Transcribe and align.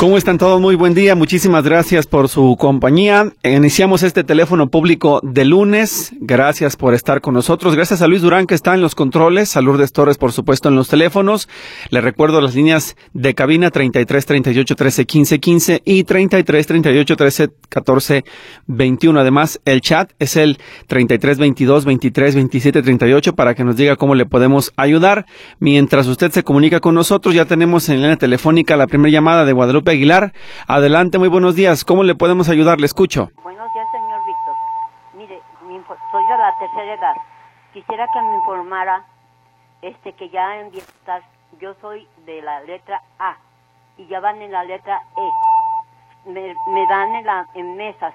¿Cómo 0.00 0.16
están 0.16 0.38
todos? 0.38 0.58
Muy 0.62 0.76
buen 0.76 0.94
día. 0.94 1.14
Muchísimas 1.14 1.62
gracias 1.62 2.06
por 2.06 2.30
su 2.30 2.56
compañía. 2.58 3.34
Iniciamos 3.42 4.02
este 4.02 4.24
teléfono 4.24 4.70
público 4.70 5.20
de 5.22 5.44
lunes. 5.44 6.14
Gracias 6.18 6.76
por 6.76 6.94
estar 6.94 7.20
con 7.20 7.34
nosotros. 7.34 7.74
Gracias 7.74 8.00
a 8.00 8.06
Luis 8.06 8.22
Durán 8.22 8.46
que 8.46 8.54
está 8.54 8.72
en 8.72 8.80
los 8.80 8.94
controles, 8.94 9.58
a 9.58 9.60
Lourdes 9.60 9.92
Torres 9.92 10.16
por 10.16 10.32
supuesto 10.32 10.70
en 10.70 10.76
los 10.76 10.88
teléfonos. 10.88 11.50
Le 11.90 12.00
recuerdo 12.00 12.40
las 12.40 12.54
líneas 12.54 12.96
de 13.12 13.34
cabina 13.34 13.70
33 13.70 14.24
38 14.24 14.74
13 14.74 15.04
15 15.04 15.38
15 15.38 15.82
y 15.84 16.04
33 16.04 16.66
38 16.66 17.16
13 17.16 17.50
14 17.68 18.24
21. 18.68 19.20
Además, 19.20 19.60
el 19.66 19.82
chat 19.82 20.12
es 20.18 20.36
el 20.36 20.56
33 20.86 21.36
22 21.36 21.84
23 21.84 22.34
27 22.36 22.82
38 22.82 23.34
para 23.34 23.54
que 23.54 23.64
nos 23.64 23.76
diga 23.76 23.96
cómo 23.96 24.14
le 24.14 24.24
podemos 24.24 24.72
ayudar. 24.76 25.26
Mientras 25.58 26.06
usted 26.06 26.30
se 26.30 26.42
comunica 26.42 26.80
con 26.80 26.94
nosotros, 26.94 27.34
ya 27.34 27.44
tenemos 27.44 27.86
en 27.90 27.96
línea 28.00 28.16
telefónica 28.16 28.78
la 28.78 28.86
primera 28.86 29.12
llamada 29.12 29.44
de 29.44 29.52
Guadalupe 29.52 29.89
Aguilar. 29.90 30.32
Adelante, 30.66 31.18
muy 31.18 31.28
buenos 31.28 31.54
días. 31.54 31.84
¿Cómo 31.84 32.02
le 32.02 32.14
podemos 32.14 32.48
ayudar? 32.48 32.80
Le 32.80 32.86
escucho. 32.86 33.30
Buenos 33.42 33.72
días, 33.74 33.86
señor 33.92 34.20
Víctor. 34.26 34.54
Mire, 35.14 35.40
soy 36.12 36.26
de 36.26 36.36
la 36.36 36.54
tercera 36.58 36.94
edad. 36.94 37.14
Quisiera 37.72 38.06
que 38.12 38.20
me 38.20 38.34
informara 38.36 39.04
este 39.82 40.12
que 40.12 40.28
ya 40.30 40.60
en 40.60 40.70
bienestar, 40.70 41.22
yo 41.60 41.74
soy 41.80 42.06
de 42.26 42.42
la 42.42 42.60
letra 42.60 43.02
A 43.18 43.36
y 43.96 44.06
ya 44.06 44.20
van 44.20 44.40
en 44.42 44.52
la 44.52 44.64
letra 44.64 45.02
E. 45.16 46.30
Me, 46.30 46.86
dan 46.86 47.14
en, 47.14 47.26
la, 47.26 47.46
en 47.54 47.76
mesas. 47.76 48.14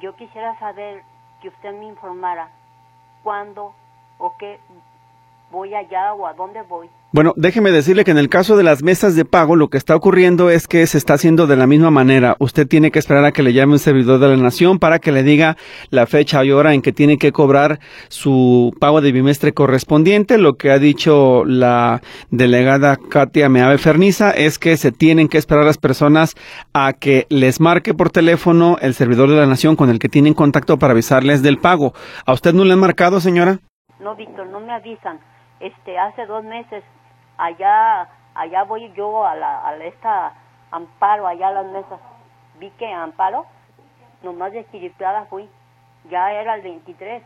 yo 0.00 0.14
quisiera 0.16 0.58
saber 0.58 1.02
que 1.40 1.48
usted 1.48 1.72
me 1.72 1.86
informara 1.86 2.48
cuándo 3.22 3.74
o 4.18 4.36
qué 4.36 4.60
voy 5.50 5.74
allá 5.74 6.12
o 6.14 6.26
a 6.26 6.34
dónde 6.34 6.62
voy. 6.62 6.90
Bueno, 7.12 7.32
déjeme 7.34 7.72
decirle 7.72 8.04
que 8.04 8.12
en 8.12 8.18
el 8.18 8.28
caso 8.28 8.56
de 8.56 8.62
las 8.62 8.84
mesas 8.84 9.16
de 9.16 9.24
pago, 9.24 9.56
lo 9.56 9.66
que 9.66 9.78
está 9.78 9.96
ocurriendo 9.96 10.48
es 10.48 10.68
que 10.68 10.86
se 10.86 10.96
está 10.96 11.14
haciendo 11.14 11.48
de 11.48 11.56
la 11.56 11.66
misma 11.66 11.90
manera. 11.90 12.36
Usted 12.38 12.68
tiene 12.68 12.92
que 12.92 13.00
esperar 13.00 13.24
a 13.24 13.32
que 13.32 13.42
le 13.42 13.52
llame 13.52 13.72
un 13.72 13.78
servidor 13.80 14.20
de 14.20 14.28
la 14.28 14.36
nación 14.36 14.78
para 14.78 15.00
que 15.00 15.10
le 15.10 15.24
diga 15.24 15.56
la 15.90 16.06
fecha 16.06 16.44
y 16.44 16.52
hora 16.52 16.72
en 16.72 16.82
que 16.82 16.92
tiene 16.92 17.18
que 17.18 17.32
cobrar 17.32 17.80
su 18.06 18.70
pago 18.78 19.00
de 19.00 19.10
bimestre 19.10 19.52
correspondiente. 19.52 20.38
Lo 20.38 20.52
que 20.52 20.70
ha 20.70 20.78
dicho 20.78 21.44
la 21.44 22.00
delegada 22.30 22.96
Katia 22.96 23.48
Meave 23.48 23.78
Ferniza 23.78 24.30
es 24.30 24.60
que 24.60 24.76
se 24.76 24.92
tienen 24.92 25.26
que 25.26 25.38
esperar 25.38 25.64
las 25.64 25.78
personas 25.78 26.36
a 26.74 26.92
que 26.92 27.26
les 27.28 27.60
marque 27.60 27.92
por 27.92 28.10
teléfono 28.10 28.76
el 28.80 28.94
servidor 28.94 29.30
de 29.30 29.36
la 29.36 29.46
nación 29.46 29.74
con 29.74 29.90
el 29.90 29.98
que 29.98 30.08
tienen 30.08 30.34
contacto 30.34 30.78
para 30.78 30.92
avisarles 30.92 31.42
del 31.42 31.58
pago. 31.58 31.92
¿A 32.24 32.32
usted 32.34 32.54
no 32.54 32.64
le 32.64 32.74
han 32.74 32.78
marcado, 32.78 33.18
señora? 33.18 33.58
No, 33.98 34.14
Víctor, 34.14 34.46
no 34.46 34.60
me 34.60 34.72
avisan. 34.72 35.18
Este, 35.58 35.98
hace 35.98 36.24
dos 36.26 36.44
meses 36.44 36.84
allá, 37.40 38.08
allá 38.34 38.64
voy 38.64 38.92
yo 38.92 39.24
a 39.24 39.34
la, 39.34 39.68
a 39.68 39.76
esta 39.76 40.32
Amparo, 40.70 41.26
allá 41.26 41.48
a 41.48 41.52
las 41.52 41.66
mesas. 41.66 42.00
Vi 42.58 42.70
que 42.72 42.92
Amparo, 42.92 43.46
nomás 44.22 44.52
de 44.52 44.68
chiripiada 44.70 45.24
fui, 45.24 45.48
ya 46.10 46.32
era 46.32 46.54
el 46.54 46.62
23. 46.62 47.22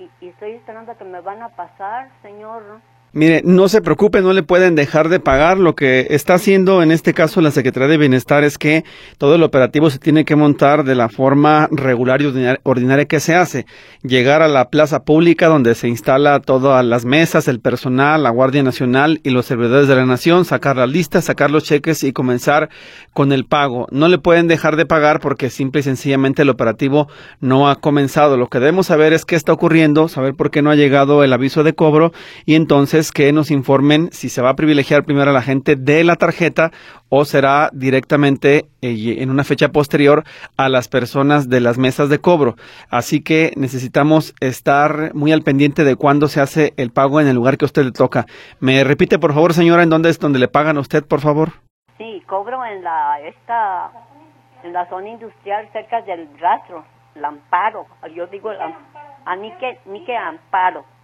Y, 0.00 0.10
y 0.20 0.28
estoy 0.28 0.52
esperando 0.52 0.96
que 0.96 1.04
me 1.04 1.20
van 1.20 1.42
a 1.42 1.50
pasar, 1.50 2.10
señor. 2.22 2.80
Mire, 3.14 3.40
no 3.42 3.70
se 3.70 3.80
preocupe, 3.80 4.20
no 4.20 4.34
le 4.34 4.42
pueden 4.42 4.74
dejar 4.74 5.08
de 5.08 5.18
pagar. 5.18 5.56
Lo 5.58 5.74
que 5.74 6.08
está 6.10 6.34
haciendo 6.34 6.82
en 6.82 6.92
este 6.92 7.14
caso 7.14 7.40
la 7.40 7.50
Secretaría 7.50 7.88
de 7.88 7.96
Bienestar 7.96 8.44
es 8.44 8.58
que 8.58 8.84
todo 9.16 9.34
el 9.34 9.42
operativo 9.42 9.88
se 9.88 9.98
tiene 9.98 10.26
que 10.26 10.36
montar 10.36 10.84
de 10.84 10.94
la 10.94 11.08
forma 11.08 11.68
regular 11.70 12.20
y 12.20 12.26
ordinaria 12.64 13.06
que 13.06 13.20
se 13.20 13.34
hace. 13.34 13.64
Llegar 14.02 14.42
a 14.42 14.48
la 14.48 14.68
plaza 14.68 15.04
pública 15.04 15.48
donde 15.48 15.74
se 15.74 15.88
instala 15.88 16.40
todas 16.40 16.84
las 16.84 17.06
mesas, 17.06 17.48
el 17.48 17.60
personal, 17.60 18.22
la 18.22 18.30
Guardia 18.30 18.62
Nacional 18.62 19.20
y 19.22 19.30
los 19.30 19.46
servidores 19.46 19.88
de 19.88 19.96
la 19.96 20.04
Nación, 20.04 20.44
sacar 20.44 20.76
las 20.76 20.90
listas, 20.90 21.24
sacar 21.24 21.50
los 21.50 21.64
cheques 21.64 22.04
y 22.04 22.12
comenzar 22.12 22.68
con 23.14 23.32
el 23.32 23.46
pago. 23.46 23.86
No 23.90 24.08
le 24.08 24.18
pueden 24.18 24.48
dejar 24.48 24.76
de 24.76 24.84
pagar 24.84 25.20
porque 25.20 25.48
simple 25.48 25.80
y 25.80 25.84
sencillamente 25.84 26.42
el 26.42 26.50
operativo 26.50 27.08
no 27.40 27.70
ha 27.70 27.76
comenzado. 27.76 28.36
Lo 28.36 28.48
que 28.48 28.58
debemos 28.58 28.86
saber 28.88 29.14
es 29.14 29.24
qué 29.24 29.34
está 29.34 29.54
ocurriendo, 29.54 30.08
saber 30.08 30.34
por 30.34 30.50
qué 30.50 30.60
no 30.60 30.70
ha 30.70 30.74
llegado 30.74 31.24
el 31.24 31.32
aviso 31.32 31.64
de 31.64 31.72
cobro 31.72 32.12
y 32.44 32.54
entonces 32.54 32.97
que 33.12 33.32
nos 33.32 33.52
informen 33.52 34.10
si 34.10 34.28
se 34.28 34.42
va 34.42 34.50
a 34.50 34.56
privilegiar 34.56 35.04
primero 35.04 35.30
a 35.30 35.32
la 35.32 35.42
gente 35.42 35.76
de 35.76 36.02
la 36.02 36.16
tarjeta 36.16 36.72
o 37.08 37.24
será 37.24 37.70
directamente 37.72 38.66
eh, 38.82 39.16
en 39.18 39.30
una 39.30 39.44
fecha 39.44 39.68
posterior 39.68 40.24
a 40.56 40.68
las 40.68 40.88
personas 40.88 41.48
de 41.48 41.60
las 41.60 41.78
mesas 41.78 42.08
de 42.08 42.18
cobro. 42.18 42.56
Así 42.90 43.22
que 43.22 43.52
necesitamos 43.56 44.34
estar 44.40 45.14
muy 45.14 45.30
al 45.30 45.42
pendiente 45.42 45.84
de 45.84 45.94
cuándo 45.94 46.26
se 46.26 46.40
hace 46.40 46.74
el 46.76 46.90
pago 46.90 47.20
en 47.20 47.28
el 47.28 47.36
lugar 47.36 47.56
que 47.56 47.64
a 47.64 47.70
usted 47.70 47.84
le 47.84 47.92
toca. 47.92 48.26
¿Me 48.58 48.82
repite, 48.82 49.20
por 49.20 49.32
favor, 49.32 49.54
señora, 49.54 49.84
en 49.84 49.90
dónde 49.90 50.10
es 50.10 50.18
donde 50.18 50.40
le 50.40 50.48
pagan 50.48 50.76
a 50.76 50.80
usted, 50.80 51.04
por 51.06 51.20
favor? 51.20 51.50
Sí, 51.98 52.22
cobro 52.26 52.64
en 52.64 52.82
la, 52.82 53.20
esta, 53.20 53.92
en 54.64 54.72
la 54.72 54.88
zona 54.88 55.08
industrial 55.08 55.68
cerca 55.72 56.02
del 56.02 56.28
rastro, 56.40 56.84
Lamparo. 57.14 57.86
Yo 58.14 58.26
digo, 58.26 58.50
a 58.50 59.36
ni 59.36 59.52
que 60.04 60.16
Amparo 60.16 60.97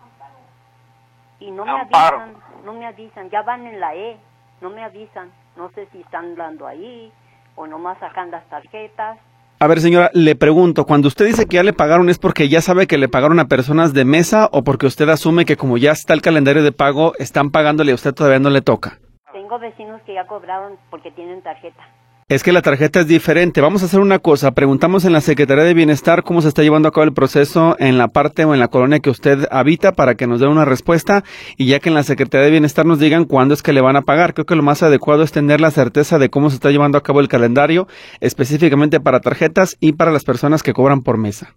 y 1.41 1.51
no 1.51 1.65
me 1.65 1.73
avisan, 1.73 2.37
no 2.65 2.73
me 2.73 2.87
avisan, 2.87 3.31
ya 3.31 3.43
van 3.43 3.67
en 3.67 3.81
la 3.81 3.95
E, 3.95 4.17
no 4.61 4.71
me 4.71 4.83
avisan, 4.83 5.31
no 5.57 5.71
sé 5.71 5.87
si 5.93 6.01
están 6.01 6.35
dando 6.35 6.67
ahí 6.67 7.13
o 7.57 7.67
nomás 7.67 7.99
sacan 7.99 8.31
las 8.31 8.45
tarjetas. 8.49 9.19
A 9.61 9.67
ver, 9.67 9.81
señora, 9.81 10.11
le 10.13 10.35
pregunto, 10.35 10.85
cuando 10.85 11.09
usted 11.09 11.27
dice 11.27 11.47
que 11.47 11.57
ya 11.57 11.63
le 11.63 11.73
pagaron, 11.73 12.09
¿es 12.09 12.19
porque 12.19 12.49
ya 12.49 12.61
sabe 12.61 12.87
que 12.87 12.99
le 12.99 13.09
pagaron 13.09 13.39
a 13.39 13.47
personas 13.47 13.95
de 13.95 14.05
mesa 14.05 14.49
o 14.53 14.63
porque 14.65 14.87
usted 14.87 15.09
asume 15.09 15.45
que 15.45 15.57
como 15.57 15.79
ya 15.79 15.93
está 15.93 16.13
el 16.13 16.23
calendario 16.23 16.63
de 16.63 16.73
pago, 16.73 17.13
están 17.19 17.51
pagándole 17.51 17.93
a 17.93 17.95
usted 17.95 18.13
todavía 18.13 18.41
no 18.41 18.51
le 18.51 18.63
toca? 18.63 18.99
Tengo 19.33 19.59
vecinos 19.59 20.03
que 20.03 20.15
ya 20.15 20.27
cobraron 20.27 20.77
porque 20.91 21.11
tienen 21.13 21.41
tarjeta. 21.43 21.83
Es 22.27 22.43
que 22.43 22.53
la 22.53 22.63
tarjeta 22.63 23.01
es 23.01 23.07
diferente. 23.07 23.61
Vamos 23.61 23.83
a 23.83 23.85
hacer 23.85 24.01
una 24.01 24.19
cosa. 24.19 24.53
Preguntamos 24.53 25.05
en 25.05 25.13
la 25.13 25.21
Secretaría 25.21 25.63
de 25.63 25.75
Bienestar 25.75 26.23
cómo 26.23 26.41
se 26.41 26.49
está 26.49 26.63
llevando 26.63 26.89
a 26.89 26.91
cabo 26.91 27.05
el 27.05 27.13
proceso 27.13 27.77
en 27.79 27.99
la 27.99 28.09
parte 28.09 28.47
o 28.47 28.55
en 28.55 28.61
la 28.61 28.69
colonia 28.69 29.01
que 29.01 29.11
usted 29.11 29.47
habita 29.51 29.93
para 29.93 30.15
que 30.15 30.27
nos 30.27 30.41
dé 30.41 30.47
una 30.47 30.65
respuesta 30.65 31.23
y 31.59 31.69
ya 31.69 31.81
que 31.81 31.91
en 31.91 31.95
la 31.95 32.03
Secretaría 32.03 32.47
de 32.47 32.51
Bienestar 32.51 32.87
nos 32.87 32.99
digan 32.99 33.27
cuándo 33.27 33.53
es 33.53 33.63
que 33.63 33.75
le 33.75 33.83
van 33.83 33.97
a 33.97 34.03
pagar. 34.03 34.33
Creo 34.33 34.47
que 34.47 34.55
lo 34.55 34.63
más 34.63 34.83
adecuado 34.83 35.23
es 35.23 35.33
tener 35.33 35.61
la 35.61 35.71
certeza 35.71 36.19
de 36.19 36.31
cómo 36.31 36.49
se 36.49 36.55
está 36.55 36.71
llevando 36.71 36.97
a 36.97 37.03
cabo 37.03 37.21
el 37.21 37.29
calendario 37.29 37.89
específicamente 38.21 39.01
para 39.01 39.21
tarjetas 39.21 39.77
y 39.79 39.93
para 39.93 40.11
las 40.11 40.25
personas 40.25 40.63
que 40.63 40.73
cobran 40.73 41.03
por 41.03 41.19
mesa. 41.19 41.55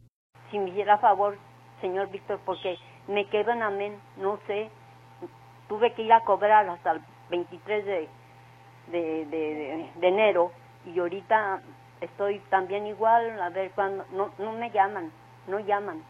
Si 0.52 0.60
me 0.60 0.72
hiciera 0.72 0.98
favor, 0.98 1.38
señor 1.80 2.12
Víctor, 2.12 2.42
porque 2.46 2.76
me 3.08 3.26
quedo 3.30 3.54
en 3.54 3.62
amén, 3.62 3.94
no 4.18 4.38
sé. 4.48 4.70
Tuve 5.70 5.94
que 5.94 6.02
ir 6.02 6.12
a 6.12 6.26
cobrar 6.26 6.68
hasta 6.68 6.92
el 6.92 7.02
23 7.30 7.86
de 7.86 8.10
de, 8.92 9.26
de, 9.26 9.90
de, 10.00 10.08
enero 10.08 10.52
y 10.94 11.00
ahorita 11.00 11.62
estoy 12.02 12.40
también 12.50 12.88
igual, 12.88 13.40
a 13.42 13.50
ver 13.50 13.72
cuándo, 13.76 14.06
no, 14.14 14.32
no 14.40 14.54
me 14.54 14.72
llaman, 14.72 15.12
no 15.48 15.60
llaman. 15.60 16.04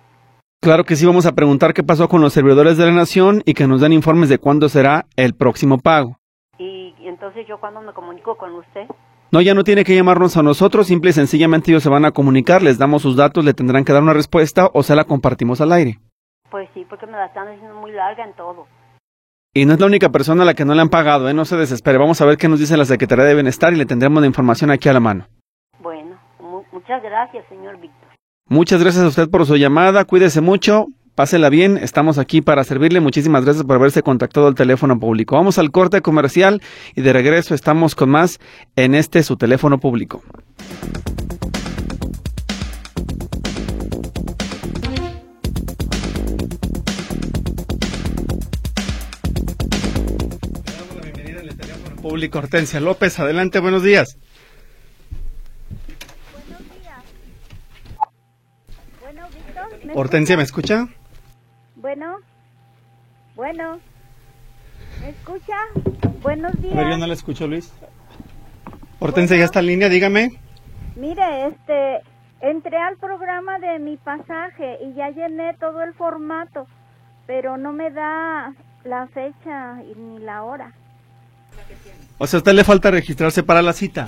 Claro 0.61 0.83
que 0.83 0.95
sí, 0.95 1.05
vamos 1.05 1.25
a 1.25 1.33
preguntar 1.33 1.73
qué 1.73 1.83
pasó 1.83 2.09
con 2.09 2.21
los 2.21 2.33
servidores 2.33 2.77
de 2.77 2.85
la 2.85 2.91
nación 2.91 3.41
y 3.45 3.53
que 3.53 3.67
nos 3.67 3.81
den 3.81 3.93
informes 3.93 4.29
de 4.29 4.39
cuándo 4.39 4.69
será 4.69 5.05
el 5.16 5.33
próximo 5.35 5.77
pago. 5.77 6.17
¿Y, 6.57 6.95
entonces 6.99 7.47
yo 7.47 7.59
cuándo 7.59 7.81
me 7.81 7.93
comunico 7.93 8.35
con 8.35 8.53
usted? 8.55 8.87
No, 9.31 9.41
ya 9.41 9.53
no 9.53 9.63
tiene 9.63 9.83
que 9.83 9.95
llamarnos 9.95 10.37
a 10.37 10.43
nosotros, 10.43 10.87
simple 10.87 11.11
y 11.11 11.13
sencillamente 11.13 11.71
ellos 11.71 11.83
se 11.83 11.89
van 11.89 12.05
a 12.05 12.11
comunicar, 12.11 12.61
les 12.63 12.77
damos 12.77 13.01
sus 13.01 13.16
datos, 13.16 13.45
le 13.45 13.53
tendrán 13.53 13.85
que 13.85 13.93
dar 13.93 14.01
una 14.01 14.13
respuesta 14.13 14.69
o 14.73 14.83
se 14.83 14.95
la 14.95 15.03
compartimos 15.03 15.61
al 15.61 15.73
aire. 15.73 15.99
Pues 16.49 16.69
sí, 16.73 16.85
porque 16.89 17.05
me 17.05 17.13
la 17.13 17.25
están 17.25 17.47
haciendo 17.47 17.75
muy 17.75 17.91
larga 17.91 18.23
en 18.23 18.34
todo. 18.34 18.67
Y 19.53 19.66
no 19.66 19.73
es 19.73 19.79
la 19.79 19.85
única 19.85 20.09
persona 20.09 20.44
a 20.44 20.46
la 20.46 20.53
que 20.53 20.66
no 20.66 20.76
le 20.76 20.82
han 20.82 20.90
pagado, 20.90 21.29
¿eh? 21.29 21.34
no 21.34 21.46
se 21.46 21.58
desespere. 21.58 21.97
Vamos 21.97 22.22
a 22.22 22.26
ver 22.26 22.38
qué 22.38 22.47
nos 22.47 22.59
dice 22.59 22.78
la 22.78 22.85
Secretaría 22.85 23.26
de 23.26 23.34
Bienestar 23.34 23.73
y 23.73 23.78
le 23.78 23.85
tendremos 23.85 24.22
la 24.22 24.28
información 24.28 24.72
aquí 24.72 24.88
a 24.90 24.94
la 24.94 24.99
mano. 24.99 25.28
Bueno, 25.79 26.20
muchas 26.72 27.02
gracias, 27.02 27.46
señor 27.49 27.79
Víctor. 27.79 28.09
Muchas 28.49 28.82
gracias 28.82 29.03
a 29.03 29.08
usted 29.08 29.29
por 29.29 29.46
su 29.46 29.55
llamada. 29.55 30.05
Cuídese 30.05 30.41
mucho. 30.41 30.88
Pásela 31.16 31.49
bien, 31.49 31.78
estamos 31.78 32.20
aquí 32.20 32.41
para 32.41 32.64
servirle. 32.64 32.99
Muchísimas 32.99 33.44
gracias 33.44 33.66
por 33.66 33.78
haberse 33.78 34.03
contactado 34.03 34.46
al 34.46 34.53
teléfono 34.53 34.99
público. 34.99 35.35
Vamos 35.35 35.58
al 35.58 35.72
corte 35.72 36.02
comercial 36.02 36.61
y 36.96 37.02
de 37.02 37.11
regreso 37.11 37.55
estamos 37.55 37.96
con 37.96 38.11
más 38.11 38.40
en 38.76 38.93
este 38.93 39.23
su 39.23 39.35
teléfono 39.35 39.79
público. 39.79 40.22
Público 52.17 52.40
Hortensia 52.40 52.79
López. 52.79 53.19
Adelante, 53.19 53.59
buenos 53.59 53.84
días. 53.84 54.17
Buenos 56.34 56.61
días. 56.61 57.03
Bueno, 58.99 59.28
Víctor. 59.29 59.85
¿me 59.85 59.93
Hortensia, 59.93 60.35
¿me 60.35 60.41
escucha? 60.41 60.87
Bueno, 61.75 62.17
bueno. 63.35 63.79
¿Me 65.02 65.09
escucha? 65.09 65.58
Buenos 66.23 66.59
días. 66.59 66.73
A 66.73 66.78
ver, 66.78 66.90
yo 66.90 66.97
no 66.97 67.05
la 67.05 67.14
escucho, 67.14 67.46
Luis. 67.46 67.72
Hortensia, 68.97 69.37
ya 69.37 69.46
está 69.46 69.59
en 69.59 69.67
línea, 69.67 69.87
dígame. 69.87 70.40
Mire, 70.96 71.49
este, 71.49 72.02
entré 72.41 72.78
al 72.78 72.97
programa 72.97 73.59
de 73.59 73.78
mi 73.78 73.97
pasaje 73.97 74.79
y 74.84 74.96
ya 74.96 75.11
llené 75.11 75.53
todo 75.59 75.84
el 75.84 75.93
formato, 75.93 76.66
pero 77.28 77.58
no 77.58 77.73
me 77.73 77.91
da 77.91 78.55
la 78.85 79.05
fecha 79.05 79.84
y 79.84 79.93
ni 79.99 80.17
la 80.17 80.41
hora. 80.41 80.73
O 82.17 82.26
sea, 82.28 82.38
a 82.38 82.40
usted 82.40 82.53
le 82.53 82.64
falta 82.64 82.90
registrarse 82.91 83.44
para 83.44 83.61
la 83.61 83.73
cita. 83.73 84.08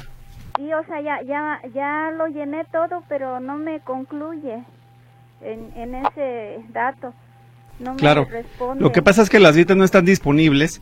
Sí, 0.58 0.74
o 0.74 0.84
sea, 0.86 1.00
ya, 1.02 1.22
ya, 1.24 1.62
ya 1.74 2.12
lo 2.18 2.28
llené 2.28 2.66
todo, 2.66 3.04
pero 3.08 3.40
no 3.40 3.56
me 3.58 3.80
concluye 3.82 4.64
en, 5.42 5.72
en 5.76 5.96
ese 5.96 6.60
dato. 6.70 7.14
No 7.80 7.96
Claro. 7.96 8.26
me 8.26 8.32
responde. 8.42 8.84
Lo 8.84 8.92
que 8.92 9.02
pasa 9.02 9.22
es 9.22 9.30
que 9.30 9.40
las 9.40 9.56
citas 9.56 9.78
no 9.78 9.84
están 9.86 10.06
disponibles, 10.06 10.82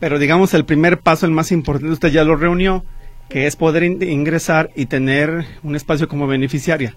pero 0.00 0.18
digamos 0.18 0.54
el 0.54 0.64
primer 0.64 0.98
paso, 1.00 1.26
el 1.26 1.32
más 1.32 1.52
importante, 1.52 1.92
usted 1.92 2.08
ya 2.08 2.24
lo 2.24 2.36
reunió, 2.36 2.84
que 3.28 3.46
es 3.46 3.54
poder 3.54 3.84
in- 3.84 4.02
ingresar 4.02 4.70
y 4.74 4.86
tener 4.86 5.44
un 5.62 5.76
espacio 5.76 6.08
como 6.08 6.26
beneficiaria. 6.26 6.94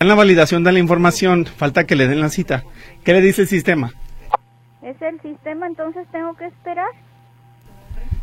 En 0.00 0.06
la 0.08 0.14
validación 0.14 0.64
de 0.64 0.72
la 0.72 0.78
información, 0.80 1.46
falta 1.46 1.84
que 1.86 1.96
le 1.96 2.06
den 2.08 2.20
la 2.20 2.28
cita. 2.28 2.64
¿Qué 3.04 3.12
le 3.12 3.20
dice 3.20 3.42
el 3.42 3.48
sistema? 3.48 3.92
¿Es 4.82 5.00
el 5.02 5.20
sistema, 5.22 5.66
entonces 5.66 6.06
tengo 6.12 6.34
que 6.36 6.46
esperar? 6.46 6.86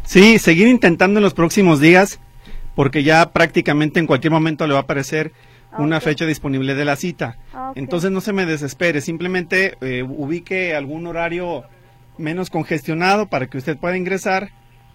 Sí, 0.06 0.40
seguir 0.40 0.68
intentando 0.68 1.19
en 1.19 1.24
los 1.24 1.34
próximos 1.34 1.80
días, 1.80 2.19
porque 2.75 3.04
ya 3.04 3.31
prácticamente 3.31 4.00
en 4.00 4.07
cualquier 4.07 4.31
momento 4.31 4.66
le 4.68 4.74
va 4.74 4.80
a 4.80 4.84
aparecer 4.84 5.31
una 5.78 5.98
Ok. 5.98 6.04
fecha 6.04 6.25
disponible 6.25 6.74
de 6.75 6.86
la 6.86 6.96
cita. 6.96 7.38
Ah. 7.54 7.72
Entonces 7.75 8.12
no 8.12 8.22
se 8.22 8.31
me 8.34 8.46
desespere, 8.46 9.02
simplemente 9.02 9.78
eh, 9.81 10.04
ubique 10.04 10.75
algún 10.75 11.06
horario 11.07 11.63
menos 12.18 12.50
congestionado 12.50 13.28
para 13.28 13.48
que 13.48 13.57
usted 13.57 13.78
pueda 13.78 13.98
ingresar 13.98 14.52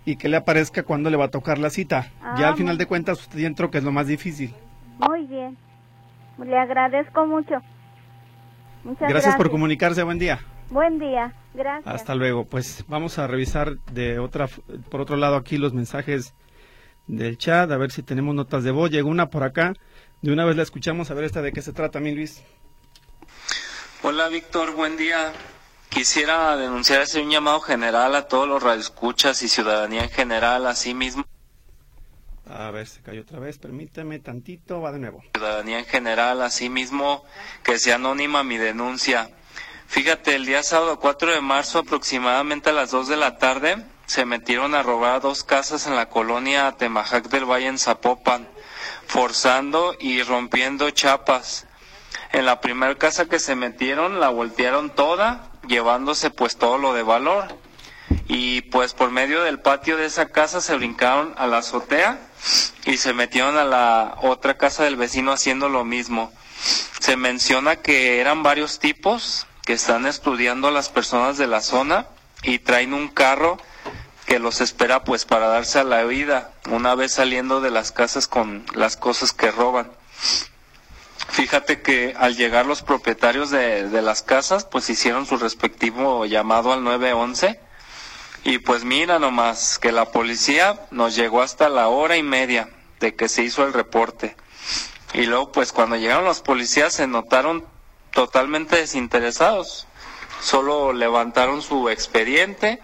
y 0.07 0.17
que 0.17 0.29
le 0.31 0.39
aparezca 0.39 0.83
cuando 0.83 1.11
le 1.11 1.19
va 1.19 1.27
a 1.27 1.31
tocar 1.31 1.59
la 1.59 1.69
cita. 1.69 2.11
Ah, 2.23 2.37
ya 2.39 2.49
al 2.49 2.57
final 2.57 2.79
de 2.79 2.87
cuentas 2.87 3.21
usted 3.21 3.41
entró, 3.41 3.71
que 3.71 3.79
es 3.79 3.85
lo 3.85 3.93
más 3.93 4.07
difícil. 4.07 4.55
Muy 4.99 5.27
bien. 5.27 5.57
Le 6.43 6.57
agradezco 6.57 7.27
mucho. 7.27 7.57
Muchas 8.85 9.01
Gracias, 9.01 9.11
gracias. 9.25 9.37
por 9.37 9.51
comunicarse, 9.51 10.03
buen 10.03 10.19
día. 10.19 10.41
Buen 10.71 11.01
día. 11.01 11.35
Gracias. 11.53 11.95
Hasta 11.95 12.15
luego. 12.15 12.45
Pues 12.45 12.85
vamos 12.87 13.19
a 13.19 13.27
revisar 13.27 13.79
de 13.93 14.21
otra, 14.21 14.49
por 14.89 15.01
otro 15.01 15.17
lado 15.17 15.37
aquí 15.37 15.59
los 15.59 15.75
mensajes 15.75 16.33
del 17.09 17.39
chat, 17.39 17.71
a 17.71 17.77
ver 17.77 17.91
si 17.91 18.03
tenemos 18.03 18.35
notas 18.35 18.63
de 18.63 18.71
voz. 18.71 18.91
Llegó 18.91 19.09
una 19.09 19.31
por 19.31 19.43
acá. 19.43 19.75
De 20.23 20.33
una 20.33 20.45
vez 20.45 20.57
la 20.57 20.63
escuchamos, 20.63 21.11
a 21.11 21.15
ver 21.15 21.25
esta 21.25 21.43
de 21.43 21.53
qué 21.53 21.61
se 21.61 21.73
trata, 21.73 21.99
mi 21.99 22.15
Luis. 22.15 22.43
Hola 24.03 24.29
Víctor, 24.29 24.75
buen 24.75 24.97
día. 24.97 25.33
Quisiera 25.89 26.57
denunciar 26.57 27.01
hacer 27.01 27.25
un 27.25 27.31
llamado 27.31 27.61
general 27.61 28.15
a 28.15 28.29
todos 28.29 28.47
los 28.47 28.63
radioescuchas 28.63 29.43
y 29.43 29.49
ciudadanía 29.49 30.05
en 30.05 30.11
general, 30.11 30.69
así 30.69 30.95
mismo 30.95 31.25
A 32.49 32.71
ver, 32.71 32.87
se 32.87 33.03
cayó 33.03 33.23
otra 33.23 33.41
vez. 33.41 33.59
Permíteme 33.59 34.21
tantito, 34.21 34.81
va 34.81 34.93
de 34.93 35.01
nuevo. 35.01 35.25
ciudadanía 35.35 35.81
en 35.81 35.87
general, 35.87 36.43
así 36.43 36.69
mismo 36.69 37.25
que 37.65 37.79
sea 37.79 37.97
anónima 37.97 38.45
mi 38.45 38.57
denuncia. 38.57 39.31
Fíjate, 39.91 40.37
el 40.37 40.47
día 40.47 40.63
sábado 40.63 41.01
4 41.01 41.33
de 41.33 41.41
marzo 41.41 41.81
aproximadamente 41.81 42.71
a 42.71 42.73
las 42.73 42.93
2 42.93 43.09
de 43.09 43.17
la 43.17 43.39
tarde 43.39 43.85
se 44.07 44.25
metieron 44.25 44.77
a 44.77 44.85
robar 44.85 45.21
dos 45.21 45.43
casas 45.43 45.89
en 45.89 45.97
la 45.97 46.09
colonia 46.09 46.71
Temajac 46.79 47.29
del 47.29 47.45
Valle 47.45 47.67
en 47.67 47.77
Zapopan, 47.77 48.49
forzando 49.09 49.97
y 49.99 50.23
rompiendo 50.23 50.89
chapas. 50.91 51.67
En 52.31 52.47
la 52.47 52.61
primera 52.61 52.95
casa 52.95 53.25
que 53.25 53.41
se 53.41 53.57
metieron 53.57 54.21
la 54.21 54.29
voltearon 54.29 54.91
toda, 54.91 55.51
llevándose 55.67 56.31
pues 56.31 56.57
todo 56.57 56.79
lo 56.79 56.95
de 56.95 57.03
valor. 57.03 57.49
Y 58.29 58.61
pues 58.61 58.95
por 58.95 59.11
medio 59.11 59.43
del 59.43 59.59
patio 59.59 59.97
de 59.97 60.07
esa 60.07 60.29
casa 60.29 60.61
se 60.61 60.77
brincaron 60.77 61.35
a 61.37 61.49
la 61.49 61.59
azotea 61.59 62.21
y 62.85 62.97
se 62.97 63.13
metieron 63.13 63.57
a 63.59 63.65
la 63.65 64.19
otra 64.23 64.57
casa 64.57 64.85
del 64.85 64.95
vecino 64.95 65.33
haciendo 65.33 65.69
lo 65.69 65.85
mismo. 65.85 66.33
Se 67.01 67.17
menciona 67.17 67.75
que 67.75 68.21
eran 68.21 68.45
varios 68.45 68.79
tipos 68.79 69.49
que 69.71 69.75
están 69.75 70.05
estudiando 70.05 70.67
a 70.67 70.73
las 70.73 70.89
personas 70.89 71.39
de 71.39 71.47
la 71.47 71.61
zona 71.61 72.09
y 72.43 72.59
traen 72.59 72.93
un 72.93 73.07
carro 73.07 73.57
que 74.27 74.41
los 74.41 74.61
espera 74.61 75.05
pues 75.05 75.25
para 75.25 75.47
darse 75.47 75.79
a 75.79 75.85
la 75.85 76.03
vida 76.03 76.51
una 76.69 76.97
vez 76.97 77.13
saliendo 77.13 77.61
de 77.61 77.71
las 77.71 77.93
casas 77.93 78.27
con 78.27 78.67
las 78.75 78.97
cosas 78.97 79.33
que 79.33 79.53
roban. 79.53 79.93
Fíjate 81.29 81.83
que 81.83 82.17
al 82.19 82.35
llegar 82.37 82.67
los 82.67 82.83
propietarios 82.83 83.51
de, 83.51 83.89
de 83.89 84.03
las 84.03 84.23
casas, 84.23 84.65
pues 84.65 84.91
hicieron 84.91 85.25
su 85.25 85.37
respectivo 85.37 86.27
llamado 86.27 86.73
al 86.73 86.83
911 86.83 87.61
y 88.43 88.59
pues 88.59 88.83
mira 88.83 89.21
nomás 89.21 89.79
que 89.79 89.93
la 89.93 90.07
policía 90.07 90.81
nos 90.91 91.15
llegó 91.15 91.43
hasta 91.43 91.69
la 91.69 91.87
hora 91.87 92.17
y 92.17 92.25
media 92.25 92.71
de 92.99 93.15
que 93.15 93.29
se 93.29 93.45
hizo 93.45 93.65
el 93.65 93.73
reporte. 93.73 94.35
Y 95.15 95.27
luego 95.27 95.53
pues 95.53 95.71
cuando 95.73 95.95
llegaron 95.95 96.25
los 96.25 96.41
policías 96.41 96.93
se 96.93 97.07
notaron 97.07 97.65
totalmente 98.13 98.77
desinteresados. 98.77 99.87
Solo 100.41 100.93
levantaron 100.93 101.63
su 101.63 101.89
expediente 101.91 102.81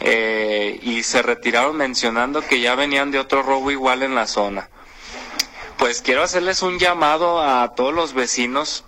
eh, 0.00 0.78
y 0.82 1.02
se 1.04 1.22
retiraron 1.22 1.76
mencionando 1.76 2.42
que 2.42 2.60
ya 2.60 2.74
venían 2.74 3.10
de 3.10 3.18
otro 3.20 3.42
robo 3.42 3.70
igual 3.70 4.02
en 4.02 4.14
la 4.14 4.26
zona. 4.26 4.68
Pues 5.78 6.02
quiero 6.02 6.22
hacerles 6.22 6.62
un 6.62 6.78
llamado 6.78 7.40
a 7.42 7.74
todos 7.74 7.94
los 7.94 8.12
vecinos 8.14 8.84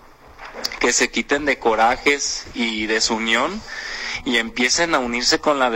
que 0.80 0.92
se 0.92 1.10
quiten 1.10 1.44
de 1.44 1.58
corajes 1.58 2.46
y 2.54 2.86
desunión 2.86 3.60
y 4.24 4.38
empiecen 4.38 4.94
a 4.94 4.98
unirse 4.98 5.38
con 5.40 5.58
la 5.58 5.70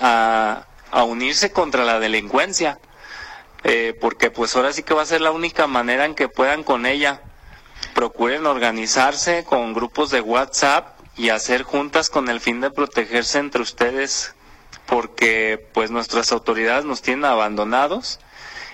a, 0.00 0.66
a 0.90 1.02
unirse 1.04 1.52
contra 1.52 1.84
la 1.84 2.00
delincuencia 2.00 2.78
Eh, 3.68 3.98
porque 4.00 4.30
pues 4.30 4.54
ahora 4.54 4.72
sí 4.72 4.84
que 4.84 4.94
va 4.94 5.02
a 5.02 5.06
ser 5.06 5.20
la 5.20 5.32
única 5.32 5.66
manera 5.66 6.04
en 6.04 6.14
que 6.14 6.28
puedan 6.28 6.62
con 6.62 6.86
ella 6.86 7.20
procuren 7.96 8.44
organizarse 8.44 9.44
con 9.44 9.72
grupos 9.72 10.10
de 10.10 10.20
WhatsApp 10.20 11.00
y 11.16 11.30
hacer 11.30 11.62
juntas 11.62 12.10
con 12.10 12.28
el 12.28 12.40
fin 12.40 12.60
de 12.60 12.70
protegerse 12.70 13.38
entre 13.38 13.62
ustedes 13.62 14.34
porque 14.84 15.66
pues 15.72 15.90
nuestras 15.90 16.30
autoridades 16.30 16.84
nos 16.84 17.00
tienen 17.00 17.24
abandonados 17.24 18.20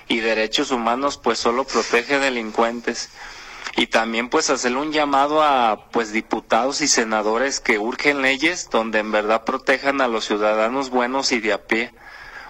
y 0.08 0.18
derechos 0.18 0.72
humanos 0.72 1.18
pues 1.18 1.38
solo 1.38 1.62
protege 1.64 2.18
delincuentes 2.18 3.10
y 3.76 3.86
también 3.86 4.28
pues 4.28 4.50
hacerle 4.50 4.78
un 4.78 4.90
llamado 4.92 5.40
a 5.40 5.88
pues 5.92 6.12
diputados 6.12 6.80
y 6.80 6.88
senadores 6.88 7.60
que 7.60 7.78
urgen 7.78 8.22
leyes 8.22 8.70
donde 8.70 8.98
en 8.98 9.12
verdad 9.12 9.44
protejan 9.44 10.00
a 10.00 10.08
los 10.08 10.24
ciudadanos 10.24 10.90
buenos 10.90 11.30
y 11.30 11.38
de 11.38 11.52
a 11.52 11.62
pie 11.68 11.94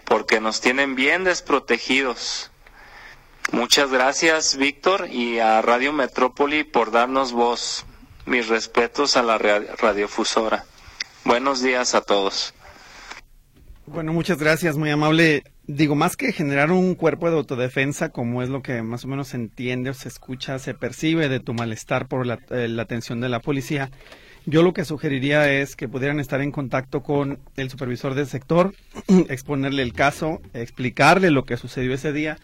porque 0.06 0.40
nos 0.40 0.62
tienen 0.62 0.94
bien 0.94 1.22
desprotegidos. 1.24 2.51
Muchas 3.50 3.90
gracias 3.90 4.56
Víctor 4.56 5.08
y 5.10 5.38
a 5.38 5.60
Radio 5.62 5.92
Metrópoli 5.92 6.64
por 6.64 6.90
darnos 6.90 7.32
voz. 7.32 7.84
Mis 8.24 8.48
respetos 8.48 9.16
a 9.16 9.22
la 9.22 9.36
ra- 9.36 9.60
radiofusora. 9.78 10.64
Buenos 11.24 11.60
días 11.62 11.94
a 11.94 12.00
todos. 12.02 12.54
Bueno, 13.86 14.12
muchas 14.12 14.38
gracias, 14.38 14.76
muy 14.76 14.90
amable. 14.90 15.42
Digo, 15.66 15.94
más 15.96 16.16
que 16.16 16.32
generar 16.32 16.70
un 16.70 16.94
cuerpo 16.94 17.28
de 17.30 17.36
autodefensa, 17.36 18.10
como 18.10 18.42
es 18.42 18.48
lo 18.48 18.62
que 18.62 18.80
más 18.82 19.04
o 19.04 19.08
menos 19.08 19.28
se 19.28 19.36
entiende 19.36 19.90
o 19.90 19.94
se 19.94 20.08
escucha, 20.08 20.58
se 20.60 20.74
percibe 20.74 21.28
de 21.28 21.40
tu 21.40 21.52
malestar 21.52 22.06
por 22.06 22.26
la, 22.26 22.38
eh, 22.50 22.68
la 22.68 22.82
atención 22.82 23.20
de 23.20 23.28
la 23.28 23.40
policía, 23.40 23.90
yo 24.46 24.62
lo 24.62 24.72
que 24.72 24.84
sugeriría 24.84 25.50
es 25.52 25.76
que 25.76 25.88
pudieran 25.88 26.20
estar 26.20 26.40
en 26.40 26.50
contacto 26.52 27.02
con 27.02 27.38
el 27.56 27.70
supervisor 27.70 28.14
del 28.14 28.26
sector, 28.26 28.74
exponerle 29.28 29.82
el 29.82 29.92
caso, 29.92 30.40
explicarle 30.52 31.30
lo 31.30 31.44
que 31.44 31.56
sucedió 31.56 31.92
ese 31.94 32.12
día 32.12 32.38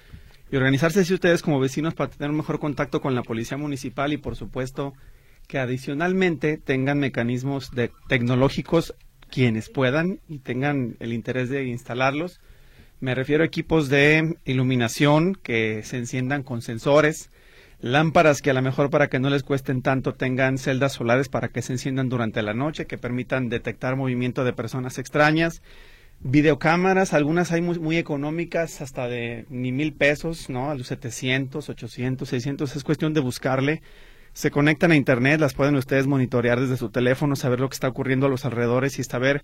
y 0.51 0.57
organizarse 0.57 1.05
si 1.05 1.15
ustedes 1.15 1.43
como 1.43 1.61
vecinos 1.61 1.95
para 1.95 2.11
tener 2.11 2.31
un 2.31 2.39
mejor 2.39 2.59
contacto 2.59 3.01
con 3.01 3.15
la 3.15 3.23
policía 3.23 3.57
municipal 3.57 4.13
y 4.13 4.17
por 4.17 4.37
supuesto 4.37 4.95
que 5.47 5.59
adicionalmente 5.59 6.59
tengan 6.59 6.99
mecanismos 6.99 7.71
de, 7.73 7.91
tecnológicos 8.09 8.95
quienes 9.31 9.69
puedan 9.69 10.21
y 10.29 10.39
tengan 10.39 10.97
el 11.01 11.13
interés 11.13 11.49
de 11.51 11.65
instalarlos. 11.65 12.41
Me 13.01 13.15
refiero 13.15 13.43
a 13.43 13.47
equipos 13.47 13.89
de 13.89 14.37
iluminación 14.45 15.35
que 15.35 15.83
se 15.85 15.99
enciendan 15.99 16.43
con 16.43 16.63
sensores, 16.63 17.31
lámparas 17.81 18.43
que 18.43 18.51
a 18.51 18.55
lo 18.55 18.63
mejor 18.63 18.91
para 18.91 19.09
que 19.09 19.21
no 19.21 19.31
les 19.31 19.43
cuesten 19.43 19.83
tanto 19.83 20.15
tengan 20.15 20.59
celdas 20.59 20.95
solares 20.95 21.29
para 21.29 21.49
que 21.49 21.63
se 21.63 21.75
enciendan 21.75 22.09
durante 22.09 22.43
la 22.43 22.55
noche, 22.55 22.87
que 22.87 22.99
permitan 22.99 23.49
detectar 23.49 23.97
movimiento 23.97 24.45
de 24.45 24.53
personas 24.53 24.99
extrañas, 24.99 25.63
videocámaras, 26.21 27.13
algunas 27.15 27.53
hay 27.53 27.61
muy, 27.63 27.79
muy 27.79 27.97
económicas, 27.97 28.81
hasta 28.81 29.09
de 29.09 29.47
ni 29.51 29.73
mil 29.73 29.93
pesos, 29.93 30.51
¿no? 30.51 30.71
A 30.71 30.75
los 30.75 30.89
700, 30.89 31.69
800, 31.69 32.29
600, 32.29 32.77
es 32.77 32.85
cuestión 32.85 33.15
de 33.15 33.21
buscarle. 33.21 33.83
Se 34.33 34.51
conectan 34.51 34.93
a 34.93 34.97
internet, 34.97 35.41
las 35.41 35.55
pueden 35.55 35.75
ustedes 35.77 36.07
monitorear 36.07 36.61
desde 36.61 36.77
su 36.77 36.91
teléfono, 36.91 37.35
saber 37.37 37.61
lo 37.61 37.69
que 37.69 37.75
está 37.75 37.89
ocurriendo 37.89 38.27
a 38.27 38.29
los 38.29 38.45
alrededores 38.45 38.99
y 38.99 39.05
saber 39.05 39.43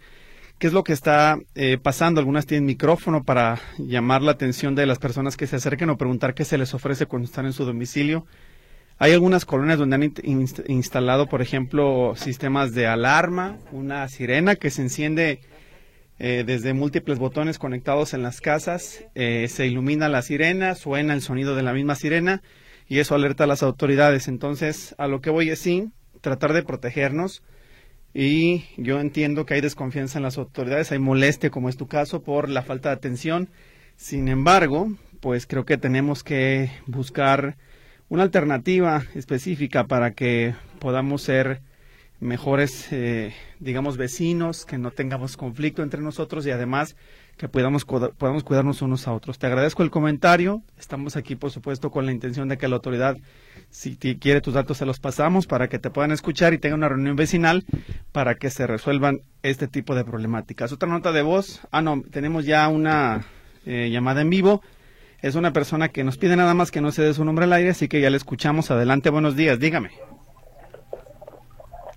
qué 0.59 0.67
es 0.69 0.73
lo 0.73 0.85
que 0.85 0.93
está 0.93 1.39
eh, 1.55 1.79
pasando. 1.83 2.21
Algunas 2.21 2.47
tienen 2.47 2.67
micrófono 2.67 3.25
para 3.25 3.61
llamar 3.79 4.23
la 4.23 4.33
atención 4.33 4.75
de 4.75 4.87
las 4.87 4.99
personas 4.99 5.37
que 5.37 5.47
se 5.47 5.57
acerquen 5.57 5.91
o 5.91 5.97
preguntar 5.99 6.35
qué 6.35 6.45
se 6.45 6.59
les 6.59 6.75
ofrece 6.75 7.07
cuando 7.07 7.27
están 7.27 7.47
en 7.47 7.53
su 7.53 7.65
domicilio. 7.65 8.27
Hay 8.99 9.13
algunas 9.13 9.45
colonias 9.45 9.79
donde 9.79 9.97
han 9.97 10.03
in- 10.05 10.15
inst- 10.15 10.65
instalado, 10.69 11.27
por 11.27 11.43
ejemplo, 11.43 12.15
sistemas 12.17 12.73
de 12.75 12.87
alarma, 12.87 13.59
una 13.73 14.07
sirena 14.09 14.55
que 14.55 14.71
se 14.71 14.83
enciende 14.83 15.41
eh, 16.19 16.45
desde 16.47 16.75
múltiples 16.75 17.19
botones 17.19 17.59
conectados 17.59 18.15
en 18.15 18.23
las 18.23 18.41
casas, 18.41 19.05
eh, 19.15 19.49
se 19.49 19.67
ilumina 19.67 20.09
la 20.09 20.23
sirena, 20.23 20.75
suena 20.75 21.15
el 21.15 21.23
sonido 21.23 21.57
de 21.57 21.63
la 21.63 21.73
misma 21.73 21.97
sirena 21.97 22.43
y 22.89 22.99
eso 22.99 23.15
alerta 23.15 23.45
a 23.45 23.49
las 23.49 23.63
autoridades. 23.63 24.29
Entonces, 24.29 24.95
a 24.99 25.09
lo 25.09 25.21
que 25.21 25.31
voy 25.31 25.51
es 25.51 25.59
sí, 25.59 25.91
tratar 26.21 26.53
de 26.53 26.63
protegernos 26.63 27.43
y 28.15 28.65
yo 28.77 29.01
entiendo 29.01 29.45
que 29.45 29.55
hay 29.55 29.61
desconfianza 29.61 30.19
en 30.19 30.23
las 30.23 30.39
autoridades, 30.39 30.93
hay 30.93 31.01
molestia, 31.01 31.51
como 31.51 31.69
es 31.69 31.77
tu 31.77 31.89
caso, 31.89 32.23
por 32.23 32.49
la 32.49 32.63
falta 32.63 32.91
de 32.91 32.95
atención. 32.95 33.51
Sin 33.97 34.29
embargo, 34.29 34.89
pues 35.21 35.47
creo 35.47 35.65
que 35.65 35.79
tenemos 35.79 36.23
que 36.23 36.71
buscar 36.87 37.57
una 38.09 38.23
alternativa 38.23 39.05
específica 39.15 39.89
para 39.89 40.13
que 40.13 40.55
podamos 40.79 41.23
ser 41.23 41.61
mejores, 42.25 42.89
eh, 42.91 43.35
digamos, 43.61 43.97
vecinos, 43.97 44.65
que 44.65 44.79
no 44.79 44.91
tengamos 44.91 45.37
conflicto 45.37 45.83
entre 45.83 46.01
nosotros 46.01 46.47
y 46.47 46.51
además 46.51 46.97
que 47.37 47.49
podamos, 47.49 47.85
podamos 47.85 48.45
cuidarnos 48.45 48.83
unos 48.83 49.07
a 49.07 49.13
otros. 49.13 49.39
Te 49.39 49.47
agradezco 49.47 49.83
el 49.83 49.91
comentario. 49.91 50.63
Estamos 50.79 51.17
aquí, 51.17 51.37
por 51.37 51.51
supuesto, 51.51 51.91
con 51.91 52.07
la 52.07 52.13
intención 52.13 52.49
de 52.49 52.57
que 52.57 52.67
la 52.67 52.77
autoridad, 52.77 53.17
si 53.71 53.97
quiere 53.97 54.41
tus 54.41 54.55
datos, 54.55 54.79
se 54.79 54.87
los 54.87 55.01
pasamos 55.01 55.47
para 55.47 55.69
que 55.69 55.79
te 55.79 55.91
puedan 55.91 56.13
escuchar 56.13 56.55
y 56.55 56.59
tenga 56.59 56.77
una 56.77 56.89
reunión 56.89 57.17
vecinal 57.17 57.65
para 58.13 58.37
que 58.37 58.51
se 58.51 58.67
resuelvan 58.67 59.21
este 59.43 59.69
tipo 59.69 59.95
de 59.95 60.05
problemáticas. 60.05 60.73
Otra 60.73 60.89
nota 60.89 61.13
de 61.13 61.23
voz. 61.23 61.61
Ah, 61.71 61.83
no, 61.83 62.03
tenemos 62.11 62.47
ya 62.47 62.67
una 62.69 63.27
eh, 63.67 63.91
llamada 63.93 64.23
en 64.23 64.31
vivo. 64.31 64.63
Es 65.21 65.35
una 65.35 65.53
persona 65.53 65.89
que 65.89 66.05
nos 66.05 66.19
pide 66.19 66.37
nada 66.37 66.55
más 66.55 66.71
que 66.71 66.81
no 66.81 66.93
se 66.93 67.03
dé 67.03 67.15
su 67.15 67.25
nombre 67.25 67.45
al 67.45 67.53
aire, 67.53 67.71
así 67.71 67.89
que 67.89 68.01
ya 68.01 68.11
le 68.11 68.17
escuchamos. 68.17 68.71
Adelante, 68.71 69.11
buenos 69.11 69.37
días, 69.37 69.59
dígame. 69.59 69.91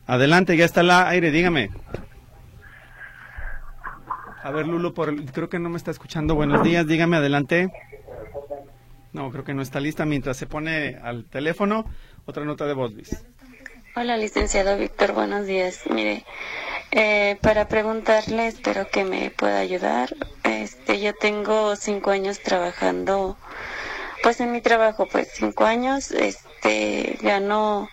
Adelante, 0.08 0.56
ya 0.56 0.64
está 0.64 0.82
el 0.82 0.92
aire, 0.92 1.32
dígame. 1.32 1.70
A 4.42 4.52
ver, 4.52 4.66
Lulo, 4.66 4.94
por, 4.94 5.14
creo 5.26 5.50
que 5.50 5.60
no 5.60 5.68
me 5.68 5.76
está 5.76 5.92
escuchando. 5.92 6.34
Buenos 6.34 6.64
días, 6.64 6.88
dígame, 6.88 7.18
adelante. 7.18 7.70
No, 9.12 9.30
creo 9.32 9.44
que 9.44 9.54
no 9.54 9.62
está 9.62 9.82
lista. 9.82 10.06
Mientras 10.06 10.38
se 10.38 10.48
pone 10.48 10.98
al 11.04 11.26
teléfono, 11.26 11.84
otra 12.26 12.46
nota 12.46 12.66
de 12.66 12.74
voz, 12.74 12.94
Luis. 12.94 13.22
Hola, 13.98 14.16
licenciado 14.16 14.78
Víctor, 14.78 15.12
buenos 15.12 15.46
días. 15.46 15.82
Mire, 15.90 16.24
eh, 16.92 17.38
para 17.42 17.68
preguntarle, 17.68 18.48
espero 18.48 18.88
que 18.90 19.04
me 19.04 19.32
pueda 19.32 19.60
ayudar. 19.60 20.16
Este, 20.44 21.02
yo 21.02 21.14
tengo 21.16 21.76
cinco 21.76 22.12
años 22.12 22.40
trabajando, 22.40 23.38
pues 24.24 24.40
en 24.40 24.54
mi 24.54 24.62
trabajo, 24.62 25.08
pues 25.12 25.30
cinco 25.34 25.66
años, 25.66 26.12
este, 26.12 27.18
gano 27.22 27.90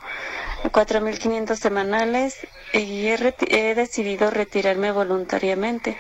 4.500 0.70 1.56
semanales 1.56 2.46
y 2.72 3.06
he, 3.06 3.74
decidido 3.74 4.30
retirarme 4.30 4.92
voluntariamente. 4.92 5.96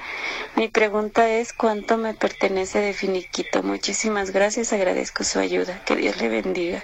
Mi 0.56 0.68
pregunta 0.68 1.28
es 1.28 1.52
cuánto 1.52 1.96
me 1.98 2.14
pertenece 2.14 2.80
de 2.80 2.92
finiquito. 2.92 3.62
Muchísimas 3.62 4.30
gracias, 4.30 4.72
agradezco 4.72 5.24
su 5.24 5.38
ayuda. 5.38 5.82
Que 5.84 5.96
Dios 5.96 6.20
le 6.20 6.28
bendiga. 6.28 6.82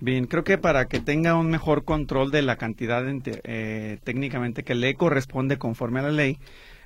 Bien, 0.00 0.26
creo 0.26 0.44
que 0.44 0.58
para 0.58 0.86
que 0.86 1.00
tenga 1.00 1.34
un 1.34 1.50
mejor 1.50 1.84
control 1.84 2.30
de 2.30 2.42
la 2.42 2.56
cantidad 2.56 3.04
eh, 3.06 3.98
técnicamente 4.04 4.62
que 4.62 4.74
le 4.74 4.94
corresponde 4.94 5.58
conforme 5.58 6.00
a 6.00 6.04
la 6.04 6.12
ley, 6.12 6.38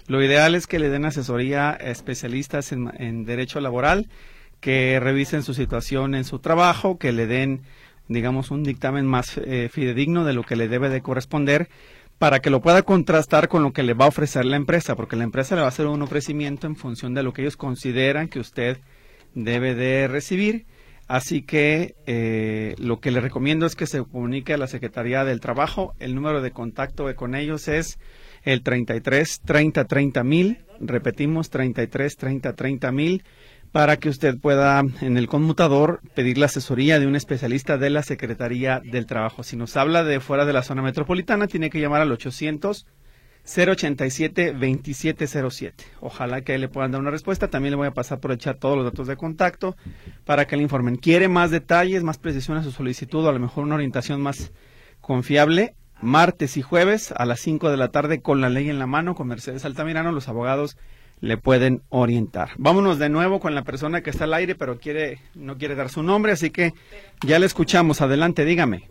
lo 0.07 0.23
ideal 0.23 0.55
es 0.55 0.67
que 0.67 0.79
le 0.79 0.89
den 0.89 1.05
asesoría 1.05 1.71
a 1.71 1.75
especialistas 1.75 2.73
en, 2.73 2.91
en 2.99 3.25
derecho 3.25 3.61
laboral, 3.61 4.09
que 4.61 4.99
revisen 5.01 5.43
su 5.43 5.55
situación 5.55 6.15
en 6.15 6.25
su 6.25 6.39
trabajo, 6.39 6.99
que 6.99 7.13
le 7.13 7.27
den 7.27 7.63
digamos, 8.13 8.51
un 8.51 8.63
dictamen 8.63 9.07
más 9.07 9.39
eh, 9.39 9.69
fidedigno 9.71 10.25
de 10.25 10.33
lo 10.33 10.43
que 10.43 10.57
le 10.57 10.69
debe 10.69 10.89
de 10.89 11.03
corresponder 11.03 11.69
para 12.19 12.41
que 12.41 12.51
lo 12.51 12.61
pueda 12.61 12.83
contrastar 12.83 13.49
con 13.49 13.63
lo 13.63 13.73
que 13.73 13.83
le 13.83 13.95
va 13.95 14.05
a 14.05 14.09
ofrecer 14.09 14.45
la 14.45 14.57
empresa, 14.57 14.95
porque 14.95 15.17
la 15.17 15.25
empresa 15.25 15.57
le 15.57 15.63
va 15.63 15.67
a 15.67 15.71
hacer 15.71 15.87
un 15.87 16.03
ofrecimiento 16.03 16.67
en 16.67 16.77
función 16.77 17.15
de 17.15 17.23
lo 17.23 17.33
que 17.33 17.43
ellos 17.43 17.57
consideran 17.57 18.29
que 18.29 18.39
usted 18.39 18.79
debe 19.35 19.75
de 19.75 20.07
recibir. 20.09 20.67
Así 21.09 21.43
que 21.43 21.97
eh, 22.07 22.75
lo 22.79 23.01
que 23.01 23.11
le 23.11 23.21
recomiendo 23.21 23.67
es 23.67 23.75
que 23.75 23.87
se 23.87 24.03
comunique 24.05 24.55
a 24.55 24.57
la 24.57 24.67
Secretaría 24.67 25.25
del 25.25 25.41
Trabajo. 25.41 25.95
El 25.99 26.15
número 26.15 26.41
de 26.43 26.53
contacto 26.53 27.13
con 27.17 27.35
ellos 27.35 27.69
es 27.69 27.99
el 28.45 28.63
33 28.63 29.41
30 29.45 29.85
30 29.85 30.25
mil. 30.25 30.59
Repetimos, 30.81 31.51
33 31.51 32.17
30 32.17 32.53
30 32.55 32.93
mil 32.93 33.25
para 33.73 33.97
que 33.97 34.11
usted 34.11 34.39
pueda 34.39 34.83
en 35.01 35.17
el 35.17 35.27
conmutador 35.27 36.01
pedir 36.15 36.39
la 36.39 36.47
asesoría 36.47 37.01
de 37.01 37.07
un 37.07 37.17
especialista 37.17 37.79
de 37.79 37.91
la 37.91 38.03
Secretaría 38.03 38.81
del 38.85 39.07
Trabajo. 39.07 39.43
Si 39.43 39.57
nos 39.57 39.77
habla 39.77 40.05
de 40.05 40.21
fuera 40.21 40.45
de 40.45 40.53
la 40.53 40.63
zona 40.63 40.83
metropolitana, 40.83 41.47
tiene 41.47 41.71
que 41.71 41.81
llamar 41.81 42.03
al 42.03 42.13
800 42.13 42.87
087 43.45 44.53
2707. 44.53 45.85
Ojalá 46.01 46.43
que 46.43 46.59
le 46.59 46.69
puedan 46.69 46.93
dar 46.93 47.01
una 47.01 47.11
respuesta. 47.11 47.49
También 47.49 47.73
le 47.73 47.77
voy 47.77 47.89
a 47.89 47.95
pasar 47.95 48.21
por 48.21 48.31
el 48.31 48.39
chat 48.39 48.59
todos 48.59 48.77
los 48.77 48.85
datos 48.85 49.09
de 49.09 49.17
contacto 49.17 49.77
para 50.25 50.47
que 50.47 50.57
le 50.57 50.63
informen. 50.63 50.97
¿Quiere 50.97 51.29
más 51.29 51.51
detalles, 51.51 52.05
más 52.05 52.19
precisión 52.19 52.57
a 52.59 52.63
su 52.63 52.71
solicitud 52.71 53.25
o 53.25 53.29
a 53.29 53.33
lo 53.33 53.41
mejor 53.41 53.65
una 53.65 53.75
orientación 53.75 54.21
más 54.21 54.53
confiable? 55.01 55.75
Martes 56.01 56.57
y 56.57 56.63
jueves 56.63 57.13
a 57.17 57.25
las 57.27 57.41
5 57.41 57.71
de 57.71 57.77
la 57.77 57.89
tarde 57.89 58.21
con 58.21 58.41
la 58.41 58.49
ley 58.49 58.69
en 58.69 58.79
la 58.79 58.87
mano 58.87 59.15
con 59.15 59.29
Mercedes 59.29 59.65
Altamirano, 59.65 60.13
los 60.13 60.29
abogados 60.29 60.77
le 61.23 61.37
pueden 61.37 61.83
orientar. 61.89 62.51
Vámonos 62.59 62.99
de 62.99 63.09
nuevo 63.09 63.39
con 63.39 63.55
la 63.55 63.63
persona 63.63 64.03
que 64.03 64.11
está 64.11 64.25
al 64.25 64.35
aire, 64.35 64.57
pero 64.57 64.79
quiere, 64.79 65.21
no 65.37 65.57
quiere 65.57 65.77
dar 65.77 65.89
su 65.89 66.03
nombre, 66.03 66.33
así 66.33 66.51
que 66.51 66.73
ya 67.25 67.39
le 67.39 67.47
escuchamos. 67.47 68.03
Adelante, 68.03 68.45
dígame. 68.45 68.89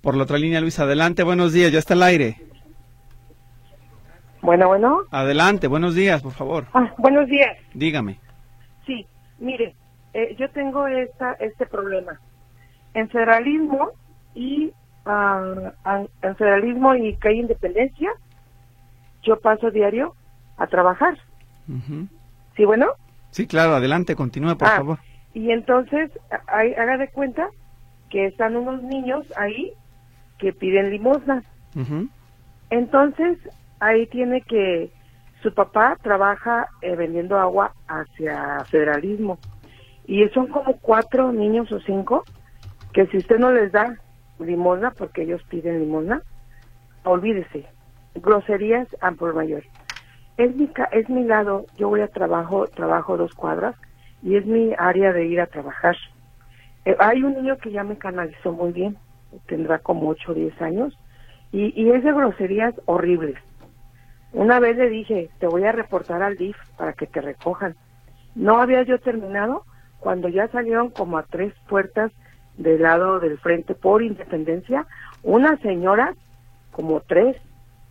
Por 0.00 0.16
la 0.16 0.22
otra 0.22 0.38
línea, 0.38 0.60
Luis, 0.60 0.78
adelante, 0.78 1.24
buenos 1.24 1.52
días, 1.52 1.72
ya 1.72 1.80
está 1.80 1.94
al 1.94 2.04
aire. 2.04 2.36
Bueno, 4.42 4.68
bueno. 4.68 5.00
Adelante, 5.10 5.66
buenos 5.66 5.96
días, 5.96 6.22
por 6.22 6.32
favor. 6.32 6.66
Ah, 6.72 6.94
buenos 6.96 7.26
días. 7.26 7.58
Dígame. 7.74 8.20
Sí, 8.86 9.04
mire, 9.40 9.74
eh, 10.14 10.36
yo 10.38 10.48
tengo 10.50 10.86
esta, 10.86 11.32
este 11.32 11.66
problema. 11.66 12.20
En 12.94 13.10
federalismo 13.10 13.90
y 14.34 14.72
uh, 15.04 16.06
en 16.22 16.36
federalismo 16.36 16.94
y 16.94 17.16
que 17.16 17.28
hay 17.28 17.40
independencia, 17.40 18.12
yo 19.22 19.38
paso 19.40 19.70
diario 19.70 20.14
a 20.56 20.66
trabajar. 20.66 21.16
¿Sí, 22.56 22.64
bueno? 22.64 22.86
Sí, 23.30 23.46
claro, 23.46 23.74
adelante, 23.74 24.16
continúe, 24.16 24.56
por 24.56 24.68
ah, 24.68 24.76
favor. 24.76 24.98
Y 25.34 25.50
entonces, 25.50 26.10
haga 26.48 26.98
de 26.98 27.08
cuenta 27.08 27.48
que 28.10 28.26
están 28.26 28.56
unos 28.56 28.82
niños 28.82 29.24
ahí 29.36 29.72
que 30.38 30.52
piden 30.52 30.90
limosna. 30.90 31.44
Entonces, 32.70 33.38
ahí 33.78 34.06
tiene 34.06 34.42
que 34.42 34.90
su 35.42 35.54
papá 35.54 35.96
trabaja 36.02 36.68
eh, 36.82 36.96
vendiendo 36.96 37.38
agua 37.38 37.72
hacia 37.88 38.64
federalismo. 38.66 39.38
Y 40.06 40.26
son 40.30 40.48
como 40.48 40.76
cuatro 40.78 41.32
niños 41.32 41.70
o 41.72 41.80
cinco 41.80 42.24
que 42.92 43.06
si 43.06 43.18
usted 43.18 43.38
no 43.38 43.52
les 43.52 43.72
da 43.72 43.96
limosna, 44.38 44.90
porque 44.90 45.22
ellos 45.22 45.42
piden 45.48 45.80
limosna, 45.80 46.22
olvídese, 47.04 47.66
groserías 48.14 48.88
a 49.00 49.12
por 49.12 49.34
mayor. 49.34 49.62
Es 50.36 50.54
mi, 50.56 50.70
es 50.92 51.08
mi 51.08 51.24
lado, 51.24 51.66
yo 51.76 51.88
voy 51.88 52.00
a 52.00 52.08
trabajo, 52.08 52.66
trabajo 52.68 53.16
dos 53.16 53.34
cuadras 53.34 53.76
y 54.22 54.36
es 54.36 54.46
mi 54.46 54.74
área 54.78 55.12
de 55.12 55.26
ir 55.26 55.40
a 55.40 55.46
trabajar. 55.46 55.96
Eh, 56.84 56.96
hay 56.98 57.22
un 57.22 57.34
niño 57.34 57.58
que 57.58 57.70
ya 57.70 57.84
me 57.84 57.98
canalizó 57.98 58.52
muy 58.52 58.72
bien, 58.72 58.96
tendrá 59.46 59.78
como 59.78 60.08
8 60.08 60.32
o 60.32 60.34
10 60.34 60.62
años, 60.62 60.98
y, 61.52 61.72
y 61.80 61.90
es 61.90 62.02
de 62.04 62.12
groserías 62.12 62.74
horribles. 62.86 63.36
Una 64.32 64.60
vez 64.60 64.76
le 64.76 64.88
dije, 64.88 65.28
te 65.40 65.46
voy 65.46 65.64
a 65.64 65.72
reportar 65.72 66.22
al 66.22 66.36
DIF 66.36 66.56
para 66.76 66.92
que 66.92 67.06
te 67.06 67.20
recojan. 67.20 67.74
No 68.34 68.60
había 68.60 68.82
yo 68.82 68.98
terminado 69.00 69.64
cuando 69.98 70.28
ya 70.28 70.48
salieron 70.48 70.90
como 70.90 71.18
a 71.18 71.24
tres 71.24 71.52
puertas 71.68 72.12
del 72.56 72.82
lado 72.82 73.20
del 73.20 73.38
frente 73.38 73.74
por 73.74 74.02
independencia, 74.02 74.86
una 75.22 75.56
señora, 75.58 76.14
como 76.70 77.00
tres, 77.00 77.36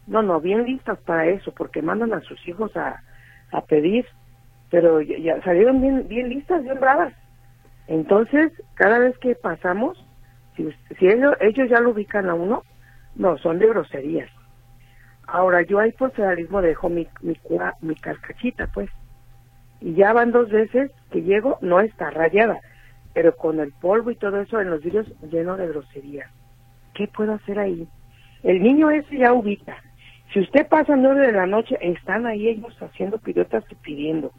no, 0.10 0.24
no, 0.24 0.42
bien 0.42 0.66
listas 0.66 1.00
para 1.00 1.28
eso, 1.28 1.54
porque 1.54 1.82
mandan 1.84 2.13
a 2.13 2.22
sus 2.22 2.46
hijos 2.48 2.75
a, 2.75 3.01
a 3.51 3.62
pedir, 3.62 4.06
pero 4.72 5.01
ya, 5.01 5.42
salieron 5.44 5.82
bien, 5.82 6.08
bien 6.08 6.30
listas, 6.30 6.63
bien 6.63 6.80
bravas. 6.80 7.13
Entonces, 7.88 8.51
cada 8.74 8.98
vez 9.00 9.18
que 9.20 9.36
pasamos, 9.36 10.04
si, 10.58 10.68
si 10.98 11.08
ellos, 11.08 11.36
ellos 11.39 11.70
ya 11.70 11.80
lo 11.80 11.92
ubican 11.92 12.28
a 12.28 12.34
uno, 12.34 12.63
no, 13.16 13.38
son 13.38 13.60
de 13.60 13.68
groserías. 13.68 14.30
Ahora, 15.28 15.62
yo 15.62 15.78
ahí 15.78 15.92
por 15.92 16.12
federalismo 16.12 16.62
dejo 16.62 16.89
mi, 16.89 17.08
mi, 17.22 17.39
mi 17.82 17.96
carcachita, 17.96 18.68
pues. 18.74 18.89
Y 19.80 19.94
ya 19.94 20.12
van 20.12 20.32
dos 20.32 20.50
veces 20.50 20.92
que 21.12 21.22
llego, 21.22 21.60
no 21.62 21.80
está 21.80 22.10
rayada, 22.10 22.60
pero 23.13 23.36
con 23.36 23.60
el 23.60 23.72
polvo 23.74 24.10
y 24.10 24.16
todo 24.16 24.42
eso 24.42 24.60
en 24.60 24.72
los 24.72 24.82
vidrios 24.82 25.08
lleno 25.30 25.56
de 25.56 25.68
groserías. 25.68 26.30
¿Qué 26.96 27.08
puedo 27.08 27.34
hacer 27.34 27.60
ahí? 27.60 27.88
El 28.42 28.63
niño 28.63 28.89
ese 28.89 29.18
ya 29.18 29.34
ubica, 29.34 29.78
si 30.34 30.40
usted 30.40 30.68
pasa 30.68 30.94
a 30.94 30.98
nueve 30.98 31.28
de 31.28 31.34
la 31.34 31.46
noche, 31.46 31.78
están 31.82 32.26
ahí 32.26 32.48
ellos 32.48 32.76
haciendo 32.82 33.18
piruetas 33.18 33.64
y 33.70 33.76
pidiendo. 33.76 34.32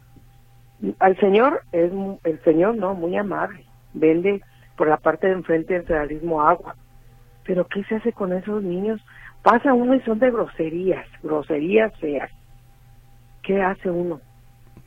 Al 0.98 1.18
señor, 1.18 1.62
es 1.72 1.92
el 2.24 2.42
señor 2.44 2.76
no, 2.76 2.94
muy 2.94 3.16
amable, 3.16 3.64
vende 3.92 4.40
por 4.76 4.88
la 4.88 4.96
parte 4.96 5.26
de 5.26 5.34
enfrente 5.34 5.74
del 5.74 5.84
federalismo 5.84 6.42
agua. 6.42 6.76
Pero 7.44 7.66
¿qué 7.66 7.84
se 7.84 7.96
hace 7.96 8.12
con 8.12 8.32
esos 8.32 8.62
niños? 8.62 9.00
pasa 9.42 9.72
uno 9.72 9.94
y 9.94 10.00
son 10.02 10.18
de 10.18 10.30
groserías, 10.30 11.06
groserías 11.22 11.92
feas. 11.98 12.30
¿Qué 13.42 13.60
hace 13.60 13.90
uno? 13.90 14.20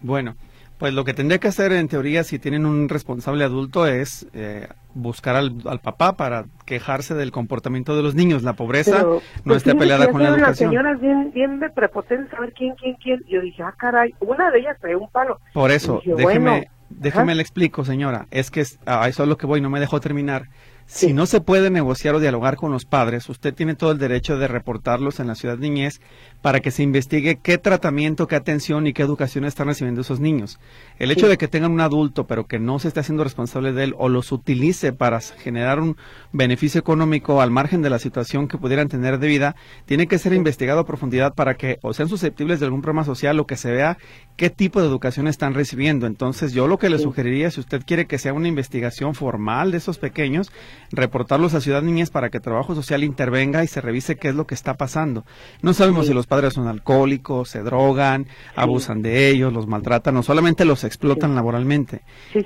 Bueno, 0.02 0.36
pues 0.78 0.94
lo 0.94 1.04
que 1.04 1.14
tendría 1.14 1.40
que 1.40 1.48
hacer 1.48 1.72
en 1.72 1.88
teoría 1.88 2.24
si 2.24 2.40
tienen 2.40 2.66
un 2.66 2.90
responsable 2.90 3.44
adulto 3.44 3.88
es 3.88 4.28
eh, 4.34 4.68
buscar 4.94 5.36
al, 5.36 5.80
papá 5.82 6.16
para 6.16 6.46
quejarse 6.66 7.14
del 7.14 7.32
comportamiento 7.32 7.96
de 7.96 8.04
los 8.04 8.16
niños. 8.16 8.44
La 8.44 8.54
pobreza 8.54 9.04
no 9.04 9.22
pues, 9.44 9.58
está 9.58 9.76
peleada 9.76 10.10
con 10.10 10.22
la 10.22 10.30
educación. 10.30 10.74
Las 10.74 10.82
señoras 10.84 11.02
bien, 11.02 11.32
bien 11.34 11.60
de 11.60 11.70
prepotentes 11.70 12.30
saber 12.32 12.54
quién, 12.54 12.76
quién, 12.76 12.96
quién. 12.96 13.22
Yo 13.28 13.42
dije, 13.42 13.64
ah, 13.64 13.74
caray, 13.78 14.14
una 14.20 14.52
de 14.52 14.60
ellas 14.60 14.78
trae 14.80 14.96
un 14.96 15.10
palo. 15.10 15.40
Por 15.54 15.72
eso, 15.72 16.02
déjeme, 16.06 16.70
déjeme 16.90 17.36
le 17.36 17.42
explico, 17.42 17.84
señora. 17.86 18.28
Es 18.32 18.52
que 18.52 18.64
a 18.86 19.08
eso 19.08 19.24
es 19.24 19.30
lo 19.30 19.38
que 19.38 19.46
voy, 19.46 19.62
no 19.62 19.70
me 19.70 19.80
dejó 19.80 20.00
terminar. 20.00 20.50
Si 20.86 21.14
no 21.14 21.26
se 21.26 21.42
puede 21.42 21.70
negociar 21.70 22.14
o 22.16 22.20
dialogar 22.20 22.58
con 22.58 22.72
los 22.72 22.86
padres, 22.86 23.30
usted 23.30 23.54
tiene 23.54 23.76
todo 23.76 23.92
el 23.92 23.98
derecho 23.98 24.38
de 24.38 24.48
reportarlos 24.48 25.20
en 25.20 25.28
la 25.28 25.36
ciudad 25.36 25.58
niñez 25.58 26.02
para 26.44 26.60
que 26.60 26.72
se 26.72 26.84
investigue 26.84 27.40
qué 27.42 27.58
tratamiento, 27.58 28.28
qué 28.28 28.36
atención 28.36 28.86
y 28.86 28.92
qué 28.92 29.02
educación 29.02 29.46
están 29.46 29.68
recibiendo 29.68 30.02
esos 30.02 30.20
niños. 30.20 30.60
El 31.00 31.10
hecho 31.10 31.30
de 31.30 31.38
que 31.38 31.48
tengan 31.48 31.72
un 31.72 31.80
adulto 31.80 32.28
pero 32.28 32.48
que 32.48 32.60
no 32.60 32.80
se 32.80 32.90
esté 32.90 33.00
haciendo 33.00 33.24
responsable 33.24 33.72
de 33.72 33.86
él 33.86 33.96
o 33.98 34.10
los 34.10 34.34
utilice 34.34 34.92
para 34.92 35.22
generar 35.22 35.80
un 35.80 35.96
beneficio 36.34 36.82
económico 36.82 37.42
al 37.42 37.50
margen 37.50 37.82
de 37.82 37.90
la 37.90 37.98
situación 37.98 38.50
que 38.50 38.58
pudieran 38.58 38.90
tener 38.90 39.20
de 39.20 39.28
vida, 39.28 39.56
tiene 39.86 40.08
que 40.08 40.18
ser 40.18 40.34
investigado 40.34 40.82
a 40.82 40.86
profundidad 40.86 41.34
para 41.34 41.56
que 41.56 41.80
o 41.82 41.94
sean 41.94 42.10
susceptibles 42.10 42.60
de 42.60 42.66
algún 42.66 42.82
problema 42.82 43.06
social 43.06 43.40
o 43.40 43.48
que 43.48 43.56
se 43.56 43.72
vea 43.72 43.98
qué 44.36 44.50
tipo 44.50 44.82
de 44.82 44.88
educación 44.88 45.30
están 45.30 45.54
recibiendo. 45.54 46.08
Entonces 46.08 46.52
yo 46.52 46.68
lo 46.68 46.78
que 46.78 46.90
le 46.90 47.00
sugeriría, 47.00 47.52
si 47.52 47.62
usted 47.62 47.84
quiere 47.86 48.06
que 48.06 48.18
sea 48.18 48.34
una 48.34 48.50
investigación 48.50 49.16
formal 49.16 49.72
de 49.72 49.78
esos 49.78 49.98
pequeños, 49.98 50.52
reportarlos 50.92 51.54
a 51.54 51.62
Ciudad 51.62 51.84
Niñez 51.84 52.10
para 52.10 52.30
que 52.30 52.42
Trabajo 52.42 52.76
Social 52.76 53.06
intervenga 53.06 53.64
y 53.64 53.68
se 53.68 53.80
revise 53.80 54.18
qué 54.18 54.28
es 54.28 54.36
lo 54.36 54.46
que 54.46 54.56
está 54.56 54.74
pasando. 54.74 55.24
No 55.62 55.74
sabemos 55.74 56.08
si 56.08 56.14
los 56.14 56.28
padres 56.34 56.54
son 56.54 56.68
alcohólicos, 56.68 57.48
se 57.48 57.62
drogan, 57.62 58.26
abusan 58.56 59.04
de 59.04 59.30
ellos, 59.30 59.54
los 59.54 59.68
maltratan 59.68 60.18
o 60.18 60.24
solamente 60.24 60.66
los 60.66 60.84
explotan 60.84 61.36
laboralmente. 61.36 62.02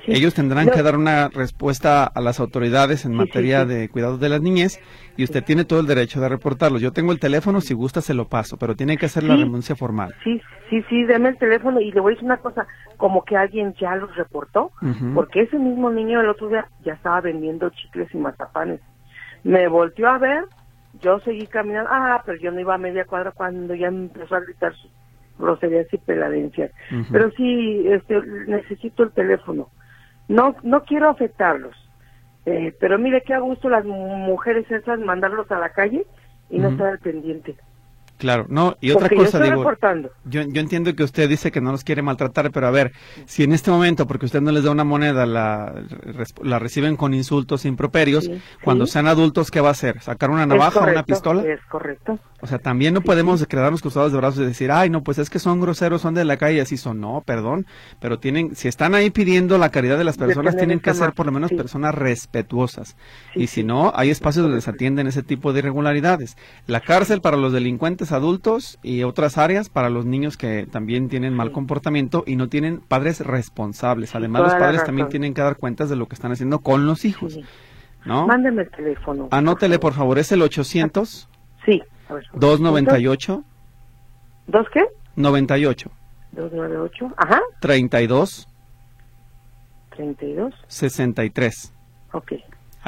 Ellos 0.06 0.34
tendrán 0.34 0.68
que 0.68 0.82
dar 0.82 0.94
una 0.94 1.28
respuesta 1.28 2.04
a 2.04 2.20
las 2.20 2.38
autoridades 2.38 3.06
en 3.06 3.14
materia 3.14 3.64
de 3.64 3.88
cuidado 3.88 4.18
de 4.18 4.28
las 4.28 4.42
niñez 4.42 4.78
y 5.16 5.24
usted 5.24 5.42
tiene 5.42 5.64
todo 5.64 5.80
el 5.80 5.86
derecho 5.86 6.20
de 6.20 6.28
reportarlos. 6.28 6.82
Yo 6.82 6.92
tengo 6.92 7.12
el 7.12 7.18
teléfono, 7.18 7.62
si 7.62 7.72
gusta 7.72 8.02
se 8.02 8.12
lo 8.12 8.28
paso, 8.28 8.58
pero 8.58 8.76
tiene 8.76 8.98
que 8.98 9.06
hacer 9.06 9.24
la 9.24 9.36
renuncia 9.36 9.74
formal. 9.74 10.14
Sí, 10.22 10.38
sí, 10.68 10.84
sí, 10.90 11.04
deme 11.04 11.30
el 11.30 11.38
teléfono 11.38 11.80
y 11.80 11.90
le 11.90 12.00
voy 12.00 12.12
a 12.12 12.14
decir 12.14 12.26
una 12.26 12.36
cosa, 12.36 12.66
como 12.98 13.24
que 13.24 13.38
alguien 13.38 13.74
ya 13.80 13.96
los 13.96 14.14
reportó, 14.16 14.70
porque 15.14 15.40
ese 15.44 15.58
mismo 15.58 15.88
niño 15.90 16.20
el 16.20 16.28
otro 16.28 16.50
día 16.50 16.68
ya 16.84 16.92
estaba 16.92 17.22
vendiendo 17.22 17.70
chicles 17.70 18.08
y 18.12 18.18
mazapanes. 18.18 18.82
Me 19.44 19.66
volteó 19.66 20.08
a 20.08 20.18
ver, 20.18 20.44
yo 21.00 21.20
seguí 21.20 21.46
caminando, 21.46 21.90
ah, 21.92 22.22
pero 22.24 22.38
yo 22.38 22.50
no 22.50 22.60
iba 22.60 22.74
a 22.74 22.78
media 22.78 23.04
cuadra 23.04 23.32
cuando 23.32 23.74
ya 23.74 23.88
empezó 23.88 24.36
a 24.36 24.40
gritar 24.40 24.74
sus 24.74 24.90
groserías 25.38 25.86
y 25.92 25.98
peladencias. 25.98 26.72
Pero 27.12 27.30
sí, 27.32 27.84
este, 27.86 28.20
necesito 28.46 29.04
el 29.04 29.12
teléfono. 29.12 29.68
No, 30.26 30.56
no 30.62 30.82
quiero 30.82 31.08
afectarlos. 31.08 31.76
Eh, 32.46 32.74
pero 32.80 32.98
mire 32.98 33.22
qué 33.22 33.34
a 33.34 33.40
gusto 33.40 33.68
las 33.68 33.84
mujeres 33.84 34.70
esas 34.70 34.98
mandarlos 35.00 35.50
a 35.50 35.58
la 35.58 35.70
calle 35.70 36.06
y 36.50 36.58
no 36.58 36.68
estar 36.68 36.88
al 36.88 36.98
pendiente. 36.98 37.56
Claro, 38.18 38.46
no, 38.48 38.76
y 38.80 38.90
otra 38.90 39.08
cosa, 39.08 39.38
digo, 39.38 39.64
yo, 40.24 40.42
yo, 40.42 40.60
entiendo 40.60 40.94
que 40.96 41.04
usted 41.04 41.28
dice 41.28 41.52
que 41.52 41.60
no 41.60 41.70
los 41.70 41.84
quiere 41.84 42.02
maltratar, 42.02 42.50
pero 42.50 42.66
a 42.66 42.72
ver, 42.72 42.92
si 43.26 43.44
en 43.44 43.52
este 43.52 43.70
momento, 43.70 44.08
porque 44.08 44.26
usted 44.26 44.40
no 44.40 44.50
les 44.50 44.64
da 44.64 44.72
una 44.72 44.82
moneda, 44.82 45.24
la, 45.24 45.72
la 46.42 46.58
reciben 46.58 46.96
con 46.96 47.14
insultos 47.14 47.64
improperios, 47.64 48.28
cuando 48.64 48.86
sean 48.86 49.06
adultos, 49.06 49.52
¿qué 49.52 49.60
va 49.60 49.68
a 49.68 49.72
hacer? 49.72 50.00
¿Sacar 50.00 50.30
una 50.30 50.46
navaja 50.46 50.80
o 50.80 50.90
una 50.90 51.04
pistola? 51.04 51.44
Es 51.44 51.60
correcto. 51.66 52.18
O 52.40 52.46
sea, 52.46 52.58
también 52.58 52.94
no 52.94 53.00
podemos 53.00 53.44
quedarnos 53.46 53.82
cruzados 53.82 54.12
de 54.12 54.18
brazos 54.18 54.40
y 54.40 54.46
decir, 54.46 54.70
ay, 54.70 54.90
no, 54.90 55.02
pues 55.02 55.18
es 55.18 55.28
que 55.28 55.40
son 55.40 55.60
groseros, 55.60 56.02
son 56.02 56.14
de 56.14 56.24
la 56.24 56.36
calle, 56.36 56.60
así 56.60 56.76
son. 56.76 57.00
No, 57.00 57.22
perdón, 57.26 57.66
pero 58.00 58.20
tienen, 58.20 58.54
si 58.54 58.68
están 58.68 58.94
ahí 58.94 59.10
pidiendo 59.10 59.58
la 59.58 59.70
caridad 59.70 59.98
de 59.98 60.04
las 60.04 60.16
personas, 60.16 60.56
tienen 60.56 60.78
que 60.78 60.94
ser 60.94 61.12
por 61.14 61.26
lo 61.26 61.32
menos 61.32 61.50
personas 61.50 61.94
respetuosas. 61.94 62.96
y 63.34 63.48
si 63.48 63.64
no, 63.64 63.92
hay 63.94 64.10
espacios 64.10 64.44
donde 64.44 64.60
se 64.60 64.70
atienden 64.70 65.06
ese 65.06 65.22
tipo 65.22 65.52
de 65.52 65.60
irregularidades. 65.60 66.36
La 66.66 66.80
cárcel 66.80 67.20
para 67.20 67.36
los 67.36 67.52
delincuentes 67.52 68.07
adultos 68.12 68.78
y 68.82 69.02
otras 69.02 69.38
áreas 69.38 69.68
para 69.68 69.90
los 69.90 70.04
niños 70.04 70.36
que 70.36 70.66
también 70.66 71.08
tienen 71.08 71.34
mal 71.34 71.52
comportamiento 71.52 72.24
y 72.26 72.36
no 72.36 72.48
tienen 72.48 72.80
padres 72.80 73.20
responsables. 73.20 74.14
Además, 74.14 74.42
los 74.42 74.54
padres 74.54 74.84
también 74.84 75.08
tienen 75.08 75.34
que 75.34 75.42
dar 75.42 75.56
cuentas 75.56 75.88
de 75.88 75.96
lo 75.96 76.06
que 76.06 76.14
están 76.14 76.32
haciendo 76.32 76.60
con 76.60 76.86
los 76.86 77.04
hijos. 77.04 77.38
¿No? 78.04 78.26
Mándeme 78.26 78.62
el 78.62 78.70
teléfono. 78.70 79.28
Anótele, 79.30 79.78
por 79.78 79.92
favor, 79.92 80.18
es 80.18 80.32
el 80.32 80.42
800. 80.42 81.28
Sí. 81.64 81.82
298. 82.34 83.44
¿Dos 84.46 84.66
qué? 84.72 84.86
98. 85.16 85.90
298, 86.32 87.14
ajá. 87.16 87.40
32. 87.60 88.48
32. 89.90 90.54
63. 90.68 91.72
Ok. 92.12 92.32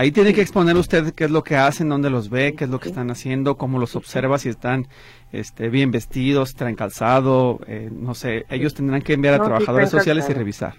Ahí 0.00 0.12
tiene 0.12 0.32
que 0.32 0.40
exponer 0.40 0.78
usted 0.78 1.12
qué 1.12 1.24
es 1.24 1.30
lo 1.30 1.44
que 1.44 1.56
hacen, 1.56 1.90
dónde 1.90 2.08
los 2.08 2.30
ve, 2.30 2.54
qué 2.54 2.64
es 2.64 2.70
lo 2.70 2.80
que 2.80 2.88
están 2.88 3.10
haciendo, 3.10 3.58
cómo 3.58 3.78
los 3.78 3.96
observa, 3.96 4.38
si 4.38 4.48
están 4.48 4.88
este, 5.30 5.68
bien 5.68 5.90
vestidos, 5.90 6.54
traen 6.54 6.74
calzado, 6.74 7.60
eh, 7.66 7.90
no 7.92 8.14
sé. 8.14 8.46
Ellos 8.48 8.72
tendrán 8.72 9.02
que 9.02 9.12
enviar 9.12 9.34
a 9.34 9.44
trabajadores 9.44 9.90
sociales 9.90 10.26
y 10.30 10.32
revisar. 10.32 10.76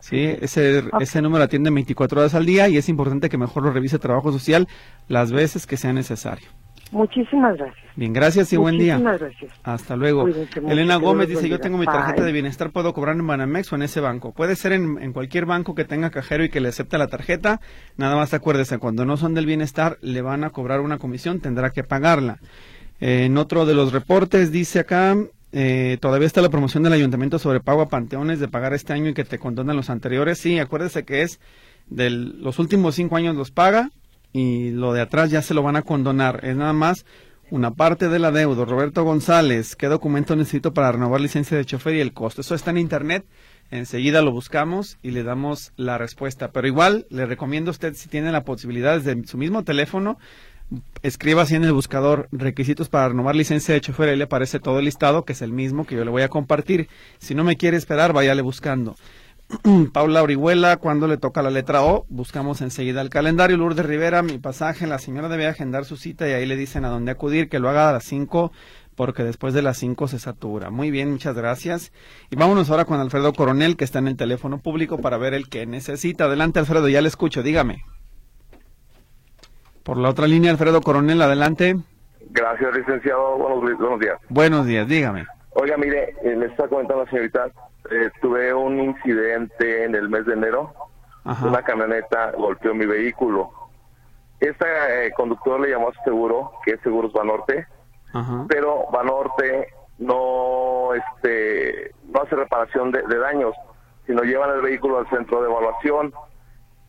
Sí, 0.00 0.24
ese, 0.40 0.82
ese 0.98 1.22
número 1.22 1.44
atiende 1.44 1.70
24 1.70 2.20
horas 2.20 2.34
al 2.34 2.44
día 2.46 2.68
y 2.68 2.78
es 2.78 2.88
importante 2.88 3.30
que 3.30 3.38
mejor 3.38 3.62
lo 3.62 3.70
revise 3.70 4.00
trabajo 4.00 4.32
social 4.32 4.66
las 5.06 5.30
veces 5.30 5.64
que 5.64 5.76
sea 5.76 5.92
necesario. 5.92 6.48
Muchísimas 6.94 7.56
gracias. 7.56 7.84
Bien, 7.96 8.12
gracias 8.12 8.52
y 8.52 8.56
buen 8.56 8.78
día. 8.78 8.94
Muchísimas 8.94 9.20
gracias. 9.20 9.52
Hasta 9.64 9.96
luego. 9.96 10.28
Elena 10.28 10.96
Gómez 10.96 11.28
dice, 11.28 11.48
yo 11.48 11.58
tengo 11.58 11.76
mi 11.76 11.86
tarjeta 11.86 12.22
de 12.22 12.30
bienestar, 12.30 12.70
puedo 12.70 12.94
cobrar 12.94 13.16
en 13.16 13.26
Banamex 13.26 13.72
o 13.72 13.76
en 13.76 13.82
ese 13.82 13.98
banco. 14.00 14.32
Puede 14.32 14.54
ser 14.54 14.72
en, 14.72 15.02
en, 15.02 15.12
cualquier 15.12 15.44
banco 15.44 15.74
que 15.74 15.84
tenga 15.84 16.10
cajero 16.10 16.44
y 16.44 16.50
que 16.50 16.60
le 16.60 16.68
acepte 16.68 16.96
la 16.96 17.08
tarjeta. 17.08 17.60
Nada 17.96 18.14
más 18.14 18.32
acuérdese, 18.32 18.78
cuando 18.78 19.04
no 19.04 19.16
son 19.16 19.34
del 19.34 19.44
bienestar, 19.44 19.98
le 20.02 20.22
van 20.22 20.44
a 20.44 20.50
cobrar 20.50 20.80
una 20.80 20.98
comisión, 20.98 21.40
tendrá 21.40 21.70
que 21.70 21.82
pagarla. 21.82 22.38
en 23.00 23.36
otro 23.38 23.66
de 23.66 23.74
los 23.74 23.92
reportes 23.92 24.52
dice 24.52 24.78
acá, 24.78 25.16
eh, 25.50 25.98
todavía 26.00 26.28
está 26.28 26.42
la 26.42 26.48
promoción 26.48 26.84
del 26.84 26.92
ayuntamiento 26.92 27.40
sobre 27.40 27.58
pago 27.58 27.82
a 27.82 27.88
panteones 27.88 28.38
de 28.38 28.46
pagar 28.46 28.72
este 28.72 28.92
año 28.92 29.10
y 29.10 29.14
que 29.14 29.24
te 29.24 29.40
condonan 29.40 29.74
los 29.74 29.90
anteriores. 29.90 30.38
Sí, 30.38 30.60
acuérdese 30.60 31.04
que 31.04 31.22
es 31.22 31.40
de 31.88 32.10
los 32.10 32.60
últimos 32.60 32.94
cinco 32.94 33.16
años 33.16 33.34
los 33.34 33.50
paga 33.50 33.90
y 34.34 34.72
lo 34.72 34.92
de 34.92 35.00
atrás 35.00 35.30
ya 35.30 35.40
se 35.40 35.54
lo 35.54 35.62
van 35.62 35.76
a 35.76 35.82
condonar. 35.82 36.40
Es 36.42 36.56
nada 36.56 36.72
más 36.74 37.06
una 37.50 37.70
parte 37.70 38.08
del 38.08 38.24
adeudo. 38.24 38.64
Roberto 38.64 39.04
González, 39.04 39.76
¿qué 39.76 39.86
documento 39.86 40.34
necesito 40.34 40.74
para 40.74 40.90
renovar 40.90 41.20
licencia 41.20 41.56
de 41.56 41.64
chofer 41.64 41.94
y 41.94 42.00
el 42.00 42.12
costo? 42.12 42.40
Eso 42.40 42.56
está 42.56 42.72
en 42.72 42.78
internet. 42.78 43.24
Enseguida 43.70 44.22
lo 44.22 44.32
buscamos 44.32 44.98
y 45.02 45.12
le 45.12 45.22
damos 45.22 45.72
la 45.76 45.98
respuesta. 45.98 46.50
Pero 46.50 46.66
igual 46.66 47.06
le 47.10 47.26
recomiendo 47.26 47.70
a 47.70 47.72
usted, 47.72 47.94
si 47.94 48.08
tiene 48.08 48.32
la 48.32 48.42
posibilidad 48.42 48.98
desde 48.98 49.24
su 49.24 49.38
mismo 49.38 49.62
teléfono, 49.62 50.18
escriba 51.02 51.42
así 51.42 51.54
en 51.54 51.62
el 51.62 51.72
buscador 51.72 52.28
requisitos 52.32 52.88
para 52.88 53.08
renovar 53.08 53.36
licencia 53.36 53.72
de 53.72 53.80
chofer 53.80 54.12
y 54.12 54.16
le 54.16 54.24
aparece 54.24 54.58
todo 54.58 54.80
el 54.80 54.86
listado, 54.86 55.24
que 55.24 55.34
es 55.34 55.42
el 55.42 55.52
mismo 55.52 55.86
que 55.86 55.94
yo 55.94 56.04
le 56.04 56.10
voy 56.10 56.22
a 56.22 56.28
compartir. 56.28 56.88
Si 57.18 57.36
no 57.36 57.44
me 57.44 57.56
quiere 57.56 57.76
esperar, 57.76 58.12
váyale 58.12 58.42
buscando. 58.42 58.96
Paula 59.92 60.22
Orihuela, 60.22 60.76
cuando 60.76 61.06
le 61.06 61.16
toca 61.16 61.42
la 61.42 61.50
letra 61.50 61.82
O, 61.82 62.06
buscamos 62.08 62.60
enseguida 62.60 63.00
el 63.00 63.10
calendario. 63.10 63.56
Lourdes 63.56 63.86
Rivera, 63.86 64.22
mi 64.22 64.38
pasaje, 64.38 64.86
la 64.86 64.98
señora 64.98 65.28
debe 65.28 65.46
agendar 65.46 65.84
su 65.84 65.96
cita 65.96 66.28
y 66.28 66.32
ahí 66.32 66.46
le 66.46 66.56
dicen 66.56 66.84
a 66.84 66.88
dónde 66.88 67.12
acudir, 67.12 67.48
que 67.48 67.58
lo 67.58 67.68
haga 67.68 67.90
a 67.90 67.92
las 67.92 68.04
5 68.04 68.52
porque 68.96 69.24
después 69.24 69.54
de 69.54 69.62
las 69.62 69.76
5 69.78 70.08
se 70.08 70.18
satura. 70.18 70.70
Muy 70.70 70.90
bien, 70.90 71.10
muchas 71.10 71.34
gracias. 71.34 71.92
Y 72.30 72.36
vámonos 72.36 72.70
ahora 72.70 72.84
con 72.84 73.00
Alfredo 73.00 73.32
Coronel, 73.32 73.76
que 73.76 73.84
está 73.84 73.98
en 73.98 74.08
el 74.08 74.16
teléfono 74.16 74.58
público 74.58 74.98
para 74.98 75.18
ver 75.18 75.34
el 75.34 75.48
que 75.48 75.66
necesita. 75.66 76.24
Adelante, 76.24 76.60
Alfredo, 76.60 76.88
ya 76.88 77.00
le 77.00 77.08
escucho, 77.08 77.42
dígame. 77.42 77.84
Por 79.82 79.98
la 79.98 80.08
otra 80.08 80.26
línea, 80.26 80.50
Alfredo 80.50 80.80
Coronel, 80.80 81.20
adelante. 81.20 81.76
Gracias, 82.30 82.74
licenciado. 82.74 83.36
Buenos, 83.36 83.78
buenos 83.78 84.00
días. 84.00 84.18
Buenos 84.28 84.66
días, 84.66 84.88
dígame. 84.88 85.26
Oiga, 85.50 85.76
mire, 85.76 86.14
eh, 86.22 86.34
le 86.36 86.46
está 86.46 86.66
comentando 86.68 87.04
la 87.04 87.10
señorita 87.10 87.46
eh, 87.90 88.10
tuve 88.20 88.54
un 88.54 88.80
incidente 88.80 89.84
en 89.84 89.94
el 89.94 90.08
mes 90.08 90.26
de 90.26 90.34
enero. 90.34 90.72
Una 91.24 91.62
camioneta 91.62 92.32
golpeó 92.32 92.74
mi 92.74 92.84
vehículo. 92.84 93.50
Este 94.40 94.66
conductor 95.16 95.58
le 95.58 95.70
llamó 95.70 95.88
a 95.88 95.94
su 95.94 96.00
seguro, 96.04 96.52
que 96.64 96.72
es 96.72 96.80
Seguros 96.82 97.12
Banorte, 97.14 97.66
pero 98.46 98.86
Banorte 98.92 99.68
no 99.98 100.90
este 100.92 101.94
no 102.04 102.22
hace 102.22 102.36
reparación 102.36 102.90
de, 102.92 103.02
daños, 103.18 103.54
sino 104.06 104.22
llevan 104.22 104.50
el 104.50 104.60
vehículo 104.60 104.98
al 104.98 105.08
centro 105.08 105.40
de 105.40 105.48
evaluación. 105.48 106.12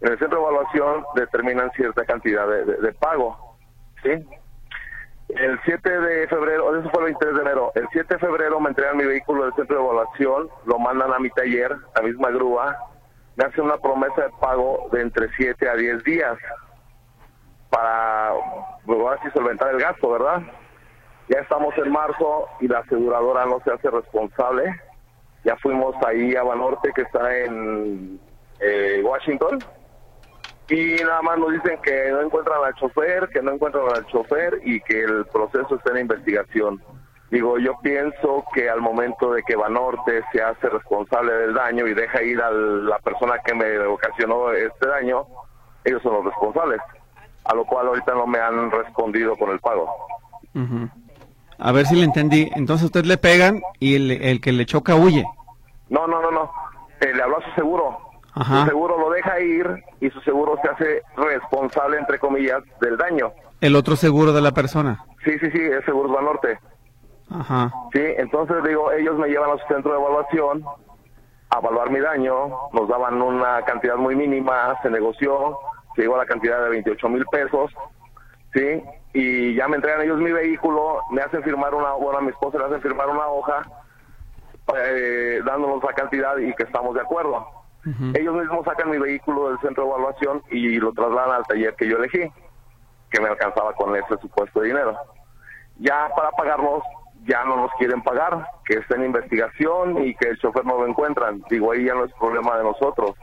En 0.02 0.12
el 0.12 0.20
centro 0.20 0.40
de 0.40 0.44
evaluación 0.44 1.06
determinan 1.16 1.72
cierta 1.72 2.04
cantidad 2.04 2.46
de, 2.46 2.66
de 2.66 2.94
pago, 2.94 3.58
¿sí? 4.04 4.28
El 5.30 5.60
7 5.66 5.90
de 5.90 6.28
febrero, 6.28 6.78
eso 6.78 6.90
fue 6.92 7.00
el 7.00 7.14
23 7.14 7.36
de 7.36 7.42
enero, 7.42 7.72
el 7.74 7.88
7 7.92 8.14
de 8.14 8.20
febrero 8.20 8.60
me 8.60 8.70
entregan 8.70 8.98
mi 8.98 9.06
vehículo 9.06 9.46
del 9.46 9.54
centro 9.56 9.78
de 9.78 9.84
evaluación, 9.84 10.50
lo 10.66 10.78
mandan 10.78 11.12
a 11.14 11.20
mi 11.20 11.30
taller, 11.32 11.76
la 11.96 12.02
misma 12.04 12.30
grúa, 12.30 12.78
me 13.36 13.46
hacen 13.46 13.66
una 13.66 13.78
promesa 13.78 14.22
de 14.22 14.30
pago 14.40 14.88
de 14.92 15.02
entre 15.02 15.30
7 15.36 15.68
a 15.68 15.76
10 15.76 16.04
días 16.04 16.38
para 17.70 18.34
pues 18.86 19.00
así 19.20 19.30
solventar 19.32 19.74
el 19.74 19.82
gasto, 19.82 20.12
¿verdad? 20.12 20.42
Ya 21.28 21.40
estamos 21.40 21.76
en 21.78 21.92
marzo 21.92 22.48
y 22.62 22.68
la 22.68 22.80
aseguradora 22.80 23.46
no 23.46 23.60
se 23.62 23.72
hace 23.72 23.90
responsable. 23.90 24.80
Ya 25.44 25.56
fuimos 25.58 25.96
ahí 26.06 26.36
a 26.36 26.44
Banorte, 26.44 26.92
que 26.94 27.02
está 27.02 27.36
en 27.38 28.20
eh, 28.60 29.02
Washington, 29.04 29.60
y 30.70 30.96
nada 31.04 31.22
más 31.22 31.38
nos 31.38 31.52
dicen 31.54 31.80
que 31.84 32.10
no 32.12 32.22
encuentran 32.22 32.64
al 32.64 32.74
chofer, 32.76 33.30
que 33.30 33.42
no 33.42 33.52
encuentran 33.52 33.86
al 33.96 34.06
chofer 34.08 34.60
y 34.64 34.80
que 34.82 35.04
el 35.04 35.26
proceso 35.26 35.76
está 35.76 35.92
en 35.92 36.00
investigación. 36.00 36.82
Digo, 37.30 37.58
yo 37.58 37.78
pienso 37.82 38.46
que 38.54 38.70
al 38.70 38.82
momento 38.82 39.32
de 39.34 39.44
que 39.44 39.56
Banorte 39.56 40.24
se 40.32 40.42
hace 40.42 40.70
responsable 40.70 41.34
del 41.34 41.54
daño 41.54 41.88
y 41.88 41.94
deja 41.94 42.24
ir 42.24 42.42
a 42.42 42.52
la 42.52 43.00
persona 43.00 43.36
que 43.44 43.54
me 43.54 43.78
ocasionó 43.80 44.52
este 44.52 44.88
daño, 44.88 45.26
ellos 45.84 46.02
son 46.02 46.14
los 46.14 46.26
responsables. 46.26 46.80
A 47.44 47.54
lo 47.54 47.66
cual 47.66 47.88
ahorita 47.88 48.14
no 48.14 48.26
me 48.26 48.40
han 48.40 48.72
respondido 48.72 49.36
con 49.36 49.52
el 49.52 49.60
pago. 49.60 49.88
A 51.60 51.72
ver 51.72 51.86
si 51.86 51.96
le 51.96 52.06
entendí. 52.06 52.50
Entonces 52.56 52.86
usted 52.86 53.06
le 53.06 53.18
pegan 53.18 53.62
y 53.80 53.96
el, 53.96 54.42
que 54.42 54.52
le 54.52 54.66
choca 54.66 54.96
huye. 54.96 55.26
No, 55.90 56.08
no, 56.08 56.22
no, 56.22 56.32
no. 56.32 56.52
Eh, 57.02 57.14
le 57.14 57.22
habló 57.22 57.38
a 57.38 57.46
su 57.46 57.52
seguro. 57.52 58.05
Su 58.36 58.66
seguro 58.66 58.98
lo 58.98 59.10
deja 59.12 59.40
ir 59.40 59.84
y 60.02 60.10
su 60.10 60.20
seguro 60.22 60.58
se 60.62 60.70
hace 60.70 61.02
responsable, 61.16 61.98
entre 61.98 62.20
comillas, 62.20 62.62
del 62.82 62.98
daño. 62.98 63.32
¿El 63.62 63.76
otro 63.76 63.96
seguro 63.96 64.34
de 64.34 64.42
la 64.42 64.52
persona? 64.52 65.06
Sí, 65.24 65.40
sí, 65.40 65.50
sí, 65.52 65.60
es 65.62 65.86
Seguros 65.86 66.12
Banorte. 66.12 66.60
Ajá. 67.32 67.72
Sí, 67.94 68.02
entonces 68.18 68.58
digo, 68.64 68.92
ellos 68.92 69.18
me 69.18 69.30
llevan 69.30 69.52
a 69.52 69.58
su 69.58 69.74
centro 69.74 69.92
de 69.94 70.00
evaluación 70.00 70.64
a 71.50 71.60
evaluar 71.60 71.90
mi 71.92 72.00
daño, 72.00 72.50
nos 72.74 72.88
daban 72.90 73.22
una 73.22 73.62
cantidad 73.64 73.96
muy 73.96 74.16
mínima, 74.16 74.76
se 74.82 74.90
negoció, 74.90 75.58
se 75.96 76.02
llegó 76.02 76.16
a 76.16 76.20
la 76.20 76.26
cantidad 76.26 76.62
de 76.64 76.70
28 76.70 77.10
mil 77.10 77.26
pesos, 77.28 77.72
¿sí? 78.54 78.84
Y 79.14 79.56
ya 79.56 79.68
me 79.68 79.78
entregan 79.78 80.02
ellos 80.02 80.20
mi 80.20 80.32
vehículo, 80.32 81.00
me 81.12 81.22
hacen 81.22 81.44
firmar 81.44 81.74
una, 81.74 81.94
bueno, 81.94 82.20
a 82.20 82.22
mi 82.22 82.30
esposa 82.30 82.58
le 82.58 82.66
hacen 82.66 82.82
firmar 82.82 83.10
una 83.10 83.28
hoja 83.28 83.62
eh, 84.76 85.42
dándonos 85.46 85.84
la 85.84 85.94
cantidad 85.94 86.38
y 86.38 86.54
que 86.54 86.64
estamos 86.64 86.96
de 86.96 87.02
acuerdo. 87.02 87.48
Ellos 88.16 88.36
mismos 88.36 88.66
sacan 88.66 88.90
mi 88.90 88.98
vehículo 88.98 89.50
del 89.50 89.60
centro 89.60 89.84
de 89.84 89.90
evaluación 89.92 90.42
y 90.50 90.80
lo 90.80 90.92
trasladan 90.92 91.36
al 91.36 91.46
taller 91.46 91.76
que 91.76 91.88
yo 91.88 91.98
elegí, 91.98 92.32
que 93.12 93.22
me 93.22 93.30
alcanzaba 93.30 93.74
con 93.74 93.96
ese 93.96 94.18
supuesto 94.20 94.62
dinero. 94.62 94.98
Ya 95.78 96.10
para 96.16 96.32
pagarnos, 96.32 96.84
ya 97.26 97.44
no 97.44 97.58
nos 97.58 97.72
quieren 97.78 98.02
pagar, 98.02 98.48
que 98.66 98.80
está 98.80 98.96
en 98.96 99.06
investigación 99.06 100.04
y 100.04 100.16
que 100.16 100.30
el 100.30 100.38
chofer 100.40 100.66
no 100.66 100.78
lo 100.80 100.88
encuentran. 100.88 101.44
Digo, 101.50 101.72
ahí 101.72 101.86
ya 101.86 101.94
no 101.94 102.06
es 102.06 102.14
problema 102.14 102.58
de 102.58 102.64
nosotros. 102.64 103.16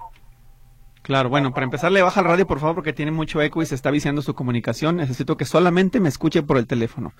Claro, 1.02 1.28
bueno, 1.28 1.52
para 1.52 1.64
empezar 1.64 1.90
le 1.90 2.00
baja 2.00 2.20
el 2.20 2.26
radio 2.26 2.46
por 2.46 2.60
favor 2.60 2.76
porque 2.76 2.92
tiene 2.92 3.10
mucho 3.10 3.42
eco 3.42 3.60
y 3.60 3.66
se 3.66 3.74
está 3.74 3.90
viciando 3.90 4.22
su 4.22 4.34
comunicación. 4.34 4.96
Necesito 4.96 5.36
que 5.36 5.44
solamente 5.44 5.98
me 5.98 6.08
escuche 6.08 6.44
por 6.44 6.58
el 6.58 6.68
teléfono. 6.68 7.12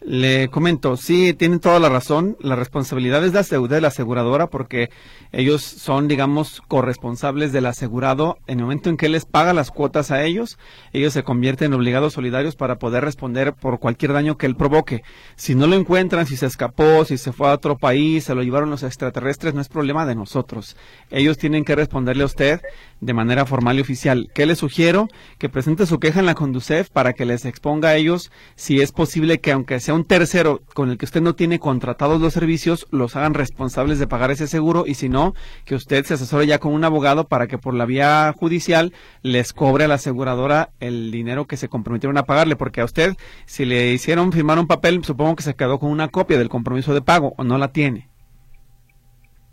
Le 0.00 0.48
comento, 0.50 0.96
sí, 0.96 1.34
tienen 1.34 1.58
toda 1.58 1.80
la 1.80 1.88
razón. 1.88 2.36
La 2.38 2.54
responsabilidad 2.54 3.24
es 3.24 3.32
de 3.32 3.80
la 3.80 3.88
aseguradora 3.88 4.46
porque 4.46 4.88
ellos 5.32 5.62
son, 5.62 6.06
digamos, 6.06 6.62
corresponsables 6.68 7.52
del 7.52 7.66
asegurado. 7.66 8.38
En 8.46 8.60
el 8.60 8.66
momento 8.66 8.88
en 8.88 8.96
que 8.96 9.08
les 9.08 9.24
paga 9.24 9.52
las 9.52 9.72
cuotas 9.72 10.12
a 10.12 10.22
ellos, 10.22 10.56
ellos 10.92 11.12
se 11.12 11.24
convierten 11.24 11.72
en 11.72 11.74
obligados 11.74 12.12
solidarios 12.12 12.54
para 12.54 12.78
poder 12.78 13.02
responder 13.02 13.52
por 13.52 13.80
cualquier 13.80 14.12
daño 14.12 14.36
que 14.36 14.46
él 14.46 14.54
provoque. 14.54 15.02
Si 15.34 15.56
no 15.56 15.66
lo 15.66 15.74
encuentran, 15.74 16.26
si 16.26 16.36
se 16.36 16.46
escapó, 16.46 17.04
si 17.04 17.18
se 17.18 17.32
fue 17.32 17.48
a 17.48 17.54
otro 17.54 17.78
país, 17.78 18.22
se 18.22 18.34
lo 18.36 18.44
llevaron 18.44 18.70
los 18.70 18.84
extraterrestres, 18.84 19.54
no 19.54 19.60
es 19.60 19.68
problema 19.68 20.06
de 20.06 20.14
nosotros. 20.14 20.76
Ellos 21.10 21.36
tienen 21.36 21.64
que 21.64 21.74
responderle 21.74 22.22
a 22.22 22.26
usted 22.26 22.60
de 23.00 23.12
manera 23.12 23.23
formal 23.46 23.78
y 23.78 23.80
oficial. 23.80 24.30
¿Qué 24.34 24.46
le 24.46 24.54
sugiero? 24.54 25.08
Que 25.38 25.48
presente 25.48 25.86
su 25.86 25.98
queja 25.98 26.20
en 26.20 26.26
la 26.26 26.34
Conducef 26.34 26.90
para 26.90 27.12
que 27.12 27.24
les 27.24 27.44
exponga 27.44 27.90
a 27.90 27.96
ellos 27.96 28.30
si 28.54 28.80
es 28.80 28.92
posible 28.92 29.40
que 29.40 29.52
aunque 29.52 29.80
sea 29.80 29.94
un 29.94 30.04
tercero 30.04 30.60
con 30.74 30.90
el 30.90 30.98
que 30.98 31.04
usted 31.04 31.20
no 31.20 31.34
tiene 31.34 31.58
contratados 31.58 32.20
los 32.20 32.32
servicios, 32.32 32.86
los 32.90 33.16
hagan 33.16 33.34
responsables 33.34 33.98
de 33.98 34.06
pagar 34.06 34.30
ese 34.30 34.46
seguro 34.46 34.84
y 34.86 34.94
si 34.94 35.08
no, 35.08 35.34
que 35.64 35.74
usted 35.74 36.04
se 36.04 36.14
asesore 36.14 36.46
ya 36.46 36.58
con 36.58 36.72
un 36.72 36.84
abogado 36.84 37.28
para 37.28 37.46
que 37.46 37.58
por 37.58 37.74
la 37.74 37.86
vía 37.86 38.32
judicial 38.38 38.92
les 39.22 39.52
cobre 39.52 39.84
a 39.84 39.88
la 39.88 39.94
aseguradora 39.94 40.70
el 40.80 41.10
dinero 41.10 41.46
que 41.46 41.56
se 41.56 41.68
comprometieron 41.68 42.18
a 42.18 42.24
pagarle, 42.24 42.56
porque 42.56 42.80
a 42.80 42.84
usted, 42.84 43.14
si 43.46 43.64
le 43.64 43.92
hicieron 43.92 44.32
firmar 44.32 44.58
un 44.58 44.66
papel, 44.66 45.04
supongo 45.04 45.36
que 45.36 45.42
se 45.42 45.54
quedó 45.54 45.78
con 45.78 45.90
una 45.90 46.08
copia 46.08 46.38
del 46.38 46.48
compromiso 46.48 46.94
de 46.94 47.02
pago 47.02 47.34
o 47.36 47.44
no 47.44 47.58
la 47.58 47.72
tiene. 47.72 48.10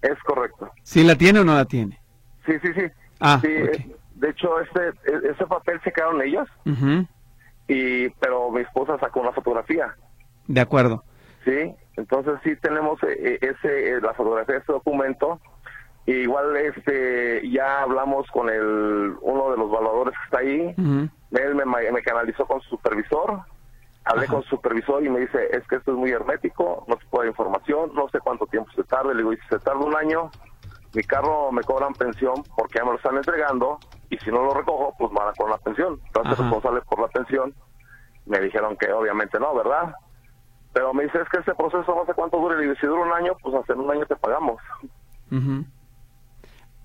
Es 0.02 0.18
correcto. 0.26 0.72
¿Sí 0.84 1.04
la 1.04 1.16
tiene 1.16 1.40
o 1.40 1.44
no 1.44 1.56
la 1.56 1.66
tiene? 1.66 2.02
Sí, 2.46 2.54
sí, 2.62 2.70
sí. 2.74 2.82
Ah, 3.22 3.40
sí, 3.42 3.48
de 4.16 4.30
hecho, 4.30 4.60
este, 4.60 4.90
e, 4.90 5.32
ese 5.32 5.46
papel 5.48 5.80
se 5.84 5.92
quedaron 5.92 6.22
ellos, 6.22 6.48
y, 7.68 8.10
pero 8.10 8.52
mi 8.52 8.62
esposa 8.62 8.98
sacó 9.00 9.22
una 9.22 9.32
fotografía. 9.32 9.96
De 10.48 10.60
acuerdo. 10.60 11.04
Sí, 11.46 11.74
entonces 11.98 12.34
sí 12.44 12.56
tenemos 12.58 13.02
eh, 13.04 13.16
eh, 13.20 13.40
ese, 13.42 13.92
eh, 13.92 14.02
la 14.02 14.14
fotografía 14.14 14.56
de 14.56 14.62
ese 14.62 14.72
documento. 14.74 15.40
igual 16.06 16.56
este 16.58 17.50
ya 17.50 17.82
hablamos 17.82 18.28
con 18.32 18.50
el 18.50 19.16
uno 19.22 19.52
de 19.52 19.58
los 19.58 19.70
evaluadores 19.70 20.14
que 20.18 20.24
está 20.26 20.38
ahí. 20.40 20.76
Él 21.32 21.56
me, 21.56 22.02
canalizó 22.04 22.46
con 22.46 22.62
su 22.62 22.70
supervisor. 22.70 23.42
Hablé 24.04 24.26
con 24.28 24.42
su 24.44 24.50
supervisor 24.50 25.04
y 25.06 25.10
me 25.10 25.20
dice, 25.20 25.48
es 25.52 25.66
que 25.68 25.76
esto 25.76 25.92
es 25.92 25.98
muy 25.98 26.10
hermético, 26.10 26.84
no 26.88 26.98
se 26.98 27.06
puede 27.06 27.26
dar 27.26 27.34
información, 27.34 27.92
no 27.94 28.10
sé 28.10 28.20
cuánto 28.20 28.48
tiempo 28.48 28.72
se 28.76 28.84
tarde. 28.84 29.14
Le 29.14 29.20
digo, 29.20 29.34
y 29.34 29.38
si 29.38 29.48
se 29.48 29.60
tarda 29.60 29.80
un 29.80 29.96
año, 29.96 30.32
mi 30.94 31.04
carro 31.04 31.52
me 31.52 31.64
cobran 31.64 31.94
pensión 31.94 32.44
porque 32.56 32.80
ya 32.80 32.86
me 32.86 32.92
lo 32.92 32.98
están 32.98 33.16
entregando 33.16 33.80
y 34.10 34.18
si 34.18 34.30
no 34.30 34.44
lo 34.44 34.54
recojo, 34.54 34.94
pues 34.98 35.12
van 35.14 35.30
a 35.30 35.34
cobrar 35.34 35.58
la 35.58 35.64
pensión. 35.64 36.00
Entonces, 36.08 36.38
responsable 36.38 36.82
por 36.82 37.00
la 37.00 37.08
pensión. 37.08 37.54
Me 38.26 38.40
dijeron 38.40 38.76
que 38.78 38.92
obviamente 38.92 39.40
no, 39.40 39.54
¿verdad? 39.56 39.96
Pero 40.74 40.94
me 40.94 41.04
dice, 41.04 41.20
es 41.22 41.30
que 41.30 41.40
ese 41.40 41.56
proceso 41.56 41.96
no 41.96 42.06
sé 42.06 42.14
cuánto 42.14 42.38
dure. 42.38 42.66
Y 42.66 42.76
si 42.76 42.88
dura 42.88 43.04
un 43.04 43.14
año, 43.14 43.34
pues 43.42 43.56
hace 43.56 43.74
un 43.74 43.90
año 43.90 44.06
te 44.06 44.16
pagamos. 44.16 44.62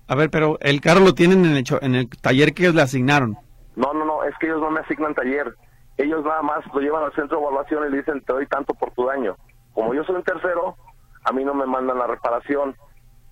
A 0.07 0.15
ver, 0.15 0.29
pero 0.29 0.57
el 0.61 0.79
carro 0.79 1.01
lo 1.01 1.13
tienen 1.13 1.45
en 1.45 1.57
el, 1.57 1.65
en 1.81 1.95
el 1.95 2.09
taller 2.09 2.53
que 2.53 2.63
ellos 2.63 2.75
le 2.75 2.81
asignaron. 2.81 3.37
No, 3.75 3.93
no, 3.93 4.05
no, 4.05 4.23
es 4.23 4.33
que 4.39 4.47
ellos 4.47 4.61
no 4.61 4.71
me 4.71 4.79
asignan 4.79 5.13
taller. 5.13 5.53
Ellos 5.97 6.23
nada 6.23 6.41
más 6.41 6.65
lo 6.73 6.79
llevan 6.79 7.03
al 7.03 7.13
centro 7.13 7.37
de 7.37 7.43
evaluación 7.43 7.87
y 7.87 7.91
le 7.91 7.97
dicen, 7.97 8.21
te 8.21 8.33
doy 8.33 8.47
tanto 8.47 8.73
por 8.73 8.91
tu 8.91 9.05
daño. 9.05 9.35
Como 9.73 9.93
yo 9.93 10.03
soy 10.03 10.15
un 10.15 10.23
tercero, 10.23 10.77
a 11.25 11.31
mí 11.33 11.43
no 11.43 11.53
me 11.53 11.65
mandan 11.65 11.97
la 11.97 12.07
reparación. 12.07 12.75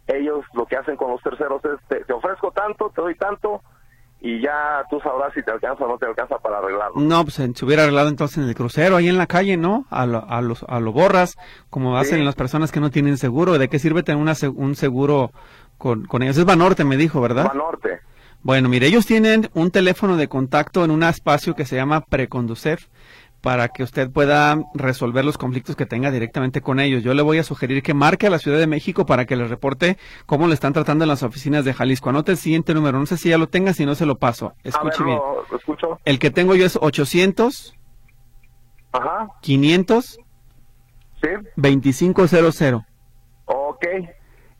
Ellos 0.07 0.45
lo 0.53 0.65
que 0.65 0.77
hacen 0.77 0.95
con 0.95 1.11
los 1.11 1.21
terceros 1.21 1.61
es, 1.65 2.05
te 2.05 2.13
ofrezco 2.13 2.51
tanto, 2.51 2.91
te 2.93 3.01
doy 3.01 3.15
tanto, 3.15 3.61
y 4.21 4.41
ya 4.41 4.83
tú 4.89 4.99
sabrás 5.01 5.33
si 5.33 5.43
te 5.43 5.51
alcanza 5.51 5.83
o 5.83 5.87
no 5.87 5.97
te 5.97 6.05
alcanza 6.07 6.37
para 6.39 6.57
arreglarlo. 6.57 6.99
No, 6.99 7.23
pues 7.23 7.35
se 7.35 7.65
hubiera 7.65 7.83
arreglado 7.83 8.09
entonces 8.09 8.39
en 8.39 8.49
el 8.49 8.55
crucero, 8.55 8.95
ahí 8.95 9.07
en 9.07 9.17
la 9.17 9.27
calle, 9.27 9.55
¿no? 9.57 9.85
A 9.91 10.05
lo, 10.05 10.25
a 10.27 10.41
los, 10.41 10.63
a 10.63 10.79
lo 10.79 10.91
borras, 10.93 11.37
como 11.69 11.97
hacen 11.97 12.25
las 12.25 12.35
personas 12.35 12.71
que 12.71 12.79
no 12.79 12.89
tienen 12.89 13.17
seguro. 13.17 13.57
¿De 13.59 13.67
qué 13.67 13.77
sirve 13.77 14.01
tener 14.03 14.21
una, 14.21 14.33
un 14.55 14.75
seguro 14.75 15.31
con, 15.77 16.05
con 16.05 16.23
ellos? 16.23 16.37
Es 16.37 16.45
Banorte, 16.45 16.83
me 16.83 16.97
dijo, 16.97 17.21
¿verdad? 17.21 17.45
Banorte. 17.45 17.99
Bueno, 18.41 18.69
mire, 18.69 18.87
ellos 18.87 19.05
tienen 19.05 19.49
un 19.53 19.71
teléfono 19.71 20.17
de 20.17 20.27
contacto 20.27 20.83
en 20.83 20.91
un 20.91 21.03
espacio 21.03 21.55
que 21.55 21.65
se 21.65 21.75
llama 21.75 22.01
Preconducef 22.01 22.87
para 23.45 23.67
que 23.67 23.84
usted 23.84 24.10
pueda 24.10 24.58
resolver 24.73 25.23
los 25.23 25.38
conflictos 25.38 25.75
que 25.75 25.86
tenga 25.86 26.10
directamente 26.10 26.62
con 26.62 26.79
ellos. 26.79 27.03
Yo 27.03 27.13
le 27.13 27.21
voy 27.21 27.38
a 27.38 27.43
sugerir 27.43 27.84
que 27.84 27.93
marque 27.93 28.25
a 28.25 28.31
la 28.31 28.39
Ciudad 28.39 28.58
de 28.58 28.65
México 28.65 29.05
para 29.05 29.25
que 29.25 29.36
le 29.36 29.47
reporte 29.47 29.99
cómo 30.25 30.47
le 30.47 30.55
están 30.55 30.73
tratando 30.73 31.03
en 31.03 31.10
las 31.10 31.21
oficinas 31.21 31.63
de 31.63 31.71
Jalisco. 31.71 32.10
Anote 32.10 32.31
el 32.31 32.39
siguiente 32.39 32.73
número, 32.73 32.97
no 32.97 33.05
sé 33.05 33.17
si 33.17 33.29
ya 33.29 33.38
lo 33.38 33.47
tenga, 33.47 33.73
si 33.73 33.86
no 33.86 33.93
se 33.93 34.08
lo 34.08 34.17
paso. 34.17 34.53
Escuche 34.63 35.03
bien. 35.03 35.19
escucho. 35.55 35.99
El 36.05 36.17
que 36.17 36.31
tengo 36.31 36.55
yo 36.55 36.65
es 36.65 36.79
800 36.81 37.75
Ajá. 38.93 39.27
500 39.43 40.17
Sí. 41.21 41.29
2500. 41.55 42.81
Ok. 43.45 43.86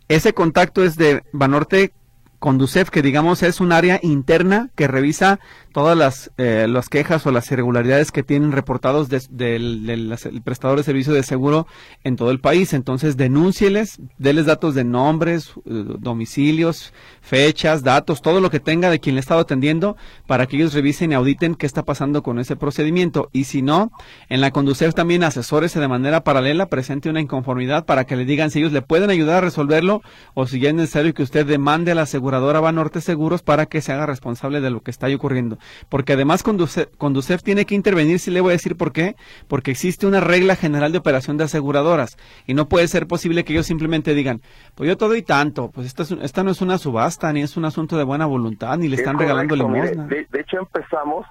Ese 0.08 0.34
contacto 0.36 0.84
es 0.84 0.96
de 0.96 1.24
Banorte 1.34 1.92
Conducef, 2.40 2.90
que 2.90 3.02
digamos 3.02 3.44
es 3.44 3.60
un 3.60 3.72
área 3.72 4.00
interna 4.04 4.70
que 4.76 4.88
revisa 4.88 5.40
todas 5.74 5.98
las, 5.98 6.32
eh, 6.38 6.68
las 6.70 6.90
quejas 6.90 7.26
o 7.26 7.32
las 7.32 7.52
irregularidades 7.52 8.12
que 8.12 8.24
tienen 8.24 8.52
reportados 8.52 9.10
del 9.10 10.42
prestador 10.44 10.78
de 10.78 10.84
servicio 10.84 11.14
de 11.14 11.24
seguro 11.24 11.68
en 12.04 12.16
todo 12.16 12.32
el 12.32 12.40
país. 12.40 12.74
Entonces, 12.74 13.18
denúncieles, 13.18 14.00
déles 14.18 14.46
datos 14.46 14.76
de 14.76 14.84
nombres, 14.84 15.52
eh, 15.66 15.86
domicilios, 16.00 16.94
fechas, 17.22 17.84
datos, 17.84 18.22
todo 18.22 18.40
lo 18.42 18.50
que 18.50 18.60
tenga 18.60 18.90
de 18.90 19.00
quien 19.00 19.16
le 19.16 19.22
estado 19.22 19.42
atendiendo 19.42 19.98
para 20.28 20.46
que 20.46 20.56
ellos 20.56 20.74
revisen 20.74 21.12
y 21.12 21.16
auditen 21.16 21.56
qué 21.56 21.66
está 21.66 21.84
pasando 21.84 22.24
con 22.24 22.40
ese 22.40 22.56
procedimiento. 22.56 23.30
Y 23.34 23.46
si 23.46 23.62
no, 23.62 23.92
en 24.30 24.42
la 24.42 24.52
Conducef 24.52 24.94
también 24.94 25.24
asesórese 25.24 25.80
de 25.80 25.88
manera 25.88 26.24
paralela, 26.24 26.68
presente 26.68 27.10
una 27.10 27.22
inconformidad 27.22 27.86
para 27.86 28.06
que 28.06 28.16
le 28.16 28.26
digan 28.26 28.52
si 28.52 28.60
ellos 28.60 28.72
le 28.72 28.82
pueden 28.82 29.10
ayudar 29.10 29.38
a 29.38 29.42
resolverlo 29.42 30.02
o 30.36 30.48
si 30.48 30.60
ya 30.60 30.70
es 30.70 30.76
necesario 30.76 31.14
que 31.14 31.24
usted 31.24 31.46
demande 31.46 31.92
a 31.92 31.96
la 31.96 32.06
seguridad 32.06 32.25
aseguradora 32.26 32.60
Banorte 32.60 33.02
Seguros 33.02 33.44
para 33.44 33.68
que 33.68 33.82
se 33.82 33.94
haga 33.94 34.08
responsable 34.08 34.60
de 34.60 34.72
lo 34.72 34.82
que 34.82 34.90
está 34.90 35.06
ahí 35.06 35.14
ocurriendo. 35.14 35.58
Porque 35.90 36.14
además 36.14 36.42
Conducef, 36.42 37.44
tiene 37.44 37.66
que 37.66 37.76
intervenir, 37.76 38.20
si 38.20 38.32
le 38.32 38.42
voy 38.42 38.50
a 38.50 38.54
decir 38.54 38.76
por 38.76 38.92
qué, 38.92 39.16
porque 39.48 39.72
existe 39.72 40.08
una 40.08 40.22
regla 40.22 40.56
general 40.56 40.92
de 40.92 40.98
operación 40.98 41.38
de 41.38 41.44
aseguradoras 41.44 42.18
y 42.48 42.56
no 42.56 42.68
puede 42.68 42.88
ser 42.88 43.06
posible 43.06 43.44
que 43.44 43.54
ellos 43.54 43.68
simplemente 43.68 44.16
digan, 44.16 44.42
pues 44.74 44.90
yo 44.90 44.98
te 44.98 45.06
doy 45.06 45.22
tanto, 45.22 45.70
pues 45.70 45.86
esta, 45.86 46.04
esta 46.24 46.44
no 46.44 46.52
es 46.52 46.62
una 46.62 46.80
subasta, 46.80 47.32
ni 47.32 47.42
es 47.42 47.58
un 47.58 47.66
asunto 47.66 47.98
de 47.98 48.04
buena 48.04 48.26
voluntad, 48.26 48.76
ni 48.78 48.88
le 48.88 48.96
están 48.96 49.20
regalando 49.20 49.56
limosna. 49.56 50.06
de, 50.06 50.28
hecho 50.34 50.58
empezamos 50.58 51.26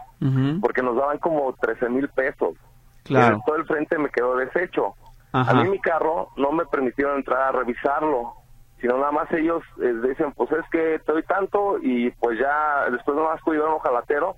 porque 0.61 0.83
nos 0.83 0.97
daban 0.97 1.19
como 1.19 1.53
13 1.61 1.89
mil 1.91 2.09
pesos. 2.09 2.55
Claro. 3.03 3.43
todo 3.45 3.57
el 3.57 3.67
frente 3.67 3.99
me 3.99 4.09
quedó 4.09 4.37
deshecho. 4.37 4.95
A 5.33 5.53
mí 5.55 5.69
mi 5.69 5.81
carro 5.81 6.31
no 6.37 6.53
me 6.53 6.65
permitieron 6.65 7.17
entrar 7.17 7.43
a 7.43 7.53
revisarlo, 7.53 8.35
sino 8.85 8.99
nada 8.99 9.13
más 9.13 9.33
ellos 9.33 9.63
eh, 9.81 9.95
dicen, 10.07 10.33
pues 10.33 10.53
es 10.53 10.69
que 10.71 10.99
te 11.07 11.13
doy 11.13 11.23
tanto 11.23 11.79
y 11.81 12.11
pues 12.21 12.39
ya 12.39 12.85
después 12.91 13.17
nomás 13.17 13.41
cuidaron 13.41 13.71
un 13.71 13.77
ojalatero, 13.77 14.37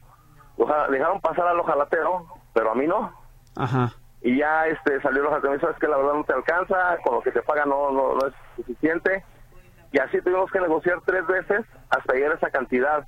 dejaron 0.89 1.21
pasar 1.21 1.49
al 1.49 1.59
ojalatero, 1.59 2.29
pero 2.55 2.71
a 2.71 2.77
mí 2.77 2.87
no. 2.87 3.13
Ajá. 3.57 3.91
Y 4.23 4.39
ya 4.39 4.69
este 4.69 5.01
salió 5.01 5.23
el 5.23 5.27
ojalatero, 5.27 5.59
sabes 5.59 5.77
que 5.81 5.89
la 5.89 5.97
verdad 5.97 6.13
no 6.13 6.23
te 6.23 6.33
alcanza, 6.33 6.97
con 7.03 7.17
lo 7.17 7.23
que 7.23 7.33
te 7.33 7.43
paga 7.43 7.65
no, 7.65 7.91
no, 7.91 8.15
no 8.15 8.29
es 8.29 8.35
suficiente. 8.55 9.25
Y 9.91 9.99
así 9.99 10.21
tuvimos 10.21 10.49
que 10.53 10.61
negociar 10.61 11.01
tres 11.05 11.27
veces 11.27 11.67
hasta 11.91 12.15
llegar 12.15 12.31
a 12.31 12.37
esa 12.37 12.51
cantidad. 12.51 13.05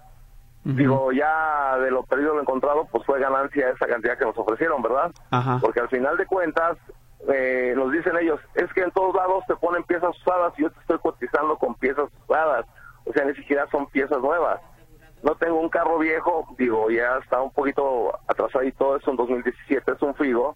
Digo, 0.65 1.13
ya 1.13 1.79
de 1.79 1.93
lo 1.93 2.03
perdido 2.03 2.35
lo 2.35 2.41
encontrado, 2.41 2.89
pues 2.91 3.07
fue 3.07 3.21
ganancia 3.21 3.71
esa 3.71 3.87
cantidad 3.87 4.19
que 4.19 4.25
nos 4.25 4.37
ofrecieron, 4.37 4.83
¿verdad? 4.83 5.13
Ajá. 5.31 5.59
Porque 5.61 5.79
al 5.79 5.89
final 5.89 6.17
de 6.17 6.27
cuentas, 6.27 6.79
eh, 7.27 7.75
nos 7.77 7.91
dicen 7.93 8.17
ellos, 8.21 8.41
es 8.55 8.73
que 8.73 8.83
en 8.83 8.91
todos 8.93 9.15
lados 9.15 9.45
te 9.47 9.57
ponen 9.57 9.83
piezas 9.85 10.17
usadas 10.21 10.53
y 10.57 10.63
yo 10.63 10.71
te 10.71 10.81
estoy 10.81 10.99
cotizando 10.99 11.57
con 11.57 11.75
piezas 11.75 12.09
usadas. 12.25 12.65
O 13.05 13.13
sea, 13.13 13.25
ni 13.25 13.35
siquiera 13.35 13.67
son 13.71 13.87
piezas 13.87 14.21
nuevas. 14.21 14.61
No 15.23 15.35
tengo 15.35 15.61
un 15.61 15.69
carro 15.69 15.99
viejo, 15.99 16.47
digo, 16.57 16.91
ya 16.91 17.19
está 17.23 17.41
un 17.41 17.51
poquito 17.51 18.13
atrasado 18.29 18.65
y 18.65 18.73
todo 18.73 18.97
eso 18.97 19.11
en 19.11 19.17
2017, 19.17 19.93
es 19.93 20.03
un 20.03 20.15
Figo, 20.15 20.55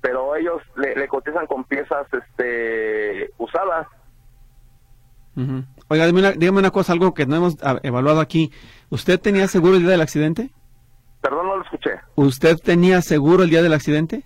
pero 0.00 0.34
ellos 0.34 0.60
le, 0.76 1.06
cotizan 1.06 1.46
con 1.46 1.62
piezas 1.64 2.06
este 2.12 3.30
usadas. 3.38 3.86
Oiga, 5.88 6.06
dígame 6.06 6.58
una, 6.58 6.70
cosa, 6.70 6.92
algo 6.92 7.14
que 7.14 7.24
no 7.24 7.36
hemos 7.36 7.56
ah, 7.62 7.78
evaluado 7.82 8.20
aquí. 8.20 8.52
¿Usted 8.90 9.18
tenía 9.18 9.46
seguro 9.46 9.76
el 9.76 9.82
día 9.82 9.90
del 9.90 10.02
accidente? 10.02 10.50
Perdón, 11.22 11.46
no 11.46 11.56
lo 11.56 11.62
escuché. 11.62 11.92
¿Usted 12.16 12.56
tenía 12.56 13.00
seguro 13.00 13.44
el 13.44 13.50
día 13.50 13.62
del 13.62 13.72
accidente? 13.72 14.24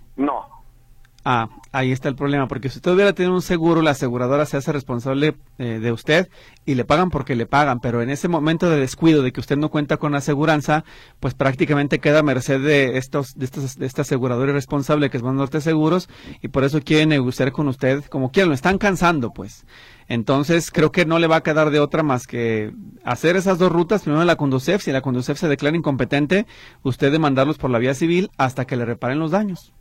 Ah, 1.26 1.48
ahí 1.72 1.90
está 1.90 2.10
el 2.10 2.16
problema, 2.16 2.48
porque 2.48 2.68
si 2.68 2.76
usted 2.76 2.92
hubiera 2.92 3.14
tenido 3.14 3.34
un 3.34 3.40
seguro, 3.40 3.80
la 3.80 3.92
aseguradora 3.92 4.44
se 4.44 4.58
hace 4.58 4.72
responsable 4.72 5.34
eh, 5.56 5.78
de 5.80 5.90
usted 5.90 6.28
y 6.66 6.74
le 6.74 6.84
pagan 6.84 7.08
porque 7.08 7.34
le 7.34 7.46
pagan, 7.46 7.80
pero 7.80 8.02
en 8.02 8.10
ese 8.10 8.28
momento 8.28 8.68
de 8.68 8.78
descuido 8.78 9.22
de 9.22 9.32
que 9.32 9.40
usted 9.40 9.56
no 9.56 9.70
cuenta 9.70 9.96
con 9.96 10.14
aseguranza, 10.14 10.84
pues 11.20 11.32
prácticamente 11.32 11.98
queda 11.98 12.18
a 12.18 12.22
merced 12.22 12.60
de 12.60 12.98
estos, 12.98 13.38
de 13.38 13.46
estos, 13.46 13.78
de 13.78 13.86
esta 13.86 14.02
aseguradora 14.02 14.50
irresponsable 14.50 15.08
que 15.08 15.16
es 15.16 15.22
Banorte 15.22 15.62
Seguros 15.62 16.10
y 16.42 16.48
por 16.48 16.62
eso 16.62 16.82
quiere 16.82 17.06
negociar 17.06 17.52
con 17.52 17.68
usted 17.68 18.04
como 18.04 18.30
quieran, 18.30 18.50
lo 18.50 18.54
están 18.54 18.76
cansando, 18.76 19.32
pues. 19.32 19.64
Entonces, 20.08 20.70
creo 20.70 20.92
que 20.92 21.06
no 21.06 21.18
le 21.18 21.26
va 21.26 21.36
a 21.36 21.42
quedar 21.42 21.70
de 21.70 21.80
otra 21.80 22.02
más 22.02 22.26
que 22.26 22.74
hacer 23.02 23.36
esas 23.36 23.58
dos 23.58 23.72
rutas. 23.72 24.02
Primero 24.02 24.24
la 24.24 24.36
Conducef, 24.36 24.82
si 24.82 24.92
la 24.92 25.00
Conducef 25.00 25.38
se 25.38 25.48
declara 25.48 25.74
incompetente, 25.74 26.44
usted 26.82 27.10
demandarlos 27.10 27.56
por 27.56 27.70
la 27.70 27.78
vía 27.78 27.94
civil 27.94 28.30
hasta 28.36 28.66
que 28.66 28.76
le 28.76 28.84
reparen 28.84 29.18
los 29.18 29.30
daños. 29.30 29.72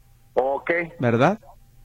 Ok. 0.63 0.71
¿Verdad? 0.97 1.39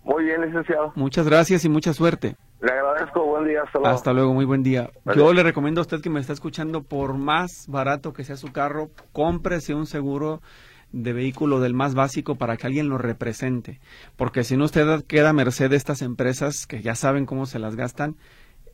Muy 0.04 0.24
bien, 0.24 0.40
licenciado. 0.40 0.92
Muchas 0.94 1.26
gracias 1.26 1.64
y 1.64 1.68
mucha 1.68 1.92
suerte. 1.92 2.36
Le 2.60 2.70
agradezco, 2.70 3.24
buen 3.24 3.44
día, 3.44 3.62
hasta 3.62 3.78
luego. 3.80 3.94
Hasta 3.94 4.12
luego, 4.12 4.34
muy 4.34 4.44
buen 4.44 4.62
día. 4.62 4.90
Yo 5.16 5.32
le 5.32 5.42
recomiendo 5.42 5.80
a 5.80 5.82
usted 5.82 6.00
que 6.00 6.10
me 6.10 6.20
está 6.20 6.32
escuchando, 6.32 6.82
por 6.84 7.14
más 7.14 7.66
barato 7.66 8.12
que 8.12 8.22
sea 8.22 8.36
su 8.36 8.52
carro, 8.52 8.90
cómprese 9.12 9.74
un 9.74 9.86
seguro 9.86 10.40
de 10.92 11.12
vehículo 11.12 11.58
del 11.58 11.74
más 11.74 11.96
básico 11.96 12.36
para 12.36 12.56
que 12.56 12.68
alguien 12.68 12.88
lo 12.88 12.98
represente. 12.98 13.80
Porque 14.16 14.44
si 14.44 14.56
no, 14.56 14.64
usted 14.64 15.04
queda 15.06 15.30
a 15.30 15.32
merced 15.32 15.70
de 15.70 15.76
estas 15.76 16.02
empresas 16.02 16.66
que 16.68 16.82
ya 16.82 16.94
saben 16.94 17.26
cómo 17.26 17.46
se 17.46 17.58
las 17.58 17.74
gastan. 17.74 18.16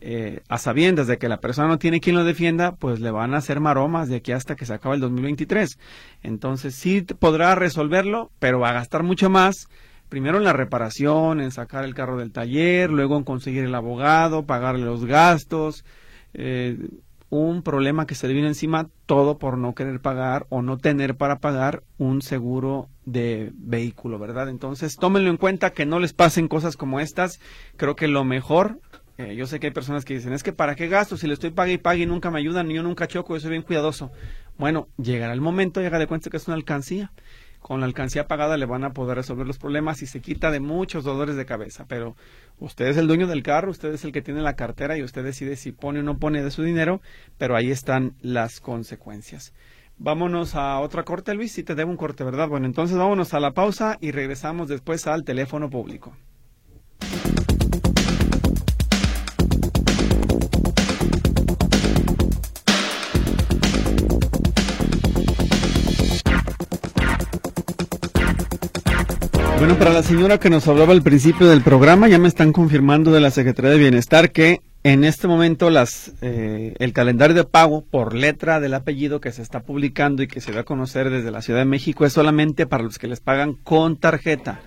Eh, 0.01 0.43
a 0.51 0.59
sabiendas 0.59 1.07
de 1.07 1.17
que 1.17 1.31
la 1.31 1.41
persona 1.41 1.67
no 1.67 1.79
tiene 1.79 1.99
quien 1.99 2.15
lo 2.15 2.25
defienda, 2.25 2.73
pues 2.77 3.01
le 3.01 3.11
van 3.11 3.33
a 3.33 3.39
hacer 3.39 3.59
maromas 3.61 4.11
de 4.11 4.17
aquí 4.17 4.33
hasta 4.33 4.55
que 4.55 4.67
se 4.67 4.75
acaba 4.75 4.95
el 4.95 5.01
2023. 5.01 5.79
Entonces 6.23 6.75
sí 6.75 7.01
podrá 7.01 7.55
resolverlo, 7.55 8.31
pero 8.39 8.61
va 8.61 8.69
a 8.69 8.75
gastar 8.75 9.03
mucho 9.03 9.31
más. 9.31 9.67
Primero 10.15 10.39
en 10.39 10.45
la 10.45 10.53
reparación, 10.53 11.41
en 11.41 11.51
sacar 11.51 11.83
el 11.83 11.93
carro 11.93 12.17
del 12.17 12.31
taller, 12.31 12.89
luego 12.89 13.17
en 13.17 13.25
conseguir 13.25 13.65
el 13.65 13.75
abogado, 13.75 14.47
pagarle 14.47 14.85
los 14.85 15.07
gastos. 15.07 15.85
Eh, 16.35 16.79
un 17.31 17.65
problema 17.65 18.07
que 18.07 18.15
se 18.15 18.29
le 18.29 18.33
viene 18.33 18.47
encima, 18.47 18.87
todo 19.07 19.39
por 19.39 19.59
no 19.59 19.75
querer 19.75 19.99
pagar 19.99 20.47
o 20.51 20.63
no 20.63 20.79
tener 20.79 21.17
para 21.17 21.41
pagar 21.41 21.83
un 21.99 22.23
seguro 22.23 22.89
de 23.05 23.51
vehículo, 23.55 24.21
¿verdad? 24.21 24.51
Entonces, 24.51 24.95
tómenlo 24.95 25.31
en 25.31 25.37
cuenta 25.37 25.73
que 25.73 25.85
no 25.85 25.99
les 25.99 26.13
pasen 26.13 26.47
cosas 26.47 26.77
como 26.77 27.01
estas. 27.01 27.41
Creo 27.77 27.97
que 27.97 28.07
lo 28.07 28.23
mejor 28.23 28.79
eh, 29.17 29.35
yo 29.37 29.47
sé 29.47 29.59
que 29.59 29.69
hay 29.69 29.73
personas 29.73 30.05
que 30.05 30.15
dicen, 30.15 30.33
es 30.33 30.43
que 30.45 30.53
¿para 30.53 30.75
qué 30.75 30.89
gasto? 30.89 31.17
Si 31.17 31.27
le 31.27 31.35
estoy 31.35 31.51
pague 31.51 31.73
y 31.73 31.79
pague 31.79 32.03
y 32.03 32.07
nunca 32.07 32.31
me 32.31 32.39
ayudan, 32.39 32.69
yo 32.69 32.83
nunca 32.83 33.07
choco, 33.07 33.35
yo 33.35 33.41
soy 33.41 33.51
bien 33.51 33.63
cuidadoso. 33.63 34.11
Bueno, 34.59 34.89
llegará 34.97 35.33
el 35.33 35.41
momento, 35.41 35.81
llega 35.81 35.99
de 35.99 36.07
cuenta 36.07 36.31
que 36.31 36.37
es 36.37 36.47
una 36.47 36.57
alcancía. 36.57 37.13
Con 37.65 37.81
la 37.81 37.87
alcancía 37.87 38.27
pagada 38.27 38.59
le 38.59 38.67
van 38.67 38.85
a 38.85 38.93
poder 38.93 39.17
resolver 39.17 39.47
los 39.47 39.57
problemas 39.57 40.03
y 40.03 40.07
se 40.07 40.21
quita 40.21 40.51
de 40.51 40.61
muchos 40.61 41.03
dolores 41.03 41.35
de 41.35 41.47
cabeza. 41.47 41.87
Pero 41.89 42.15
usted 42.59 42.89
es 42.89 42.99
el 42.99 43.07
dueño 43.07 43.27
del 43.27 43.43
carro, 43.43 43.71
usted 43.71 43.95
es 43.95 44.05
el 44.05 44.13
que 44.13 44.21
tiene 44.21 44.43
la 44.43 44.53
cartera 44.53 44.99
y 44.99 45.03
usted 45.03 45.25
decide 45.25 45.57
si 45.57 45.73
pone 45.73 46.01
o 46.01 46.03
no 46.03 46.19
pone 46.19 46.43
de 46.43 46.51
su 46.51 46.63
dinero, 46.63 47.01
pero 47.39 47.57
ahí 47.57 47.71
están 47.71 48.17
las 48.21 48.61
consecuencias. 48.61 49.55
Vámonos 49.97 50.57
a 50.57 50.79
otra 50.81 51.05
corte, 51.05 51.33
Luis, 51.33 51.53
si 51.53 51.63
te 51.63 51.75
debo 51.75 51.91
un 51.91 51.97
corte, 51.97 52.23
¿verdad? 52.23 52.51
Bueno, 52.51 52.67
entonces 52.67 52.99
vámonos 52.99 53.33
a 53.33 53.41
la 53.41 53.53
pausa 53.53 53.97
y 53.99 54.11
regresamos 54.11 54.69
después 54.69 55.07
al 55.07 55.25
teléfono 55.25 55.71
público. 55.71 56.15
Bueno, 69.65 69.79
para 69.79 69.95
la 69.95 70.03
señora 70.03 70.39
que 70.39 70.51
nos 70.51 70.69
hablaba 70.69 70.93
al 70.93 71.01
principio 71.01 71.49
del 71.49 71.63
programa, 71.63 72.07
ya 72.07 72.19
me 72.19 72.29
están 72.29 72.53
confirmando 72.53 73.13
de 73.13 73.21
la 73.21 73.31
Secretaría 73.31 73.71
de 73.71 73.79
Bienestar 73.79 74.31
que 74.31 74.61
en 74.83 75.05
este 75.05 75.27
momento 75.27 75.71
las, 75.71 76.13
eh, 76.21 76.75
el 76.79 76.93
calendario 76.93 77.35
de 77.35 77.45
pago 77.45 77.83
por 77.83 78.13
letra 78.13 78.61
del 78.61 78.75
apellido 78.75 79.23
que 79.23 79.33
se 79.33 79.41
está 79.41 79.61
publicando 79.61 80.23
y 80.23 80.27
que 80.27 80.43
se 80.43 80.53
va 80.53 80.61
a 80.61 80.65
conocer 80.65 81.09
desde 81.09 81.31
la 81.31 81.41
Ciudad 81.41 81.61
de 81.61 81.65
México 81.65 82.05
es 82.05 82.13
solamente 82.13 82.67
para 82.67 82.85
los 82.85 82.99
que 82.99 83.07
les 83.07 83.21
pagan 83.21 83.55
con 83.55 83.97
tarjeta. 83.97 84.61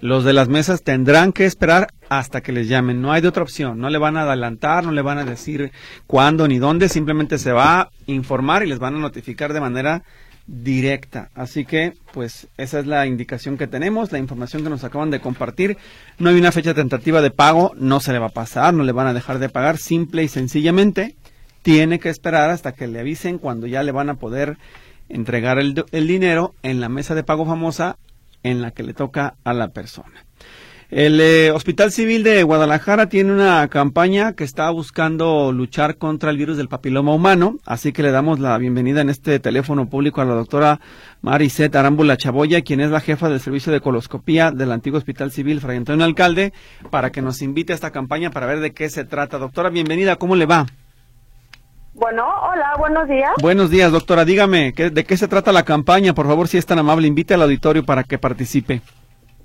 Los 0.00 0.24
de 0.24 0.32
las 0.32 0.48
mesas 0.48 0.82
tendrán 0.82 1.32
que 1.32 1.44
esperar 1.44 1.86
hasta 2.08 2.40
que 2.40 2.50
les 2.50 2.66
llamen. 2.66 3.00
No 3.00 3.12
hay 3.12 3.22
de 3.22 3.28
otra 3.28 3.44
opción. 3.44 3.78
No 3.78 3.88
le 3.88 3.98
van 3.98 4.16
a 4.16 4.22
adelantar, 4.22 4.82
no 4.82 4.90
le 4.90 5.02
van 5.02 5.18
a 5.18 5.24
decir 5.24 5.70
cuándo 6.08 6.48
ni 6.48 6.58
dónde. 6.58 6.88
Simplemente 6.88 7.38
se 7.38 7.52
va 7.52 7.82
a 7.82 7.90
informar 8.06 8.64
y 8.64 8.66
les 8.66 8.80
van 8.80 8.96
a 8.96 8.98
notificar 8.98 9.52
de 9.52 9.60
manera 9.60 10.02
directa. 10.50 11.30
Así 11.34 11.64
que, 11.64 11.94
pues, 12.12 12.48
esa 12.56 12.80
es 12.80 12.86
la 12.86 13.06
indicación 13.06 13.56
que 13.56 13.68
tenemos, 13.68 14.10
la 14.10 14.18
información 14.18 14.64
que 14.64 14.70
nos 14.70 14.84
acaban 14.84 15.10
de 15.10 15.20
compartir. 15.20 15.78
No 16.18 16.30
hay 16.30 16.36
una 16.36 16.52
fecha 16.52 16.74
tentativa 16.74 17.22
de 17.22 17.30
pago, 17.30 17.72
no 17.76 18.00
se 18.00 18.12
le 18.12 18.18
va 18.18 18.26
a 18.26 18.30
pasar, 18.30 18.74
no 18.74 18.82
le 18.82 18.92
van 18.92 19.06
a 19.06 19.14
dejar 19.14 19.38
de 19.38 19.48
pagar, 19.48 19.78
simple 19.78 20.24
y 20.24 20.28
sencillamente 20.28 21.14
tiene 21.62 22.00
que 22.00 22.08
esperar 22.08 22.50
hasta 22.50 22.72
que 22.72 22.88
le 22.88 23.00
avisen 23.00 23.38
cuando 23.38 23.66
ya 23.66 23.82
le 23.82 23.92
van 23.92 24.10
a 24.10 24.14
poder 24.14 24.56
entregar 25.08 25.58
el, 25.58 25.84
el 25.92 26.06
dinero 26.06 26.54
en 26.62 26.80
la 26.80 26.88
mesa 26.88 27.14
de 27.14 27.22
pago 27.22 27.46
famosa 27.46 27.96
en 28.42 28.62
la 28.62 28.70
que 28.70 28.82
le 28.82 28.94
toca 28.94 29.34
a 29.44 29.52
la 29.52 29.68
persona. 29.68 30.24
El 30.90 31.20
eh, 31.20 31.52
Hospital 31.52 31.92
Civil 31.92 32.24
de 32.24 32.42
Guadalajara 32.42 33.08
tiene 33.08 33.32
una 33.32 33.68
campaña 33.68 34.32
que 34.32 34.42
está 34.42 34.68
buscando 34.70 35.52
luchar 35.52 35.98
contra 35.98 36.30
el 36.30 36.36
virus 36.36 36.56
del 36.56 36.66
papiloma 36.66 37.14
humano, 37.14 37.58
así 37.64 37.92
que 37.92 38.02
le 38.02 38.10
damos 38.10 38.40
la 38.40 38.58
bienvenida 38.58 39.00
en 39.00 39.08
este 39.08 39.38
teléfono 39.38 39.88
público 39.88 40.20
a 40.20 40.24
la 40.24 40.34
doctora 40.34 40.80
Maricet 41.22 41.76
Arámbula 41.76 42.16
Chaboya, 42.16 42.62
quien 42.62 42.80
es 42.80 42.90
la 42.90 42.98
jefa 42.98 43.28
del 43.28 43.38
servicio 43.38 43.72
de 43.72 43.80
coloscopía 43.80 44.50
del 44.50 44.72
antiguo 44.72 44.98
Hospital 44.98 45.30
Civil 45.30 45.60
Fray 45.60 45.76
Antonio 45.76 46.04
Alcalde, 46.04 46.52
para 46.90 47.10
que 47.12 47.22
nos 47.22 47.40
invite 47.40 47.72
a 47.72 47.76
esta 47.76 47.92
campaña 47.92 48.32
para 48.32 48.46
ver 48.46 48.58
de 48.58 48.72
qué 48.72 48.90
se 48.90 49.04
trata. 49.04 49.38
Doctora, 49.38 49.70
bienvenida, 49.70 50.16
¿cómo 50.16 50.34
le 50.34 50.46
va? 50.46 50.66
Bueno, 51.94 52.24
hola, 52.50 52.74
buenos 52.78 53.06
días. 53.06 53.30
Buenos 53.40 53.70
días, 53.70 53.92
doctora. 53.92 54.24
Dígame, 54.24 54.72
¿de 54.72 55.04
qué 55.04 55.16
se 55.16 55.28
trata 55.28 55.52
la 55.52 55.62
campaña? 55.62 56.14
Por 56.14 56.26
favor, 56.26 56.48
si 56.48 56.58
es 56.58 56.66
tan 56.66 56.80
amable, 56.80 57.06
invite 57.06 57.34
al 57.34 57.42
auditorio 57.42 57.84
para 57.84 58.02
que 58.02 58.18
participe. 58.18 58.82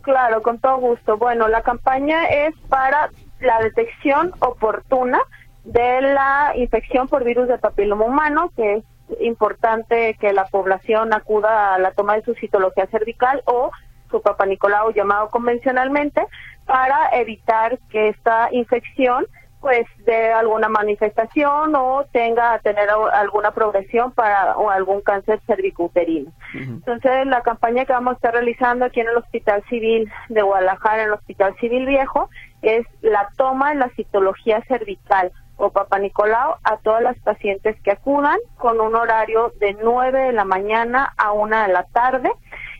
Claro, 0.05 0.43
con 0.43 0.59
todo 0.59 0.77
gusto. 0.77 1.17
Bueno, 1.17 1.47
la 1.47 1.63
campaña 1.63 2.25
es 2.25 2.53
para 2.69 3.09
la 3.39 3.57
detección 3.57 4.33
oportuna 4.39 5.19
de 5.63 5.99
la 5.99 6.53
infección 6.55 7.07
por 7.07 7.23
virus 7.23 7.47
de 7.47 7.57
papiloma 7.57 8.05
humano, 8.05 8.51
que 8.55 8.75
es 8.75 8.83
importante 9.19 10.15
que 10.19 10.31
la 10.31 10.45
población 10.45 11.11
acuda 11.11 11.73
a 11.73 11.79
la 11.79 11.91
toma 11.93 12.13
de 12.13 12.21
su 12.21 12.35
citología 12.35 12.85
cervical 12.85 13.41
o 13.45 13.71
su 14.11 14.21
papá 14.21 14.45
Nicolau 14.45 14.93
llamado 14.93 15.29
convencionalmente 15.31 16.23
para 16.67 17.09
evitar 17.13 17.79
que 17.89 18.09
esta 18.09 18.49
infección 18.51 19.25
pues 19.65 19.87
de 20.05 20.31
alguna 20.31 20.69
manifestación 20.69 21.73
o 21.75 22.05
tenga 22.11 22.59
tener 22.59 22.87
alguna 22.87 23.49
progresión 23.49 24.11
para 24.11 24.55
o 24.57 24.69
algún 24.69 25.01
cáncer 25.01 25.41
cervicuterino. 25.47 26.31
Entonces, 26.53 27.25
la 27.25 27.41
campaña 27.41 27.83
que 27.83 27.93
vamos 27.93 28.11
a 28.11 28.15
estar 28.17 28.33
realizando 28.33 28.85
aquí 28.85 28.99
en 28.99 29.07
el 29.07 29.17
Hospital 29.17 29.63
Civil 29.67 30.07
de 30.29 30.43
Guadalajara, 30.43 31.01
en 31.01 31.07
el 31.07 31.13
Hospital 31.13 31.55
Civil 31.59 31.87
Viejo, 31.87 32.29
es 32.61 32.85
la 33.01 33.27
toma 33.37 33.69
de 33.71 33.77
la 33.77 33.89
citología 33.95 34.61
cervical 34.67 35.31
o 35.57 35.71
Papa 35.71 35.97
Nicolau 35.97 36.57
a 36.63 36.77
todas 36.77 37.01
las 37.01 37.17
pacientes 37.21 37.75
que 37.81 37.89
acudan 37.89 38.37
con 38.57 38.79
un 38.79 38.93
horario 38.93 39.51
de 39.59 39.75
9 39.81 40.27
de 40.27 40.33
la 40.33 40.45
mañana 40.45 41.11
a 41.17 41.31
1 41.31 41.63
de 41.63 41.67
la 41.69 41.85
tarde 41.85 42.31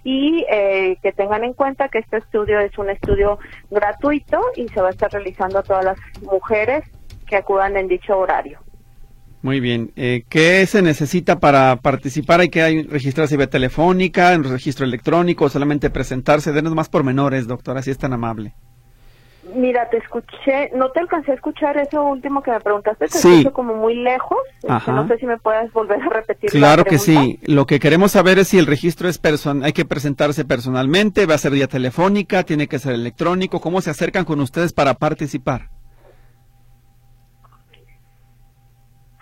y 0.05 0.45
eh, 0.51 0.97
que 1.01 1.11
tengan 1.11 1.43
en 1.43 1.53
cuenta 1.53 1.89
que 1.89 1.97
este 1.97 2.17
estudio 2.17 2.59
es 2.59 2.77
un 2.77 2.91
estudio 2.91 3.39
gratuito 3.71 4.39
y 4.55 4.67
se 4.69 4.79
va 4.79 4.89
a 4.89 4.91
estar 4.91 5.11
realizando 5.11 5.59
a 5.59 5.63
todas 5.63 5.83
las 5.83 5.97
mujeres 6.21 6.83
que 7.27 7.35
acudan 7.35 7.75
en 7.75 7.87
dicho 7.87 8.15
horario. 8.15 8.59
Muy 9.41 9.59
bien. 9.59 9.91
Eh, 9.95 10.23
¿Qué 10.29 10.65
se 10.67 10.83
necesita 10.83 11.39
para 11.39 11.77
participar? 11.77 12.39
¿Hay 12.39 12.49
que 12.49 12.85
registrarse 12.87 13.35
vía 13.35 13.47
telefónica, 13.47 14.33
en 14.33 14.43
registro 14.43 14.85
electrónico, 14.85 15.49
solamente 15.49 15.89
presentarse? 15.89 16.51
Denos 16.51 16.75
más 16.75 16.87
pormenores, 16.87 17.47
doctora, 17.47 17.81
si 17.81 17.89
es 17.89 17.97
tan 17.97 18.13
amable. 18.13 18.53
Mira, 19.55 19.89
te 19.89 19.97
escuché, 19.97 20.69
no 20.75 20.91
te 20.91 20.99
alcancé 20.99 21.31
a 21.31 21.35
escuchar 21.35 21.77
eso 21.77 22.03
último 22.03 22.43
que 22.43 22.51
me 22.51 22.59
preguntaste, 22.59 23.07
te 23.07 23.17
sí. 23.17 23.49
como 23.53 23.73
muy 23.73 23.95
lejos, 23.95 24.37
este, 24.61 24.91
no 24.91 25.07
sé 25.07 25.17
si 25.17 25.25
me 25.25 25.37
puedes 25.37 25.71
volver 25.71 26.01
a 26.01 26.09
repetir. 26.09 26.49
Claro 26.49 26.83
que 26.83 26.97
sí, 26.97 27.39
lo 27.43 27.65
que 27.65 27.79
queremos 27.79 28.11
saber 28.11 28.37
es 28.37 28.49
si 28.49 28.57
el 28.57 28.65
registro 28.65 29.07
es 29.07 29.17
personal, 29.17 29.63
hay 29.63 29.71
que 29.71 29.85
presentarse 29.85 30.43
personalmente, 30.43 31.25
va 31.25 31.35
a 31.35 31.37
ser 31.37 31.53
vía 31.53 31.67
telefónica, 31.67 32.43
tiene 32.43 32.67
que 32.67 32.79
ser 32.79 32.93
electrónico, 32.93 33.61
¿cómo 33.61 33.79
se 33.79 33.91
acercan 33.91 34.25
con 34.25 34.41
ustedes 34.41 34.73
para 34.73 34.95
participar? 34.95 35.69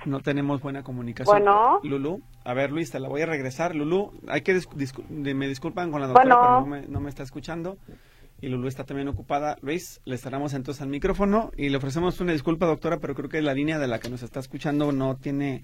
No 0.05 0.19
tenemos 0.19 0.61
buena 0.61 0.83
comunicación. 0.83 1.43
Bueno. 1.43 1.79
Lulu, 1.83 2.21
a 2.43 2.53
ver 2.53 2.71
Luis, 2.71 2.91
te 2.91 2.99
la 2.99 3.07
voy 3.07 3.21
a 3.21 3.25
regresar. 3.25 3.73
Lulu, 3.73 4.11
hay 4.27 4.41
que 4.41 4.59
me 5.09 5.47
disculpan 5.47 5.91
con 5.91 6.01
la 6.01 6.07
doctora, 6.07 6.25
pero 6.25 6.59
no 6.59 6.65
me, 6.65 6.81
no 6.87 6.99
me 6.99 7.09
está 7.09 7.23
escuchando 7.23 7.77
y 8.43 8.49
Lulu 8.49 8.67
está 8.67 8.83
también 8.83 9.07
ocupada. 9.07 9.55
Luis, 9.61 10.01
le 10.03 10.17
cerramos 10.17 10.53
entonces 10.53 10.81
al 10.81 10.89
micrófono 10.89 11.51
y 11.55 11.69
le 11.69 11.77
ofrecemos 11.77 12.19
una 12.19 12.33
disculpa, 12.33 12.65
doctora, 12.65 12.97
pero 12.99 13.15
creo 13.15 13.29
que 13.29 13.41
la 13.41 13.53
línea 13.53 13.79
de 13.79 13.87
la 13.87 13.99
que 13.99 14.09
nos 14.09 14.21
está 14.21 14.41
escuchando 14.41 14.91
no 14.91 15.15
tiene 15.15 15.63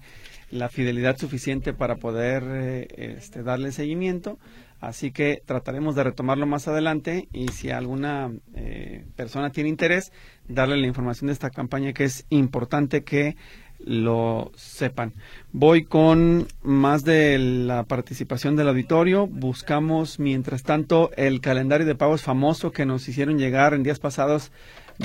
la 0.50 0.70
fidelidad 0.70 1.18
suficiente 1.18 1.74
para 1.74 1.96
poder 1.96 2.42
eh, 2.46 2.88
este, 2.96 3.42
darle 3.42 3.72
seguimiento. 3.72 4.38
Así 4.80 5.10
que 5.10 5.42
trataremos 5.44 5.94
de 5.94 6.04
retomarlo 6.04 6.46
más 6.46 6.68
adelante 6.68 7.28
y 7.34 7.48
si 7.48 7.68
alguna 7.68 8.32
eh, 8.54 9.04
persona 9.14 9.50
tiene 9.50 9.68
interés, 9.68 10.10
darle 10.48 10.78
la 10.78 10.86
información 10.86 11.26
de 11.26 11.34
esta 11.34 11.50
campaña 11.50 11.92
que 11.92 12.04
es 12.04 12.24
importante 12.30 13.04
que 13.04 13.36
lo 13.84 14.52
sepan. 14.54 15.12
Voy 15.52 15.84
con 15.84 16.46
más 16.62 17.04
de 17.04 17.38
la 17.38 17.84
participación 17.84 18.56
del 18.56 18.68
auditorio. 18.68 19.26
Buscamos, 19.26 20.18
mientras 20.18 20.62
tanto, 20.62 21.10
el 21.16 21.40
calendario 21.40 21.86
de 21.86 21.94
pagos 21.94 22.22
famoso 22.22 22.72
que 22.72 22.86
nos 22.86 23.08
hicieron 23.08 23.38
llegar 23.38 23.74
en 23.74 23.82
días 23.82 23.98
pasados 23.98 24.52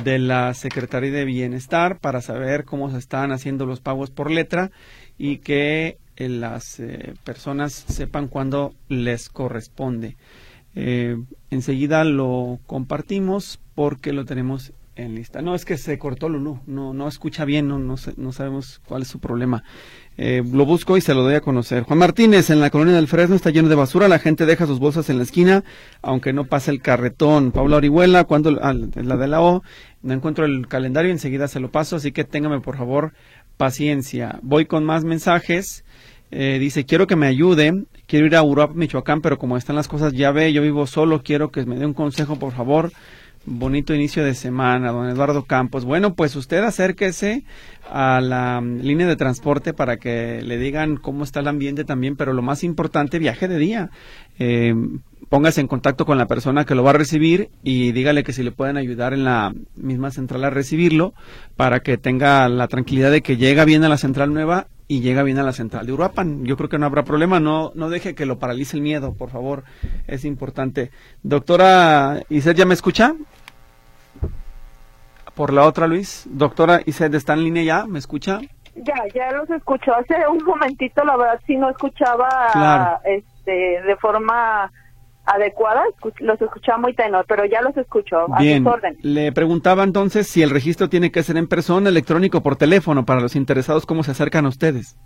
de 0.03 0.19
la 0.19 0.53
Secretaría 0.53 1.11
de 1.11 1.25
Bienestar 1.25 1.99
para 1.99 2.21
saber 2.21 2.65
cómo 2.65 2.91
se 2.91 2.97
están 2.97 3.31
haciendo 3.31 3.65
los 3.65 3.79
pagos 3.79 4.11
por 4.11 4.29
letra 4.29 4.71
y 5.17 5.37
que 5.37 5.97
eh, 6.17 6.29
las 6.29 6.79
eh, 6.79 7.13
personas 7.23 7.73
sepan 7.73 8.27
cuándo 8.27 8.73
les 8.89 9.29
corresponde. 9.29 10.17
Eh, 10.75 11.17
enseguida 11.49 12.03
lo 12.03 12.59
compartimos 12.67 13.61
porque 13.75 14.11
lo 14.11 14.25
tenemos 14.25 14.73
en 14.95 15.15
lista. 15.15 15.41
No, 15.41 15.55
es 15.55 15.65
que 15.65 15.77
se 15.77 15.97
cortó 15.97 16.29
Lulú, 16.29 16.59
no, 16.65 16.93
no 16.93 17.07
escucha 17.07 17.45
bien, 17.45 17.67
no, 17.67 17.79
no, 17.79 17.95
no 18.17 18.31
sabemos 18.31 18.81
cuál 18.87 19.01
es 19.01 19.07
su 19.07 19.19
problema. 19.19 19.63
Eh, 20.17 20.41
lo 20.49 20.65
busco 20.65 20.95
y 20.95 21.01
se 21.01 21.13
lo 21.13 21.23
doy 21.23 21.35
a 21.35 21.41
conocer. 21.41 21.83
Juan 21.83 21.99
Martínez, 21.99 22.49
en 22.49 22.61
la 22.61 22.69
colonia 22.69 22.95
del 22.95 23.07
Fresno 23.07 23.35
está 23.35 23.49
lleno 23.49 23.67
de 23.67 23.75
basura, 23.75 24.07
la 24.07 24.19
gente 24.19 24.45
deja 24.45 24.65
sus 24.65 24.79
bolsas 24.79 25.09
en 25.09 25.17
la 25.17 25.23
esquina, 25.23 25.63
aunque 26.01 26.31
no 26.31 26.45
pase 26.45 26.71
el 26.71 26.81
carretón. 26.81 27.51
Paula 27.51 27.77
Orihuela, 27.77 28.23
cuando 28.23 28.57
ah, 28.61 28.73
la 28.73 29.17
de 29.17 29.27
la 29.27 29.41
O, 29.41 29.63
no 30.01 30.13
encuentro 30.13 30.45
el 30.45 30.67
calendario, 30.67 31.11
enseguida 31.11 31.47
se 31.47 31.59
lo 31.59 31.69
paso, 31.69 31.97
así 31.97 32.11
que 32.11 32.23
téngame 32.23 32.61
por 32.61 32.77
favor 32.77 33.13
paciencia. 33.57 34.39
Voy 34.41 34.65
con 34.65 34.85
más 34.85 35.03
mensajes. 35.03 35.83
Eh, 36.31 36.57
dice, 36.59 36.85
quiero 36.85 37.07
que 37.07 37.15
me 37.15 37.27
ayude, 37.27 37.85
quiero 38.07 38.25
ir 38.25 38.35
a 38.35 38.43
Uruap, 38.43 38.75
Michoacán, 38.75 39.21
pero 39.21 39.37
como 39.37 39.57
están 39.57 39.75
las 39.75 39.87
cosas, 39.87 40.13
ya 40.13 40.31
ve, 40.31 40.51
yo 40.51 40.61
vivo 40.61 40.87
solo, 40.87 41.21
quiero 41.23 41.51
que 41.51 41.65
me 41.65 41.77
dé 41.77 41.85
un 41.85 41.93
consejo, 41.93 42.37
por 42.37 42.53
favor. 42.53 42.91
Bonito 43.47 43.93
inicio 43.93 44.23
de 44.25 44.33
semana, 44.33 44.91
don 44.91 45.07
Eduardo 45.07 45.43
Campos. 45.43 45.85
Bueno, 45.85 46.15
pues 46.15 46.35
usted 46.35 46.63
acérquese 46.63 47.43
a 47.87 48.19
la 48.19 48.59
mm, 48.59 48.79
línea 48.79 49.05
de 49.05 49.15
transporte 49.15 49.71
para 49.71 49.97
que 49.97 50.41
le 50.41 50.57
digan 50.57 50.97
cómo 50.97 51.23
está 51.23 51.41
el 51.41 51.47
ambiente 51.47 51.85
también, 51.85 52.15
pero 52.15 52.33
lo 52.33 52.41
más 52.41 52.63
importante, 52.63 53.19
viaje 53.19 53.47
de 53.47 53.59
día. 53.59 53.91
Eh, 54.39 54.73
póngase 55.29 55.61
en 55.61 55.67
contacto 55.67 56.07
con 56.07 56.17
la 56.17 56.25
persona 56.25 56.65
que 56.65 56.73
lo 56.73 56.83
va 56.83 56.89
a 56.89 56.93
recibir 56.93 57.51
y 57.63 57.91
dígale 57.91 58.23
que 58.23 58.33
si 58.33 58.41
le 58.41 58.51
pueden 58.51 58.77
ayudar 58.77 59.13
en 59.13 59.23
la 59.23 59.53
misma 59.75 60.09
central 60.09 60.43
a 60.43 60.49
recibirlo 60.49 61.13
para 61.55 61.81
que 61.81 61.97
tenga 61.99 62.49
la 62.49 62.67
tranquilidad 62.67 63.11
de 63.11 63.21
que 63.21 63.37
llega 63.37 63.63
bien 63.63 63.83
a 63.83 63.89
la 63.89 63.97
central 63.97 64.33
nueva 64.33 64.67
y 64.87 65.01
llega 65.01 65.23
bien 65.23 65.39
a 65.39 65.43
la 65.43 65.53
central 65.53 65.85
de 65.85 65.93
Uruapan. 65.93 66.45
Yo 66.45 66.57
creo 66.57 66.69
que 66.69 66.77
no 66.77 66.85
habrá 66.85 67.03
problema, 67.03 67.39
no, 67.39 67.71
no 67.75 67.89
deje 67.89 68.15
que 68.15 68.25
lo 68.25 68.39
paralice 68.39 68.77
el 68.77 68.83
miedo, 68.83 69.13
por 69.13 69.29
favor, 69.29 69.63
es 70.07 70.25
importante. 70.25 70.91
Doctora 71.23 72.21
Iset, 72.29 72.57
¿ya 72.57 72.65
me 72.65 72.73
escucha? 72.73 73.13
Por 75.33 75.51
la 75.51 75.63
otra, 75.63 75.87
Luis. 75.87 76.25
Doctora 76.29 76.81
Iset, 76.85 77.13
¿está 77.13 77.33
en 77.33 77.43
línea 77.43 77.63
ya? 77.63 77.85
¿Me 77.85 77.99
escucha? 77.99 78.39
Ya, 78.75 78.95
ya 79.13 79.31
los 79.31 79.49
escucho. 79.49 79.93
Hace 79.95 80.15
un 80.27 80.43
momentito, 80.43 81.03
la 81.03 81.17
verdad, 81.17 81.39
sí 81.47 81.55
no 81.55 81.69
escuchaba 81.69 83.01
este, 83.05 83.81
de 83.81 83.95
forma 83.97 84.71
adecuada, 85.25 85.83
los 86.19 86.41
escuchaba 86.41 86.77
muy 86.77 86.93
tenor, 86.93 87.25
pero 87.27 87.45
ya 87.45 87.61
los 87.61 87.75
escucho. 87.77 88.25
Bien, 88.39 88.65
le 89.01 89.31
preguntaba 89.31 89.83
entonces 89.83 90.27
si 90.27 90.41
el 90.41 90.49
registro 90.49 90.89
tiene 90.89 91.11
que 91.11 91.23
ser 91.23 91.37
en 91.37 91.47
persona, 91.47 91.89
electrónico, 91.89 92.41
por 92.41 92.55
teléfono, 92.55 93.05
para 93.05 93.21
los 93.21 93.35
interesados, 93.35 93.85
¿cómo 93.85 94.03
se 94.03 94.11
acercan 94.11 94.45
a 94.45 94.49
ustedes? 94.49 94.97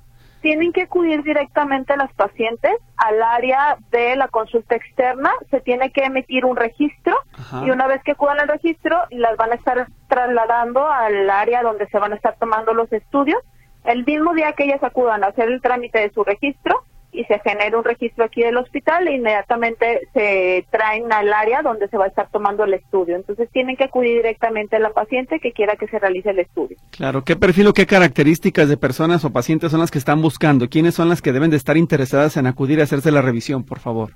Tienen 0.42 0.72
que 0.72 0.84
acudir 0.84 1.22
directamente 1.24 1.92
a 1.92 1.98
las 1.98 2.14
pacientes 2.14 2.72
al 2.96 3.22
área 3.22 3.78
de 3.92 4.16
la 4.16 4.30
consulta 4.30 4.76
externa, 4.76 5.32
se 5.52 5.60
tiene 5.60 5.92
que 5.92 6.06
emitir 6.06 6.46
un 6.46 6.56
registro 6.56 7.18
y 7.66 7.70
una 7.72 7.88
vez 7.88 8.02
que 8.04 8.12
acudan 8.12 8.40
al 8.40 8.48
registro, 8.48 8.98
las 9.10 9.36
van 9.36 9.52
a 9.52 9.56
estar 9.56 9.88
trasladando 10.08 10.90
al 10.90 11.30
área 11.30 11.62
donde 11.62 11.88
se 11.88 12.00
van 12.00 12.14
a 12.14 12.16
estar 12.16 12.38
tomando 12.40 12.74
los 12.74 12.92
estudios. 12.94 13.42
El 13.84 14.06
mismo 14.06 14.34
día 14.34 14.54
que 14.54 14.64
ellas 14.64 14.82
acudan 14.82 15.24
a 15.24 15.28
hacer 15.28 15.50
el 15.50 15.62
trámite 15.62 16.00
de 16.00 16.12
su 16.12 16.24
registro, 16.24 16.84
y 17.12 17.24
se 17.26 17.40
genera 17.40 17.78
un 17.78 17.84
registro 17.84 18.26
aquí 18.26 18.42
del 18.42 18.58
hospital 18.58 19.08
e 19.08 19.16
inmediatamente 19.16 20.08
se 20.14 20.66
traen 20.70 21.12
al 21.12 21.32
área 21.34 21.62
donde 21.62 21.88
se 21.88 21.98
va 21.98 22.06
a 22.06 22.08
estar 22.08 22.30
tomando 22.30 22.64
el 22.64 22.74
estudio. 22.74 23.16
Entonces 23.16 23.50
tienen 23.52 23.76
que 23.76 23.86
acudir 23.86 24.18
directamente 24.18 24.76
a 24.76 24.80
la 24.80 24.92
paciente 24.92 25.40
que 25.40 25.52
quiera 25.52 25.76
que 25.76 25.88
se 25.88 26.00
realice 26.00 26.30
el 26.30 26.40
estudio. 26.40 26.78
Claro, 26.92 27.24
¿qué 27.24 27.36
perfil 27.36 27.68
o 27.68 27.74
qué 27.74 27.86
características 27.86 28.70
de 28.70 28.78
personas 28.78 29.26
o 29.26 29.32
pacientes 29.32 29.72
son 29.72 29.80
las 29.80 29.92
que 29.92 29.98
están 29.98 30.22
buscando? 30.22 30.70
¿Quiénes 30.70 30.96
son 30.96 31.10
las 31.10 31.22
que 31.22 31.32
deben 31.32 31.50
de 31.50 31.58
estar 31.58 31.78
interesadas 31.78 32.38
en 32.38 32.48
acudir 32.48 32.80
a 32.80 32.84
hacerse 32.84 33.12
la 33.12 33.22
revisión, 33.22 33.64
por 33.64 33.80
favor? 33.80 34.12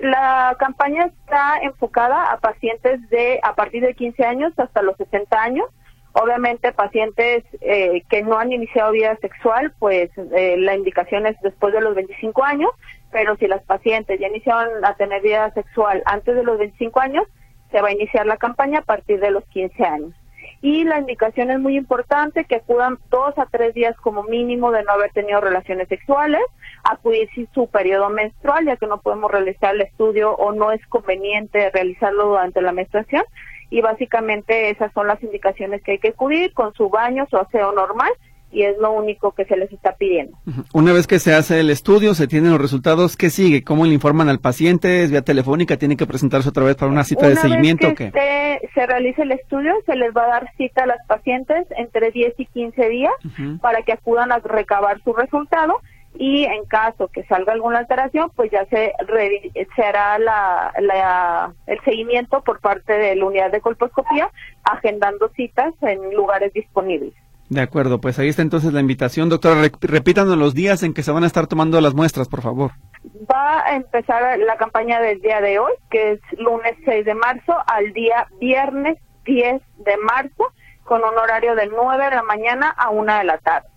la 0.00 0.56
campaña 0.58 1.06
está 1.06 1.58
enfocada 1.62 2.32
a 2.32 2.38
pacientes 2.38 3.08
de 3.10 3.38
a 3.42 3.54
partir 3.54 3.82
de 3.82 3.94
15 3.94 4.24
años 4.24 4.52
hasta 4.56 4.82
los 4.82 4.96
60 4.96 5.42
años 5.42 5.66
Obviamente 6.14 6.72
pacientes 6.72 7.44
eh, 7.60 8.02
que 8.10 8.22
no 8.22 8.38
han 8.38 8.52
iniciado 8.52 8.92
vida 8.92 9.16
sexual, 9.20 9.72
pues 9.78 10.10
eh, 10.16 10.56
la 10.58 10.74
indicación 10.74 11.26
es 11.26 11.40
después 11.40 11.72
de 11.72 11.80
los 11.80 11.94
25 11.94 12.44
años, 12.44 12.70
pero 13.10 13.36
si 13.36 13.46
las 13.46 13.62
pacientes 13.62 14.20
ya 14.20 14.28
iniciaron 14.28 14.84
a 14.84 14.94
tener 14.94 15.22
vida 15.22 15.50
sexual 15.52 16.02
antes 16.04 16.34
de 16.34 16.42
los 16.42 16.58
25 16.58 17.00
años, 17.00 17.24
se 17.70 17.80
va 17.80 17.88
a 17.88 17.92
iniciar 17.92 18.26
la 18.26 18.36
campaña 18.36 18.80
a 18.80 18.84
partir 18.84 19.20
de 19.20 19.30
los 19.30 19.44
15 19.46 19.84
años. 19.84 20.12
Y 20.60 20.84
la 20.84 21.00
indicación 21.00 21.50
es 21.50 21.58
muy 21.58 21.76
importante 21.76 22.44
que 22.44 22.56
acudan 22.56 22.98
dos 23.10 23.36
a 23.36 23.46
tres 23.46 23.74
días 23.74 23.96
como 23.96 24.22
mínimo 24.22 24.70
de 24.70 24.84
no 24.84 24.92
haber 24.92 25.10
tenido 25.12 25.40
relaciones 25.40 25.88
sexuales, 25.88 26.40
acudir 26.84 27.28
sin 27.34 27.48
su 27.52 27.68
periodo 27.68 28.10
menstrual, 28.10 28.66
ya 28.66 28.76
que 28.76 28.86
no 28.86 29.00
podemos 29.00 29.30
realizar 29.30 29.74
el 29.74 29.80
estudio 29.80 30.32
o 30.32 30.52
no 30.52 30.70
es 30.70 30.84
conveniente 30.86 31.70
realizarlo 31.70 32.26
durante 32.26 32.62
la 32.62 32.70
menstruación, 32.70 33.24
y 33.72 33.80
básicamente 33.80 34.68
esas 34.68 34.92
son 34.92 35.06
las 35.06 35.22
indicaciones 35.22 35.82
que 35.82 35.92
hay 35.92 35.98
que 35.98 36.08
acudir 36.08 36.52
con 36.52 36.74
su 36.74 36.90
baño, 36.90 37.26
su 37.30 37.38
aseo 37.38 37.72
normal 37.72 38.12
y 38.52 38.64
es 38.64 38.76
lo 38.76 38.92
único 38.92 39.32
que 39.32 39.46
se 39.46 39.56
les 39.56 39.72
está 39.72 39.96
pidiendo. 39.96 40.36
Una 40.74 40.92
vez 40.92 41.06
que 41.06 41.18
se 41.18 41.32
hace 41.32 41.58
el 41.58 41.70
estudio, 41.70 42.12
se 42.12 42.28
tienen 42.28 42.50
los 42.50 42.60
resultados, 42.60 43.16
¿qué 43.16 43.30
sigue? 43.30 43.64
¿Cómo 43.64 43.86
le 43.86 43.94
informan 43.94 44.28
al 44.28 44.40
paciente? 44.40 45.02
¿Es 45.02 45.10
vía 45.10 45.22
telefónica? 45.22 45.78
¿Tiene 45.78 45.96
que 45.96 46.06
presentarse 46.06 46.50
otra 46.50 46.64
vez 46.64 46.76
para 46.76 46.92
una 46.92 47.02
cita 47.02 47.28
de 47.28 47.36
seguimiento? 47.36 47.88
Vez 47.88 48.12
que 48.12 48.68
se 48.74 48.86
realice 48.86 49.22
el 49.22 49.32
estudio, 49.32 49.72
se 49.86 49.96
les 49.96 50.14
va 50.14 50.24
a 50.24 50.28
dar 50.28 50.52
cita 50.58 50.82
a 50.82 50.86
las 50.86 50.98
pacientes 51.06 51.66
entre 51.78 52.10
10 52.10 52.34
y 52.36 52.44
15 52.44 52.88
días 52.90 53.14
para 53.62 53.80
que 53.84 53.92
acudan 53.92 54.32
a 54.32 54.38
recabar 54.40 55.00
su 55.02 55.14
resultado 55.14 55.80
y 56.14 56.44
en 56.44 56.64
caso 56.66 57.08
que 57.08 57.24
salga 57.24 57.52
alguna 57.52 57.78
alteración, 57.78 58.30
pues 58.36 58.50
ya 58.50 58.64
se, 58.66 58.92
se 59.74 59.82
hará 59.82 60.18
la, 60.18 61.52
el 61.66 61.80
seguimiento 61.84 62.42
por 62.42 62.60
parte 62.60 62.92
de 62.92 63.16
la 63.16 63.24
unidad 63.24 63.50
de 63.50 63.60
colposcopía, 63.60 64.30
agendando 64.64 65.28
citas 65.30 65.74
en 65.82 66.14
lugares 66.14 66.52
disponibles. 66.52 67.14
De 67.48 67.60
acuerdo, 67.60 68.00
pues 68.00 68.18
ahí 68.18 68.28
está 68.28 68.42
entonces 68.42 68.72
la 68.72 68.80
invitación. 68.80 69.28
Doctora, 69.28 69.68
repítanos 69.80 70.38
los 70.38 70.54
días 70.54 70.82
en 70.82 70.94
que 70.94 71.02
se 71.02 71.12
van 71.12 71.24
a 71.24 71.26
estar 71.26 71.46
tomando 71.46 71.80
las 71.80 71.94
muestras, 71.94 72.28
por 72.28 72.40
favor. 72.40 72.70
Va 73.30 73.66
a 73.66 73.76
empezar 73.76 74.38
la 74.38 74.56
campaña 74.56 75.00
del 75.00 75.20
día 75.20 75.40
de 75.40 75.58
hoy, 75.58 75.72
que 75.90 76.12
es 76.12 76.20
lunes 76.38 76.76
6 76.84 77.04
de 77.04 77.14
marzo, 77.14 77.54
al 77.66 77.92
día 77.92 78.26
viernes 78.40 78.96
10 79.24 79.60
de 79.78 79.96
marzo, 79.98 80.52
con 80.84 81.02
un 81.02 81.18
horario 81.18 81.54
de 81.54 81.66
9 81.66 82.04
de 82.04 82.10
la 82.10 82.22
mañana 82.22 82.70
a 82.70 82.90
1 82.90 83.18
de 83.18 83.24
la 83.24 83.38
tarde. 83.38 83.68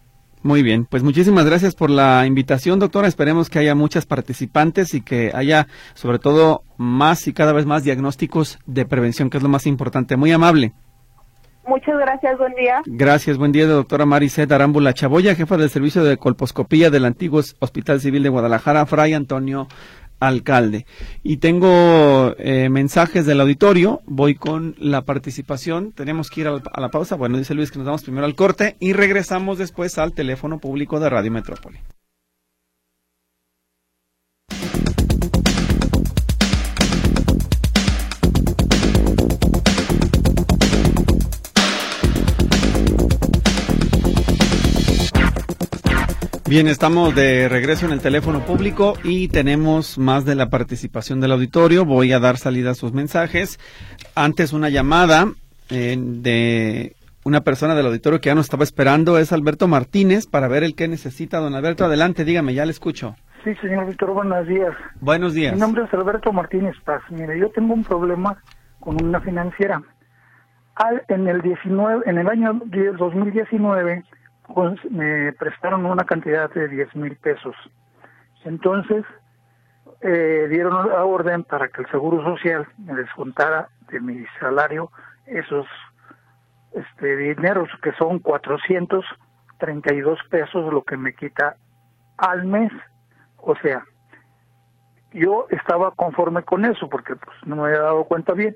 Muy 0.46 0.62
bien, 0.62 0.86
pues 0.86 1.02
muchísimas 1.02 1.44
gracias 1.44 1.74
por 1.74 1.90
la 1.90 2.28
invitación, 2.28 2.78
doctora. 2.78 3.08
Esperemos 3.08 3.50
que 3.50 3.58
haya 3.58 3.74
muchas 3.74 4.06
participantes 4.06 4.94
y 4.94 5.02
que 5.02 5.32
haya, 5.34 5.66
sobre 5.96 6.20
todo, 6.20 6.62
más 6.78 7.28
y 7.28 7.34
cada 7.34 7.52
vez 7.52 7.66
más 7.66 7.84
diagnósticos 7.84 8.60
de 8.68 8.86
prevención, 8.86 9.32
que 9.32 9.38
es 9.38 9.44
lo 9.44 9.50
más 9.50 9.66
importante. 9.66 10.18
Muy 10.18 10.32
amable. 10.32 10.72
Muchas 11.66 11.98
gracias, 11.98 12.38
buen 12.38 12.54
día. 12.54 12.80
Gracias, 12.86 13.40
buen 13.40 13.52
día, 13.52 13.66
doctora 13.66 14.06
Maricet 14.06 14.52
Arámbula 14.52 14.94
Chaboya, 14.94 15.34
jefa 15.34 15.58
del 15.58 15.72
servicio 15.72 16.04
de 16.04 16.18
colposcopía 16.18 16.92
del 16.92 17.06
antiguo 17.06 17.42
Hospital 17.58 18.00
Civil 18.00 18.22
de 18.22 18.30
Guadalajara, 18.30 18.86
Fray 18.86 19.16
Antonio 19.16 19.68
alcalde. 20.20 20.86
Y 21.24 21.38
tengo 21.38 22.36
eh, 22.38 22.70
mensajes 22.70 23.26
del 23.26 23.42
auditorio, 23.42 24.02
voy 24.06 24.36
con 24.36 24.76
la 24.80 25.04
participación, 25.04 25.92
tenemos 25.92 26.30
que 26.30 26.42
ir 26.42 26.48
a 26.48 26.62
la, 26.80 26.90
pausa, 26.90 27.16
bueno, 27.16 27.38
dice 27.38 27.54
Luis 27.54 27.72
que 27.72 27.80
nos 27.80 27.86
damos 27.86 28.04
primero 28.04 28.26
al 28.26 28.36
corte 28.36 28.76
y 28.80 28.94
regresamos 28.94 29.58
después 29.58 29.98
al 29.98 30.14
teléfono 30.14 30.60
público 30.60 31.00
de 31.00 31.10
Radio 31.10 31.32
Metrópoli. 31.32 31.80
Bien, 46.56 46.68
estamos 46.68 47.14
de 47.14 47.50
regreso 47.50 47.86
en 47.86 47.92
el 47.92 48.00
teléfono 48.00 48.40
público 48.40 48.94
y 49.04 49.28
tenemos 49.28 49.98
más 49.98 50.24
de 50.24 50.36
la 50.36 50.50
participación 50.50 51.20
del 51.20 51.34
auditorio. 51.34 51.84
Voy 51.84 52.14
a 52.14 52.22
dar 52.22 52.38
salida 52.38 52.72
a 52.72 52.76
sus 52.76 52.94
mensajes. 52.94 53.60
Antes 54.16 54.54
una 54.54 54.70
llamada 54.70 55.26
eh, 55.70 55.98
de 56.00 56.96
una 57.26 57.42
persona 57.42 57.76
del 57.76 57.88
auditorio 57.88 58.22
que 58.22 58.28
ya 58.30 58.36
nos 58.36 58.46
estaba 58.46 58.64
esperando 58.64 59.18
es 59.18 59.34
Alberto 59.34 59.68
Martínez 59.68 60.28
para 60.28 60.48
ver 60.48 60.64
el 60.64 60.76
que 60.76 60.88
necesita. 60.88 61.40
Don 61.40 61.56
Alberto, 61.56 61.84
adelante, 61.84 62.24
dígame, 62.24 62.54
ya 62.54 62.64
le 62.64 62.72
escucho. 62.72 63.18
Sí, 63.44 63.54
señor 63.56 63.88
Víctor, 63.88 64.14
buenos 64.14 64.48
días. 64.48 64.74
Buenos 65.02 65.34
días. 65.34 65.54
Mi 65.56 65.60
nombre 65.60 65.84
es 65.84 65.94
Alberto 65.94 66.32
Martínez 66.32 66.76
Paz. 66.86 67.02
Mire, 67.10 67.38
yo 67.38 67.50
tengo 67.50 67.74
un 67.74 67.84
problema 67.84 68.42
con 68.80 69.04
una 69.04 69.20
financiera. 69.20 69.84
Al, 70.76 71.04
en 71.10 71.28
el 71.28 71.42
19, 71.42 72.04
en 72.06 72.18
el 72.18 72.30
año 72.30 72.62
2019 72.98 74.06
pues, 74.54 74.84
me 74.92 75.34
prestaron 75.34 75.86
una 75.86 76.06
cantidad 76.06 76.50
de 76.52 76.68
10 76.68 76.96
mil 76.96 77.16
pesos. 77.18 77.56
Entonces, 78.44 79.04
eh, 80.02 80.48
dieron 80.50 80.90
la 80.90 81.04
orden 81.04 81.44
para 81.44 81.68
que 81.70 81.82
el 81.82 81.90
Seguro 81.90 82.24
Social 82.24 82.68
me 82.78 82.94
descontara 82.94 83.70
de 83.90 84.00
mi 84.00 84.26
salario 84.40 84.92
esos 85.26 85.66
este 86.74 87.16
dineros 87.16 87.70
que 87.82 87.94
son 87.94 88.20
432 88.20 90.20
pesos 90.30 90.74
lo 90.74 90.84
que 90.84 90.98
me 90.98 91.14
quita 91.14 91.56
al 92.18 92.46
mes. 92.46 92.72
O 93.38 93.56
sea, 93.56 93.86
yo 95.14 95.48
estaba 95.50 95.92
conforme 95.92 96.44
con 96.44 96.66
eso 96.66 96.90
porque 96.90 97.16
pues 97.16 97.38
no 97.46 97.56
me 97.56 97.70
había 97.70 97.82
dado 97.82 98.04
cuenta 98.04 98.34
bien 98.34 98.56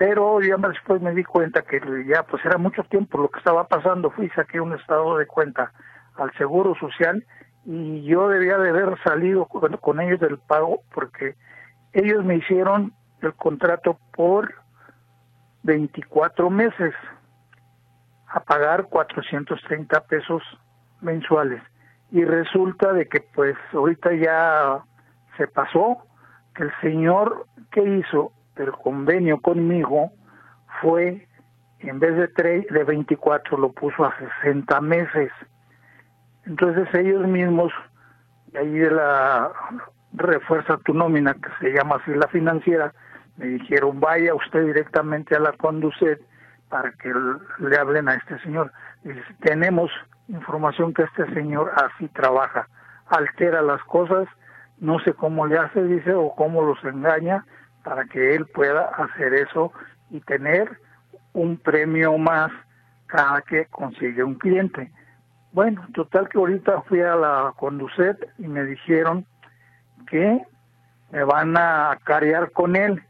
pero 0.00 0.40
ya 0.40 0.56
después 0.56 1.02
me 1.02 1.12
di 1.12 1.24
cuenta 1.24 1.60
que 1.60 1.78
ya 2.06 2.22
pues 2.22 2.42
era 2.46 2.56
mucho 2.56 2.82
tiempo 2.84 3.18
lo 3.18 3.28
que 3.28 3.38
estaba 3.38 3.68
pasando, 3.68 4.10
fui 4.10 4.30
saqué 4.30 4.58
un 4.58 4.72
estado 4.72 5.18
de 5.18 5.26
cuenta 5.26 5.72
al 6.16 6.32
Seguro 6.38 6.74
Social 6.76 7.22
y 7.66 8.02
yo 8.04 8.30
debía 8.30 8.56
de 8.56 8.70
haber 8.70 8.98
salido 9.02 9.44
con, 9.44 10.00
ellos 10.00 10.18
del 10.18 10.38
pago 10.38 10.80
porque 10.94 11.34
ellos 11.92 12.24
me 12.24 12.36
hicieron 12.36 12.94
el 13.20 13.34
contrato 13.34 13.98
por 14.16 14.54
24 15.64 16.48
meses 16.48 16.94
a 18.28 18.40
pagar 18.40 18.84
430 18.84 20.00
pesos 20.04 20.42
mensuales. 21.02 21.62
Y 22.10 22.24
resulta 22.24 22.94
de 22.94 23.06
que 23.06 23.20
pues 23.20 23.54
ahorita 23.74 24.14
ya 24.14 24.82
se 25.36 25.46
pasó 25.46 25.98
que 26.54 26.62
el 26.62 26.72
señor 26.80 27.44
que 27.70 27.82
hizo 27.82 28.32
el 28.56 28.72
convenio 28.72 29.40
conmigo 29.40 30.12
fue, 30.80 31.26
en 31.80 31.98
vez 31.98 32.16
de, 32.16 32.28
tres, 32.28 32.66
de 32.68 32.84
24, 32.84 33.56
lo 33.56 33.72
puso 33.72 34.04
a 34.04 34.14
60 34.42 34.80
meses. 34.80 35.30
Entonces 36.46 36.92
ellos 36.94 37.26
mismos, 37.26 37.72
ahí 38.54 38.70
de 38.70 38.90
la 38.90 39.52
refuerza 40.12 40.78
tu 40.78 40.94
nómina, 40.94 41.34
que 41.34 41.50
se 41.60 41.72
llama 41.72 41.96
así 41.96 42.12
la 42.14 42.28
financiera, 42.28 42.92
me 43.36 43.46
dijeron, 43.46 44.00
vaya 44.00 44.34
usted 44.34 44.66
directamente 44.66 45.36
a 45.36 45.40
la 45.40 45.52
Conducet 45.52 46.20
para 46.68 46.92
que 46.92 47.12
le 47.58 47.76
hablen 47.78 48.08
a 48.08 48.14
este 48.14 48.38
señor. 48.40 48.72
Tenemos 49.40 49.90
información 50.28 50.92
que 50.94 51.02
este 51.02 51.32
señor 51.34 51.72
así 51.76 52.08
trabaja, 52.08 52.68
altera 53.06 53.62
las 53.62 53.82
cosas, 53.84 54.28
no 54.78 54.98
sé 55.00 55.12
cómo 55.14 55.46
le 55.46 55.58
hace, 55.58 55.82
dice, 55.84 56.14
o 56.14 56.34
cómo 56.34 56.62
los 56.62 56.82
engaña, 56.84 57.44
para 57.82 58.04
que 58.04 58.34
él 58.34 58.46
pueda 58.46 58.82
hacer 58.82 59.34
eso 59.34 59.72
y 60.10 60.20
tener 60.20 60.78
un 61.32 61.56
premio 61.56 62.16
más 62.18 62.50
cada 63.06 63.42
que 63.42 63.66
consigue 63.66 64.22
un 64.22 64.34
cliente. 64.34 64.90
Bueno, 65.52 65.84
total 65.94 66.28
que 66.28 66.38
ahorita 66.38 66.82
fui 66.82 67.00
a 67.00 67.16
la 67.16 67.52
Conducet 67.56 68.16
y 68.38 68.46
me 68.46 68.64
dijeron 68.64 69.26
que 70.08 70.40
me 71.10 71.24
van 71.24 71.56
a 71.56 71.98
carear 72.04 72.52
con 72.52 72.76
él, 72.76 73.02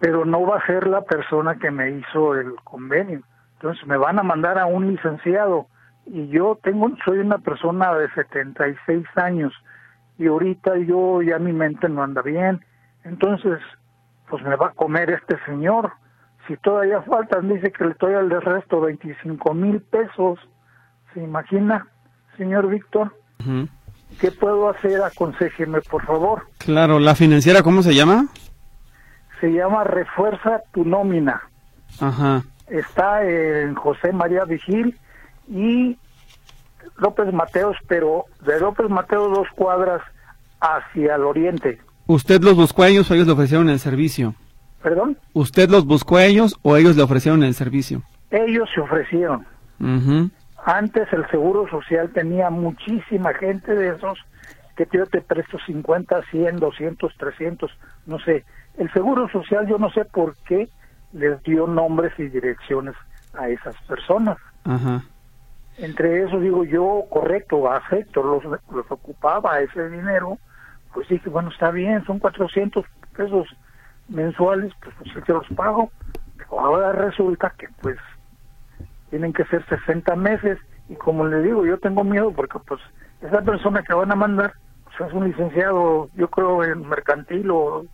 pero 0.00 0.24
no 0.24 0.42
va 0.46 0.56
a 0.56 0.66
ser 0.66 0.86
la 0.86 1.02
persona 1.02 1.56
que 1.56 1.70
me 1.70 1.90
hizo 1.90 2.34
el 2.34 2.54
convenio. 2.64 3.22
Entonces 3.54 3.86
me 3.86 3.96
van 3.96 4.18
a 4.18 4.22
mandar 4.22 4.58
a 4.58 4.66
un 4.66 4.88
licenciado 4.88 5.66
y 6.06 6.28
yo 6.28 6.58
tengo 6.62 6.88
soy 7.04 7.18
una 7.18 7.38
persona 7.38 7.92
de 7.94 8.08
76 8.12 9.04
años 9.16 9.52
y 10.18 10.28
ahorita 10.28 10.78
yo 10.78 11.20
ya 11.20 11.38
mi 11.38 11.52
mente 11.52 11.88
no 11.88 12.02
anda 12.02 12.22
bien. 12.22 12.64
Entonces 13.04 13.58
pues 14.28 14.42
me 14.42 14.56
va 14.56 14.68
a 14.68 14.72
comer 14.72 15.10
este 15.10 15.36
señor. 15.44 15.92
Si 16.46 16.56
todavía 16.58 17.02
faltan, 17.02 17.48
dice 17.48 17.72
que 17.72 17.84
le 17.84 17.90
estoy 17.90 18.14
al 18.14 18.28
de 18.28 18.40
resto 18.40 18.80
25 18.80 19.54
mil 19.54 19.80
pesos. 19.80 20.38
¿Se 21.12 21.20
imagina, 21.20 21.86
señor 22.36 22.68
Víctor? 22.68 23.14
¿Qué 24.20 24.30
puedo 24.30 24.68
hacer? 24.68 25.02
Aconsejeme, 25.02 25.80
por 25.82 26.04
favor. 26.04 26.46
Claro, 26.58 26.98
¿la 26.98 27.14
financiera 27.14 27.62
cómo 27.62 27.82
se 27.82 27.94
llama? 27.94 28.26
Se 29.40 29.52
llama 29.52 29.84
Refuerza 29.84 30.62
tu 30.72 30.84
nómina. 30.84 31.42
Ajá. 32.00 32.42
Está 32.68 33.24
en 33.24 33.74
José 33.74 34.12
María 34.12 34.44
Vigil 34.44 34.98
y 35.48 35.98
López 36.96 37.32
Mateos, 37.32 37.76
pero 37.88 38.24
de 38.44 38.58
López 38.60 38.88
Mateos 38.88 39.36
dos 39.36 39.48
cuadras 39.54 40.02
hacia 40.60 41.16
el 41.16 41.24
oriente. 41.24 41.80
¿Usted 42.06 42.40
los 42.42 42.54
buscó 42.54 42.84
a 42.84 42.88
ellos 42.88 43.10
o 43.10 43.14
ellos 43.14 43.26
le 43.26 43.32
ofrecieron 43.32 43.68
el 43.68 43.78
servicio? 43.78 44.34
¿Perdón? 44.82 45.18
¿Usted 45.32 45.68
los 45.68 45.84
buscó 45.84 46.16
a 46.18 46.24
ellos 46.24 46.58
o 46.62 46.76
ellos 46.76 46.96
le 46.96 47.02
ofrecieron 47.02 47.42
el 47.42 47.54
servicio? 47.54 48.02
Ellos 48.30 48.68
se 48.74 48.80
ofrecieron. 48.80 49.44
Antes 50.64 51.12
el 51.12 51.28
Seguro 51.30 51.68
Social 51.68 52.10
tenía 52.12 52.50
muchísima 52.50 53.34
gente 53.34 53.74
de 53.74 53.88
esos 53.96 54.18
que 54.76 54.86
yo 54.92 55.06
te 55.06 55.20
presto 55.20 55.58
50, 55.66 56.22
100, 56.30 56.56
200, 56.56 57.14
300, 57.16 57.70
no 58.06 58.18
sé. 58.20 58.44
El 58.78 58.92
Seguro 58.92 59.28
Social 59.30 59.66
yo 59.66 59.78
no 59.78 59.90
sé 59.90 60.04
por 60.04 60.36
qué 60.46 60.68
les 61.12 61.42
dio 61.42 61.66
nombres 61.66 62.12
y 62.18 62.28
direcciones 62.28 62.94
a 63.34 63.48
esas 63.48 63.76
personas. 63.88 64.36
Entre 65.78 66.24
eso 66.24 66.38
digo 66.40 66.64
yo, 66.64 67.04
correcto, 67.10 67.70
acepto, 67.70 68.22
los, 68.22 68.44
los 68.44 68.90
ocupaba 68.90 69.60
ese 69.60 69.90
dinero 69.90 70.38
pues 70.96 71.08
dije, 71.10 71.28
bueno, 71.28 71.50
está 71.50 71.70
bien, 71.70 72.02
son 72.06 72.18
400 72.18 72.82
pesos 73.14 73.46
mensuales, 74.08 74.72
pues, 74.82 74.94
pues 75.12 75.26
yo 75.28 75.34
los 75.34 75.48
pago. 75.48 75.90
ahora 76.50 76.92
resulta 76.92 77.52
que 77.58 77.68
pues 77.82 77.98
tienen 79.10 79.34
que 79.34 79.44
ser 79.44 79.62
60 79.68 80.16
meses 80.16 80.58
y 80.88 80.94
como 80.94 81.26
le 81.26 81.42
digo, 81.42 81.66
yo 81.66 81.78
tengo 81.78 82.02
miedo 82.02 82.32
porque 82.32 82.58
pues 82.66 82.80
esa 83.20 83.42
persona 83.42 83.82
que 83.82 83.92
van 83.92 84.10
a 84.10 84.14
mandar 84.14 84.54
pues, 84.84 85.10
es 85.10 85.14
un 85.14 85.28
licenciado, 85.28 86.08
yo 86.14 86.30
creo 86.30 86.64
en 86.64 86.88
mercantil 86.88 87.50
o, 87.50 87.84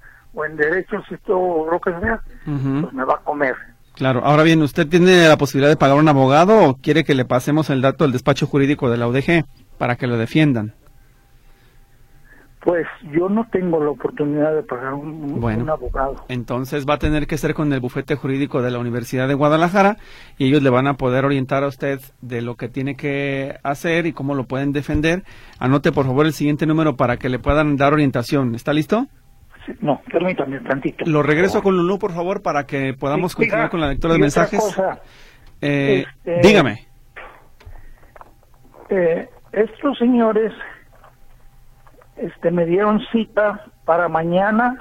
en 0.47 0.57
derechos 0.57 1.05
y 1.11 1.17
todo 1.27 1.73
lo 1.73 1.81
que 1.81 1.91
sea, 1.99 2.21
pues 2.45 2.93
me 2.93 3.05
va 3.05 3.15
a 3.15 3.25
comer. 3.25 3.57
Claro, 3.97 4.21
ahora 4.25 4.45
bien, 4.45 4.63
¿usted 4.63 4.87
tiene 4.87 5.27
la 5.27 5.37
posibilidad 5.37 5.71
de 5.71 5.77
pagar 5.77 5.99
un 5.99 6.09
abogado 6.09 6.69
o 6.69 6.77
quiere 6.77 7.03
que 7.03 7.17
le 7.17 7.25
pasemos 7.25 7.69
el 7.69 7.83
dato 7.83 8.05
del 8.05 8.13
despacho 8.13 8.47
jurídico 8.47 8.89
de 8.89 8.97
la 8.97 9.09
UDG 9.09 9.45
para 9.77 9.97
que 9.97 10.07
lo 10.07 10.17
defiendan? 10.17 10.75
Pues 12.65 12.87
yo 13.13 13.29
no 13.29 13.45
tengo 13.51 13.83
la 13.83 13.91
oportunidad 13.91 14.55
de 14.55 14.63
pagar 14.63 14.95
un, 14.95 15.43
un, 15.43 15.71
abogado. 15.71 16.25
Entonces 16.29 16.87
va 16.89 16.95
a 16.95 16.99
tener 16.99 17.27
que 17.27 17.37
ser 17.37 17.55
con 17.55 17.73
el 17.73 17.81
bufete 17.81 18.15
jurídico 18.15 18.63
de 18.63 18.71
la 18.71 18.79
Universidad 18.79 19.27
de 19.27 19.35
Guadalajara 19.35 19.97
y 20.39 20.47
ellos 20.47 20.63
le 20.63 20.71
van 20.71 20.87
a 20.87 20.95
poder 20.95 21.25
orientar 21.25 21.65
a 21.65 21.67
usted 21.67 21.99
de 22.21 22.41
lo 22.41 22.55
que 22.55 22.69
tiene 22.69 22.95
que 22.95 23.57
hacer 23.65 24.07
y 24.07 24.13
cómo 24.13 24.37
lo 24.37 24.45
pueden 24.45 24.73
defender. 24.73 25.25
Anote 25.59 25.91
por 25.91 26.07
favor 26.07 26.25
el 26.25 26.35
siguiente 26.35 26.67
número 26.67 26.97
para 26.97 27.17
que 27.17 27.29
le 27.29 27.41
puedan 27.41 27.77
dar 27.77 27.95
orientación. 27.95 28.55
¿Está 28.55 28.73
listo? 28.73 29.09
no, 29.81 30.01
permítame 30.11 30.61
tantito. 30.61 31.05
Lo 31.07 31.23
regreso 31.23 31.63
con 31.63 31.77
Lulú, 31.77 31.99
por 31.99 32.13
favor, 32.13 32.43
para 32.43 32.65
que 32.65 32.95
podamos 32.95 33.35
continuar 33.35 33.71
con 33.71 33.81
la 33.81 33.89
lectura 33.89 34.15
de 34.15 34.21
mensajes. 34.21 34.61
Eh, 35.61 36.05
este, 36.25 36.41
dígame. 36.47 36.87
Eh, 38.89 39.29
estos 39.53 39.99
señores 39.99 40.53
este 42.17 42.51
me 42.51 42.67
dieron 42.67 43.01
cita 43.13 43.67
para 43.85 44.09
mañana 44.09 44.77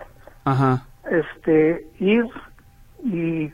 Ajá. 0.46 0.86
este 1.10 1.88
ir 2.00 2.26
y 3.04 3.52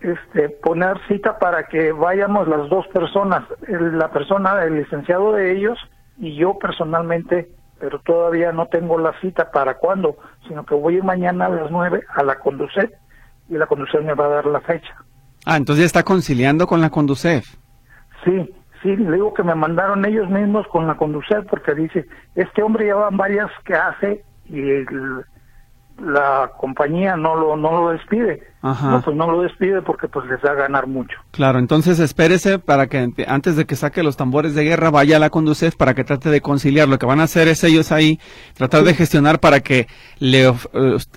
este 0.00 0.48
poner 0.48 0.98
cita 1.08 1.38
para 1.38 1.64
que 1.64 1.92
vayamos 1.92 2.48
las 2.48 2.68
dos 2.68 2.86
personas 2.88 3.44
la 3.68 4.10
persona 4.10 4.62
el 4.64 4.76
licenciado 4.76 5.32
de 5.32 5.56
ellos 5.56 5.78
y 6.18 6.34
yo 6.36 6.58
personalmente 6.58 7.50
pero 7.78 8.00
todavía 8.00 8.52
no 8.52 8.66
tengo 8.66 8.98
la 8.98 9.12
cita 9.20 9.50
para 9.50 9.74
cuándo 9.74 10.16
sino 10.48 10.64
que 10.64 10.74
voy 10.74 11.00
mañana 11.02 11.46
a 11.46 11.50
las 11.50 11.70
nueve 11.70 12.02
a 12.14 12.22
la 12.22 12.38
Conducet 12.38 12.92
y 13.48 13.54
la 13.54 13.66
Conducet 13.66 14.02
me 14.02 14.14
va 14.14 14.26
a 14.26 14.28
dar 14.28 14.46
la 14.46 14.60
fecha. 14.60 14.94
Ah 15.44 15.56
entonces 15.56 15.82
ya 15.82 15.86
está 15.86 16.02
conciliando 16.04 16.66
con 16.66 16.80
la 16.80 16.90
Conducef. 16.90 17.56
Sí 18.24 18.50
Sí, 18.82 18.96
le 18.96 19.12
digo 19.12 19.32
que 19.32 19.44
me 19.44 19.54
mandaron 19.54 20.04
ellos 20.04 20.28
mismos 20.28 20.66
con 20.68 20.86
la 20.88 20.96
conducir 20.96 21.46
porque 21.48 21.74
dice, 21.74 22.06
este 22.34 22.62
hombre 22.62 22.88
ya 22.88 22.96
varias 23.12 23.50
que 23.64 23.74
hace 23.74 24.24
y 24.46 24.60
la 26.02 26.50
compañía 26.58 27.16
no 27.16 27.36
lo 27.36 27.56
no 27.56 27.70
lo 27.70 27.90
despide. 27.90 28.42
No, 28.62 29.02
pues 29.04 29.16
no 29.16 29.28
lo 29.28 29.42
despide 29.42 29.82
porque 29.82 30.06
pues 30.06 30.24
les 30.26 30.40
da 30.40 30.52
a 30.52 30.54
ganar 30.54 30.86
mucho. 30.86 31.18
Claro, 31.32 31.58
entonces 31.58 31.98
espérese 31.98 32.60
para 32.60 32.86
que 32.86 33.12
antes 33.26 33.56
de 33.56 33.64
que 33.64 33.74
saque 33.74 34.04
los 34.04 34.16
tambores 34.16 34.54
de 34.54 34.62
guerra 34.62 34.90
vaya 34.90 35.16
a 35.16 35.18
la 35.18 35.30
Conducef 35.30 35.74
para 35.74 35.94
que 35.94 36.04
trate 36.04 36.30
de 36.30 36.40
conciliar. 36.40 36.88
Lo 36.88 36.98
que 36.98 37.06
van 37.06 37.18
a 37.18 37.24
hacer 37.24 37.48
es 37.48 37.64
ellos 37.64 37.90
ahí 37.90 38.20
tratar 38.54 38.84
de 38.84 38.94
gestionar 38.94 39.40
para 39.40 39.60
que 39.60 39.88
le, 40.20 40.46
eh, 40.46 40.52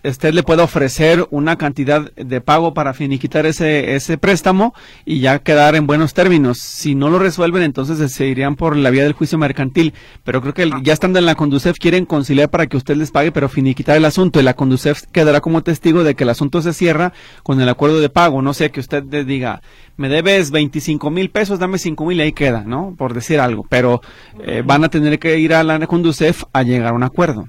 usted 0.04 0.34
le 0.34 0.42
pueda 0.42 0.64
ofrecer 0.64 1.28
una 1.30 1.56
cantidad 1.56 2.12
de 2.14 2.42
pago 2.42 2.74
para 2.74 2.94
finiquitar 2.94 3.46
ese, 3.46 3.96
ese 3.96 4.18
préstamo 4.18 4.74
y 5.06 5.20
ya 5.20 5.38
quedar 5.38 5.76
en 5.76 5.86
buenos 5.86 6.16
términos. 6.16 6.58
Si 6.58 6.96
no 6.96 7.10
lo 7.10 7.20
resuelven, 7.20 7.62
entonces 7.62 8.12
se 8.12 8.26
irían 8.28 8.56
por 8.56 8.76
la 8.76 8.90
vía 8.90 9.04
del 9.04 9.14
juicio 9.14 9.38
mercantil. 9.38 9.94
Pero 10.24 10.42
creo 10.42 10.56
que 10.56 10.64
ah. 10.64 10.80
ya 10.82 10.94
estando 10.94 11.20
en 11.20 11.28
la 11.28 11.36
Conducef 11.36 11.78
quieren 11.78 12.08
conciliar 12.08 12.50
para 12.50 12.66
que 12.66 12.78
usted 12.78 12.96
les 12.96 13.12
pague, 13.12 13.32
pero 13.32 13.50
finiquitar 13.50 13.98
el 13.98 14.06
asunto. 14.06 14.40
Y 14.40 14.44
la 14.44 14.56
Conducef 14.56 15.04
quedará 15.12 15.42
como 15.42 15.62
testigo 15.62 16.04
de 16.04 16.16
que 16.16 16.24
el 16.24 16.32
asunto 16.32 16.64
se 16.64 16.74
cierra 16.74 17.14
con 17.44 17.60
el 17.62 17.70
acuerdo 17.70 18.00
de 18.00 18.10
pago. 18.10 18.42
No 18.42 18.54
sé, 18.54 18.72
que 18.72 18.80
usted 18.80 19.04
diga, 19.04 19.62
me 19.98 20.10
debes 20.10 20.52
25 20.52 21.10
mil 21.10 21.30
pesos, 21.30 21.60
dame 21.60 21.78
5 21.78 22.06
mil 22.06 22.18
y 22.20 22.22
ahí 22.22 22.34
queda, 22.34 22.64
¿no? 22.66 22.96
Por 22.98 23.14
decir 23.14 23.40
algo. 23.40 23.66
Pero 23.70 24.02
eh, 24.40 24.64
van 24.66 24.84
a 24.84 24.90
tener 24.90 25.20
que 25.20 25.38
ir 25.40 25.54
a 25.54 25.64
la 25.64 25.86
Conducef 25.88 26.44
a 26.54 26.64
llegar 26.64 26.90
a 26.90 26.96
un 26.96 27.04
acuerdo. 27.04 27.48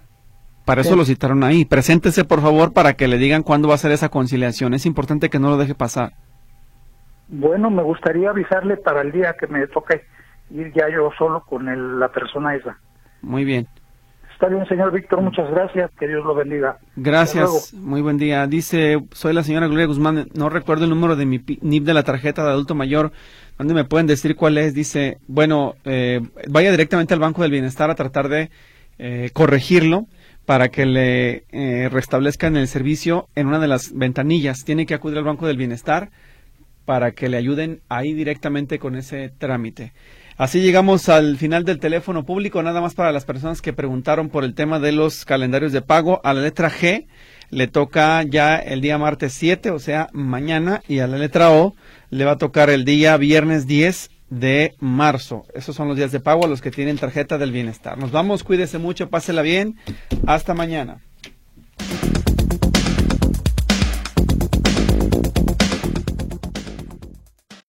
Para 0.65 0.81
eso 0.81 0.97
lo 0.97 1.05
citaron 1.05 1.45
ahí. 1.45 1.65
Preséntese, 1.65 2.25
por 2.25 2.41
favor, 2.41 2.73
para 2.73 2.95
que 2.95 3.07
le 3.07 3.19
digan 3.19 3.45
cuándo 3.45 3.69
va 3.69 3.75
a 3.75 3.79
ser 3.79 3.93
esa 3.93 4.09
conciliación. 4.09 4.75
Es 4.75 4.85
importante 4.85 5.31
que 5.31 5.39
no 5.39 5.49
lo 5.49 5.59
deje 5.59 5.77
pasar. 5.77 6.15
Bueno, 7.29 7.71
me 7.71 7.85
gustaría 7.85 8.31
avisarle 8.31 8.77
para 8.77 9.03
el 9.03 9.13
día 9.13 9.37
que 9.39 9.47
me 9.47 9.65
toque 9.69 10.03
ir 10.51 10.73
ya 10.75 10.89
yo 10.89 11.11
solo 11.17 11.45
con 11.45 12.01
la 12.01 12.09
persona 12.09 12.57
esa. 12.57 12.79
Muy 13.23 13.45
bien. 13.45 13.69
Está 14.37 14.49
bien, 14.49 14.69
señor 14.69 14.93
Víctor, 14.93 15.23
muchas 15.23 15.51
gracias, 15.51 15.91
que 15.99 16.07
Dios 16.07 16.23
lo 16.23 16.35
bendiga. 16.35 16.77
Gracias, 16.95 17.73
muy 17.73 18.03
buen 18.03 18.19
día. 18.19 18.47
Dice, 18.47 18.99
soy 19.13 19.33
la 19.33 19.43
señora 19.43 19.67
Gloria 19.67 19.87
Guzmán, 19.87 20.29
no 20.35 20.51
recuerdo 20.51 20.85
el 20.85 20.91
número 20.91 21.17
de 21.17 21.25
mi 21.25 21.41
NIP 21.63 21.85
de 21.85 21.95
la 21.95 22.03
tarjeta 22.03 22.45
de 22.45 22.51
adulto 22.51 22.75
mayor, 22.75 23.13
¿dónde 23.57 23.73
me 23.73 23.87
pueden 23.87 24.07
decir 24.07 24.37
cuál 24.37 24.59
es? 24.59 24.75
Dice, 24.75 25.17
bueno, 25.27 25.77
eh, 25.87 26.21
vaya 26.51 26.71
directamente 26.71 27.15
al 27.15 27.21
Banco 27.21 27.41
del 27.41 27.51
Bienestar 27.51 27.89
a 27.89 27.95
tratar 27.95 28.29
de 28.29 28.51
eh, 28.99 29.31
corregirlo 29.33 30.05
para 30.45 30.69
que 30.69 30.85
le 30.85 31.45
eh, 31.53 31.89
restablezcan 31.91 32.59
el 32.59 32.69
servicio 32.69 33.29
en 33.37 33.47
una 33.47 33.59
de 33.59 33.69
las 33.69 33.95
ventanillas. 33.95 34.67
Tiene 34.67 34.85
que 34.85 34.93
acudir 34.93 35.17
al 35.17 35.25
Banco 35.25 35.47
del 35.47 35.57
Bienestar 35.57 36.11
para 36.85 37.13
que 37.13 37.31
le 37.31 37.39
ayuden 37.39 37.81
ahí 37.89 38.13
directamente 38.13 38.79
con 38.79 38.97
ese 38.97 39.31
trámite. 39.31 39.95
Así 40.39 40.61
llegamos 40.61 41.09
al 41.09 41.39
final 41.39 41.65
del 41.65 41.79
teléfono 41.79 42.27
público, 42.27 42.63
nada 42.63 42.83
más 42.83 42.95
para 42.95 43.11
las 43.11 43.25
personas 43.25 43.63
que 43.63 43.73
preguntaron 43.73 44.29
por 44.29 44.45
el 44.45 44.55
tema 44.55 44.79
de 44.79 44.93
los 44.93 45.25
calendarios 45.25 45.73
de 45.73 45.81
pago. 45.81 46.21
A 46.25 46.35
la 46.35 46.43
letra 46.43 46.71
G 46.71 47.07
le 47.49 47.69
toca 47.69 48.23
ya 48.23 48.57
el 48.57 48.83
día 48.83 48.99
martes 48.99 49.33
7, 49.33 49.71
o 49.71 49.79
sea, 49.79 50.09
mañana, 50.13 50.83
y 50.89 50.99
a 50.99 51.07
la 51.07 51.17
letra 51.17 51.53
O 51.53 51.75
le 52.11 52.27
va 52.27 52.33
a 52.33 52.39
tocar 52.39 52.69
el 52.69 52.85
día 52.85 53.17
viernes 53.17 53.67
10 53.67 54.11
de 54.29 54.75
marzo. 54.79 55.47
Esos 55.55 55.75
son 55.75 55.89
los 55.89 55.97
días 55.97 56.13
de 56.13 56.21
pago 56.21 56.45
a 56.45 56.49
los 56.49 56.61
que 56.61 56.71
tienen 56.71 56.99
tarjeta 56.99 57.39
del 57.39 57.51
bienestar. 57.51 57.97
Nos 57.97 58.11
vamos, 58.11 58.45
cuídese 58.45 58.77
mucho, 58.77 59.09
pásela 59.09 59.41
bien. 59.41 59.77
Hasta 60.27 60.53
mañana. 60.53 60.99